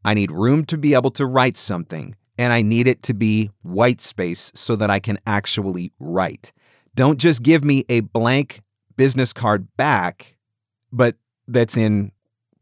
I 0.05 0.13
need 0.13 0.31
room 0.31 0.67
to 0.67 0.77
be 0.77 0.93
able 0.93 1.11
to 1.13 1.25
write 1.25 1.57
something, 1.57 2.15
and 2.37 2.53
I 2.53 2.61
need 2.61 2.87
it 2.87 3.03
to 3.05 3.15
be 3.15 3.51
white 3.63 4.03
space 4.03 4.53
so 4.55 4.77
that 4.77 4.91
I 4.91 5.01
can 5.01 5.19
actually 5.27 5.93
write. 5.99 6.53
Don't 6.95 7.19
just 7.19 7.43
give 7.43 7.65
me 7.65 7.85
a 7.89 8.01
blank 8.01 8.61
business 8.97 9.33
card 9.33 9.69
back, 9.79 10.36
but 10.93 11.17
that's 11.47 11.77
in 11.77 12.13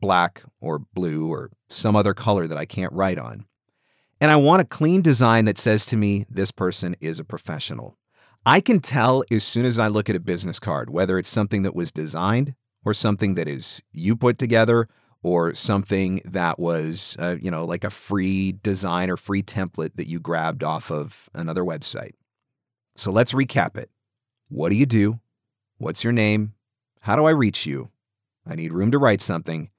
black 0.01 0.43
or 0.61 0.79
blue 0.79 1.29
or 1.29 1.51
some 1.69 1.97
other 1.97 2.15
color 2.15 2.47
that 2.47 2.59
I 2.59 2.67
can't 2.67 2.93
write 2.93 3.19
on. 3.19 3.47
And 4.21 4.31
I 4.31 4.37
want 4.37 4.63
a 4.63 4.67
clean 4.67 5.03
design 5.03 5.45
that 5.47 5.59
says 5.59 5.87
to 5.87 5.97
me, 5.97 6.25
this 6.29 6.51
person 6.51 6.97
is 7.01 7.19
a 7.19 7.25
professional. 7.25 7.97
I 8.47 8.61
can 8.61 8.81
tell 8.81 9.25
as 9.31 9.45
soon 9.45 9.65
as 9.65 9.79
I 9.79 9.89
look 9.89 10.11
at 10.11 10.17
a 10.17 10.21
business 10.21 10.59
card 10.59 10.91
whether 10.91 11.19
it's 11.19 11.29
something 11.29 11.63
that 11.63 11.75
was 11.75 11.91
designed 11.91 12.55
or 12.85 12.93
something 12.93 13.35
that 13.35 13.49
is 13.49 13.83
you 13.93 14.17
put 14.17 14.39
together 14.39 14.89
or 15.23 15.55
something 15.55 16.21
that 16.27 16.59
was, 16.59 17.17
uh, 17.19 17.37
you 17.41 17.51
know, 17.51 17.65
like 17.65 17.83
a 17.83 17.91
free 17.91 18.53
design 18.63 19.11
or 19.11 19.17
free 19.17 19.43
template 19.43 19.97
that 19.97 20.07
you 20.07 20.21
grabbed 20.21 20.63
off 20.63 20.91
of 20.91 21.31
another 21.35 21.63
website. 21.63 22.13
So 22.97 23.11
let's 23.11 23.33
recap 23.33 23.79
it. 23.79 23.91
What 24.49 24.69
do 24.69 24.77
you 24.77 24.87
do? 24.87 25.21
What's 25.79 26.05
your 26.05 26.13
name? 26.13 26.53
How 27.01 27.17
do 27.17 27.25
I 27.25 27.31
reach 27.31 27.65
you? 27.65 27.91
I 28.47 28.55
need 28.55 28.73
room 28.73 28.91
to 28.91 28.99
write 28.99 29.21
something, 29.21 29.71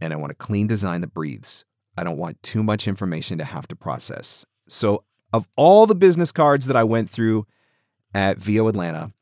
and 0.00 0.12
I 0.12 0.16
want 0.16 0.32
a 0.32 0.36
clean 0.36 0.66
design 0.66 1.00
that 1.02 1.14
breathes. 1.14 1.64
I 1.96 2.04
don't 2.04 2.18
want 2.18 2.42
too 2.42 2.62
much 2.62 2.88
information 2.88 3.38
to 3.38 3.44
have 3.44 3.68
to 3.68 3.76
process. 3.76 4.44
So, 4.68 5.04
of 5.32 5.46
all 5.56 5.86
the 5.86 5.94
business 5.94 6.32
cards 6.32 6.66
that 6.66 6.76
I 6.76 6.84
went 6.84 7.10
through 7.10 7.46
at 8.14 8.38
VO 8.38 8.68
Atlanta. 8.68 9.12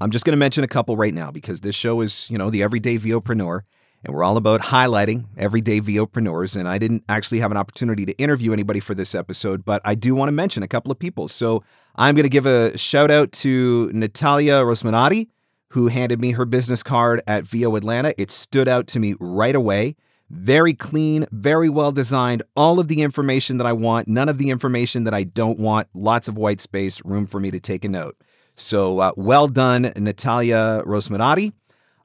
I'm 0.00 0.10
just 0.10 0.24
going 0.24 0.32
to 0.32 0.38
mention 0.38 0.64
a 0.64 0.68
couple 0.68 0.96
right 0.96 1.14
now 1.14 1.30
because 1.30 1.60
this 1.60 1.76
show 1.76 2.00
is, 2.00 2.28
you 2.30 2.38
know, 2.38 2.50
the 2.50 2.62
everyday 2.62 2.98
VOpreneur, 2.98 3.60
and 4.04 4.14
we're 4.14 4.24
all 4.24 4.36
about 4.36 4.60
highlighting 4.60 5.26
everyday 5.36 5.80
VOpreneurs. 5.80 6.56
And 6.56 6.68
I 6.68 6.78
didn't 6.78 7.04
actually 7.08 7.38
have 7.40 7.52
an 7.52 7.56
opportunity 7.56 8.04
to 8.06 8.12
interview 8.14 8.52
anybody 8.52 8.80
for 8.80 8.94
this 8.94 9.14
episode, 9.14 9.64
but 9.64 9.80
I 9.84 9.94
do 9.94 10.14
want 10.14 10.28
to 10.28 10.32
mention 10.32 10.62
a 10.62 10.68
couple 10.68 10.90
of 10.90 10.98
people. 10.98 11.28
So 11.28 11.62
I'm 11.94 12.16
going 12.16 12.24
to 12.24 12.30
give 12.30 12.46
a 12.46 12.76
shout 12.76 13.10
out 13.10 13.30
to 13.32 13.90
Natalia 13.92 14.54
Rosmanati, 14.54 15.28
who 15.72 15.88
handed 15.88 16.20
me 16.20 16.32
her 16.32 16.44
business 16.44 16.82
card 16.82 17.22
at 17.26 17.44
VO 17.44 17.76
Atlanta. 17.76 18.14
It 18.18 18.30
stood 18.30 18.68
out 18.68 18.86
to 18.88 19.00
me 19.00 19.14
right 19.18 19.54
away. 19.54 19.96
Very 20.28 20.74
clean, 20.74 21.26
very 21.30 21.70
well 21.70 21.92
designed, 21.92 22.42
all 22.54 22.78
of 22.78 22.88
the 22.88 23.00
information 23.00 23.56
that 23.56 23.66
I 23.66 23.72
want, 23.72 24.06
none 24.06 24.28
of 24.28 24.38
the 24.38 24.50
information 24.50 25.04
that 25.04 25.14
I 25.14 25.24
don't 25.24 25.58
want, 25.58 25.88
lots 25.94 26.28
of 26.28 26.36
white 26.36 26.60
space, 26.60 27.02
room 27.04 27.26
for 27.26 27.40
me 27.40 27.50
to 27.50 27.60
take 27.60 27.84
a 27.84 27.88
note. 27.88 28.16
So 28.54 28.98
uh, 28.98 29.12
well 29.16 29.48
done, 29.48 29.92
Natalia 29.96 30.82
Rosmanati. 30.86 31.52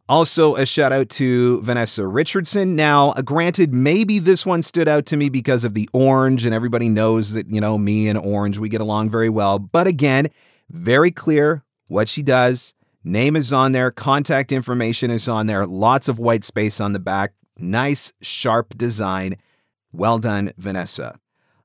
Also, 0.09 0.55
a 0.55 0.65
shout 0.65 0.93
out 0.93 1.09
to 1.09 1.61
Vanessa 1.61 2.07
Richardson. 2.07 2.77
Now, 2.77 3.09
uh, 3.09 3.21
granted, 3.21 3.73
maybe 3.73 4.19
this 4.19 4.45
one 4.45 4.63
stood 4.63 4.87
out 4.87 5.05
to 5.07 5.17
me 5.17 5.27
because 5.27 5.65
of 5.65 5.73
the 5.73 5.89
orange, 5.91 6.45
and 6.45 6.55
everybody 6.55 6.87
knows 6.87 7.33
that, 7.33 7.49
you 7.49 7.59
know, 7.59 7.77
me 7.77 8.07
and 8.07 8.17
orange, 8.17 8.59
we 8.59 8.69
get 8.69 8.79
along 8.79 9.09
very 9.09 9.29
well. 9.29 9.59
But 9.59 9.87
again, 9.87 10.29
very 10.69 11.11
clear 11.11 11.65
what 11.87 12.07
she 12.07 12.23
does. 12.23 12.73
Name 13.07 13.37
is 13.37 13.53
on 13.53 13.71
there, 13.71 13.89
contact 13.89 14.51
information 14.51 15.11
is 15.11 15.29
on 15.29 15.47
there, 15.47 15.65
lots 15.65 16.09
of 16.09 16.19
white 16.19 16.43
space 16.43 16.81
on 16.81 16.91
the 16.91 16.99
back. 16.99 17.31
Nice, 17.57 18.11
sharp 18.21 18.77
design. 18.77 19.37
Well 19.93 20.19
done, 20.19 20.51
Vanessa. 20.57 21.17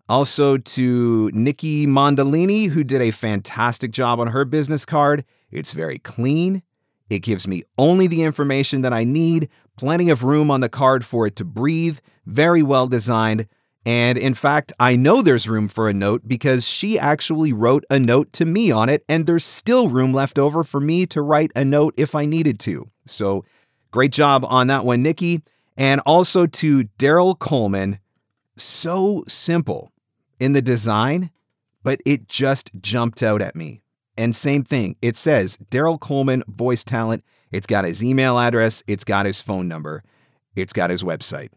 Also 0.09 0.57
to 0.57 1.33
Nikki 1.35 1.85
Mondolini, 1.85 2.69
who 2.69 2.85
did 2.85 3.01
a 3.01 3.11
fantastic 3.11 3.91
job 3.91 4.21
on 4.21 4.29
her 4.29 4.45
business 4.45 4.85
card. 4.85 5.25
It's 5.51 5.73
very 5.73 5.99
clean. 5.99 6.63
It 7.11 7.23
gives 7.23 7.49
me 7.49 7.65
only 7.77 8.07
the 8.07 8.23
information 8.23 8.83
that 8.83 8.93
I 8.93 9.03
need, 9.03 9.49
plenty 9.77 10.11
of 10.11 10.23
room 10.23 10.49
on 10.49 10.61
the 10.61 10.69
card 10.69 11.05
for 11.05 11.27
it 11.27 11.35
to 11.37 11.45
breathe, 11.45 11.99
very 12.25 12.63
well 12.63 12.87
designed. 12.87 13.49
And 13.85 14.17
in 14.17 14.35
fact, 14.35 14.73
I 14.79 14.95
know 14.95 15.23
there's 15.23 15.49
room 15.49 15.67
for 15.67 15.89
a 15.89 15.95
note 15.95 16.23
because 16.27 16.67
she 16.67 16.99
actually 16.99 17.53
wrote 17.53 17.85
a 17.91 17.99
note 17.99 18.33
to 18.35 18.45
me 18.45 18.71
on 18.71 18.89
it, 18.89 19.05
and 19.09 19.27
there's 19.27 19.45
still 19.45 19.89
room 19.89 20.13
left 20.13 20.39
over 20.39 20.63
for 20.63 20.81
me 20.81 21.05
to 21.07 21.21
write 21.21 21.51
a 21.57 21.65
note 21.65 21.95
if 21.97 22.15
I 22.15 22.25
needed 22.25 22.61
to. 22.61 22.89
So 23.07 23.45
great 23.91 24.13
job 24.13 24.45
on 24.47 24.69
that 24.69 24.85
one, 24.85 25.03
Nikki 25.03 25.43
and 25.77 26.01
also 26.07 26.47
to 26.47 26.85
Daryl 26.99 27.39
Coleman. 27.39 27.99
So 28.57 29.25
simple 29.27 29.93
in 30.39 30.53
the 30.53 30.63
design, 30.63 31.31
but 31.83 32.01
it 32.05 32.29
just 32.29 32.71
jumped 32.81 33.23
out 33.23 33.41
at 33.41 33.57
me. 33.57 33.83
And 34.17 34.37
same 34.37 34.63
thing, 34.63 34.97
it 35.01 35.17
says 35.17 35.57
Daryl 35.71 35.99
Coleman, 35.99 36.43
voice 36.47 36.85
talent. 36.85 37.25
It's 37.51 37.67
got 37.67 37.85
his 37.85 38.03
email 38.05 38.39
address, 38.39 38.83
it's 38.87 39.05
got 39.05 39.27
his 39.27 39.41
phone 39.41 39.69
number, 39.69 40.03
it's 40.57 40.73
got 40.73 40.91
his 40.91 41.03
website. 41.03 41.51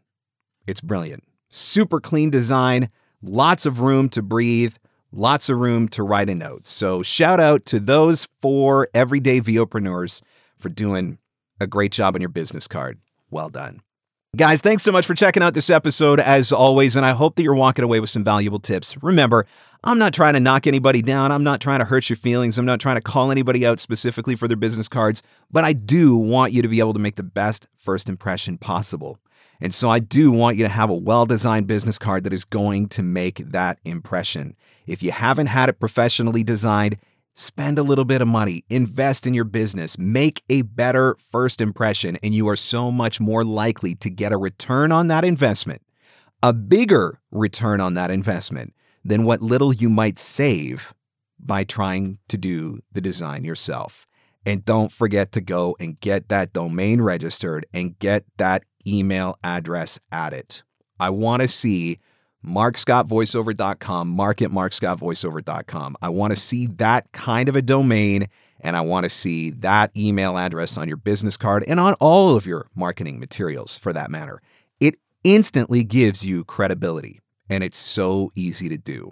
It's 0.67 0.81
brilliant. 0.81 1.23
Super 1.55 2.01
clean 2.01 2.29
design, 2.29 2.89
lots 3.21 3.65
of 3.65 3.79
room 3.79 4.09
to 4.09 4.21
breathe, 4.21 4.75
lots 5.13 5.47
of 5.47 5.57
room 5.57 5.87
to 5.87 6.03
write 6.03 6.29
a 6.29 6.35
note. 6.35 6.67
So, 6.67 7.01
shout 7.01 7.39
out 7.39 7.65
to 7.67 7.79
those 7.79 8.27
four 8.41 8.89
everyday 8.93 9.39
VOpreneurs 9.39 10.21
for 10.57 10.67
doing 10.67 11.17
a 11.61 11.65
great 11.65 11.93
job 11.93 12.13
on 12.13 12.19
your 12.19 12.29
business 12.29 12.67
card. 12.67 12.99
Well 13.31 13.47
done. 13.47 13.79
Guys, 14.35 14.59
thanks 14.59 14.83
so 14.83 14.91
much 14.91 15.05
for 15.05 15.13
checking 15.13 15.41
out 15.41 15.53
this 15.53 15.69
episode 15.69 16.19
as 16.19 16.51
always, 16.51 16.97
and 16.97 17.05
I 17.05 17.13
hope 17.13 17.37
that 17.37 17.43
you're 17.43 17.55
walking 17.55 17.85
away 17.85 18.01
with 18.01 18.09
some 18.09 18.25
valuable 18.25 18.59
tips. 18.59 19.01
Remember, 19.01 19.45
I'm 19.85 19.97
not 19.97 20.13
trying 20.13 20.33
to 20.33 20.41
knock 20.41 20.67
anybody 20.67 21.01
down. 21.01 21.31
I'm 21.31 21.45
not 21.45 21.61
trying 21.61 21.79
to 21.79 21.85
hurt 21.85 22.09
your 22.09 22.17
feelings. 22.17 22.57
I'm 22.57 22.65
not 22.65 22.81
trying 22.81 22.97
to 22.97 23.01
call 23.01 23.31
anybody 23.31 23.65
out 23.65 23.79
specifically 23.79 24.35
for 24.35 24.49
their 24.49 24.57
business 24.57 24.89
cards, 24.89 25.23
but 25.49 25.63
I 25.63 25.71
do 25.71 26.17
want 26.17 26.51
you 26.51 26.61
to 26.61 26.67
be 26.67 26.79
able 26.79 26.91
to 26.91 26.99
make 26.99 27.15
the 27.15 27.23
best 27.23 27.69
first 27.77 28.09
impression 28.09 28.57
possible. 28.57 29.19
And 29.61 29.73
so 29.73 29.89
I 29.89 29.99
do 29.99 30.31
want 30.31 30.57
you 30.57 30.63
to 30.63 30.69
have 30.69 30.89
a 30.89 30.95
well 30.95 31.25
designed 31.25 31.67
business 31.67 31.97
card 31.97 32.23
that 32.23 32.33
is 32.33 32.45
going 32.45 32.89
to 32.89 33.03
make 33.03 33.37
that 33.51 33.79
impression. 33.85 34.55
If 34.85 35.01
you 35.01 35.11
haven't 35.11 35.47
had 35.47 35.69
it 35.69 35.79
professionally 35.79 36.43
designed, 36.43 36.97
Spend 37.37 37.77
a 37.77 37.83
little 37.83 38.05
bit 38.05 38.21
of 38.21 38.29
money, 38.29 38.63
invest 38.69 39.27
in 39.27 39.33
your 39.33 39.43
business, 39.43 39.97
make 39.97 40.41
a 40.49 40.61
better 40.61 41.17
first 41.19 41.59
impression, 41.59 42.17
and 42.23 42.33
you 42.33 42.47
are 42.47 42.55
so 42.55 42.89
much 42.89 43.19
more 43.19 43.43
likely 43.43 43.93
to 43.95 44.09
get 44.09 44.31
a 44.31 44.37
return 44.37 44.93
on 44.93 45.09
that 45.09 45.25
investment, 45.25 45.81
a 46.41 46.53
bigger 46.53 47.19
return 47.31 47.81
on 47.81 47.93
that 47.95 48.09
investment 48.09 48.73
than 49.03 49.25
what 49.25 49.41
little 49.41 49.73
you 49.73 49.89
might 49.89 50.17
save 50.17 50.93
by 51.37 51.65
trying 51.65 52.19
to 52.29 52.37
do 52.37 52.79
the 52.93 53.01
design 53.01 53.43
yourself. 53.43 54.07
And 54.45 54.63
don't 54.63 54.91
forget 54.91 55.33
to 55.33 55.41
go 55.41 55.75
and 55.77 55.99
get 55.99 56.29
that 56.29 56.53
domain 56.53 57.01
registered 57.01 57.65
and 57.73 57.99
get 57.99 58.23
that 58.37 58.63
email 58.87 59.37
address 59.43 59.99
at 60.11 60.33
it. 60.33 60.63
I 60.99 61.09
want 61.09 61.41
to 61.41 61.47
see 61.47 61.99
marcscottvoiceover.com, 62.45 64.07
marc 64.09 64.41
at 64.41 64.51
marcscottvoiceover.com. 64.51 65.97
I 66.01 66.09
want 66.09 66.31
to 66.31 66.37
see 66.37 66.67
that 66.67 67.11
kind 67.11 67.49
of 67.49 67.55
a 67.55 67.61
domain 67.61 68.27
and 68.61 68.75
I 68.75 68.81
want 68.81 69.03
to 69.03 69.09
see 69.09 69.51
that 69.51 69.91
email 69.97 70.37
address 70.37 70.77
on 70.77 70.87
your 70.87 70.97
business 70.97 71.37
card 71.37 71.63
and 71.67 71.79
on 71.79 71.93
all 71.95 72.35
of 72.35 72.45
your 72.45 72.67
marketing 72.75 73.19
materials 73.19 73.77
for 73.77 73.93
that 73.93 74.09
matter. 74.09 74.41
It 74.79 74.95
instantly 75.23 75.83
gives 75.83 76.25
you 76.25 76.43
credibility 76.45 77.19
and 77.49 77.63
it's 77.63 77.77
so 77.77 78.31
easy 78.35 78.69
to 78.69 78.77
do. 78.77 79.11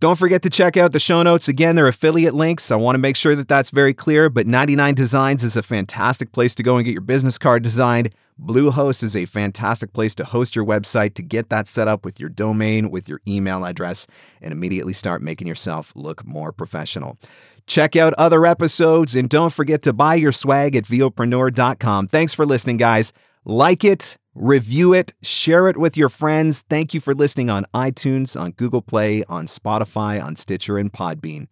Don't 0.00 0.18
forget 0.18 0.42
to 0.42 0.50
check 0.50 0.76
out 0.76 0.92
the 0.92 0.98
show 0.98 1.22
notes. 1.22 1.46
Again, 1.46 1.76
they're 1.76 1.86
affiliate 1.86 2.34
links. 2.34 2.72
I 2.72 2.76
want 2.76 2.96
to 2.96 2.98
make 2.98 3.14
sure 3.14 3.36
that 3.36 3.46
that's 3.46 3.70
very 3.70 3.94
clear, 3.94 4.28
but 4.28 4.48
99 4.48 4.94
Designs 4.94 5.44
is 5.44 5.56
a 5.56 5.62
fantastic 5.62 6.32
place 6.32 6.56
to 6.56 6.64
go 6.64 6.76
and 6.76 6.84
get 6.84 6.90
your 6.90 7.02
business 7.02 7.38
card 7.38 7.62
designed. 7.62 8.12
Bluehost 8.42 9.04
is 9.04 9.14
a 9.14 9.24
fantastic 9.24 9.92
place 9.92 10.16
to 10.16 10.24
host 10.24 10.56
your 10.56 10.64
website, 10.64 11.14
to 11.14 11.22
get 11.22 11.48
that 11.50 11.68
set 11.68 11.86
up 11.86 12.04
with 12.04 12.18
your 12.18 12.28
domain, 12.28 12.90
with 12.90 13.08
your 13.08 13.20
email 13.28 13.64
address, 13.64 14.06
and 14.40 14.52
immediately 14.52 14.92
start 14.92 15.22
making 15.22 15.46
yourself 15.46 15.92
look 15.94 16.26
more 16.26 16.50
professional. 16.52 17.18
Check 17.66 17.94
out 17.94 18.14
other 18.14 18.44
episodes 18.44 19.14
and 19.14 19.28
don't 19.28 19.52
forget 19.52 19.82
to 19.82 19.92
buy 19.92 20.16
your 20.16 20.32
swag 20.32 20.74
at 20.74 20.84
VOpreneur.com. 20.84 22.08
Thanks 22.08 22.34
for 22.34 22.44
listening, 22.44 22.78
guys. 22.78 23.12
Like 23.44 23.84
it, 23.84 24.18
review 24.34 24.92
it, 24.92 25.12
share 25.22 25.68
it 25.68 25.76
with 25.76 25.96
your 25.96 26.08
friends. 26.08 26.64
Thank 26.68 26.94
you 26.94 27.00
for 27.00 27.14
listening 27.14 27.48
on 27.48 27.64
iTunes, 27.72 28.38
on 28.38 28.50
Google 28.52 28.82
Play, 28.82 29.22
on 29.28 29.46
Spotify, 29.46 30.20
on 30.22 30.34
Stitcher, 30.34 30.78
and 30.78 30.92
Podbean. 30.92 31.46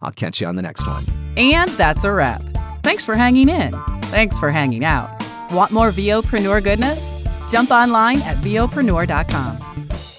I'll 0.00 0.12
catch 0.12 0.40
you 0.40 0.46
on 0.46 0.54
the 0.54 0.62
next 0.62 0.86
one. 0.86 1.04
And 1.36 1.70
that's 1.72 2.04
a 2.04 2.12
wrap. 2.12 2.42
Thanks 2.84 3.04
for 3.04 3.16
hanging 3.16 3.48
in. 3.48 3.72
Thanks 4.02 4.38
for 4.38 4.52
hanging 4.52 4.84
out. 4.84 5.15
Want 5.52 5.70
more 5.70 5.90
VOpreneur 5.90 6.62
goodness? 6.62 7.12
Jump 7.50 7.70
online 7.70 8.20
at 8.22 8.36
VOpreneur.com. 8.38 10.15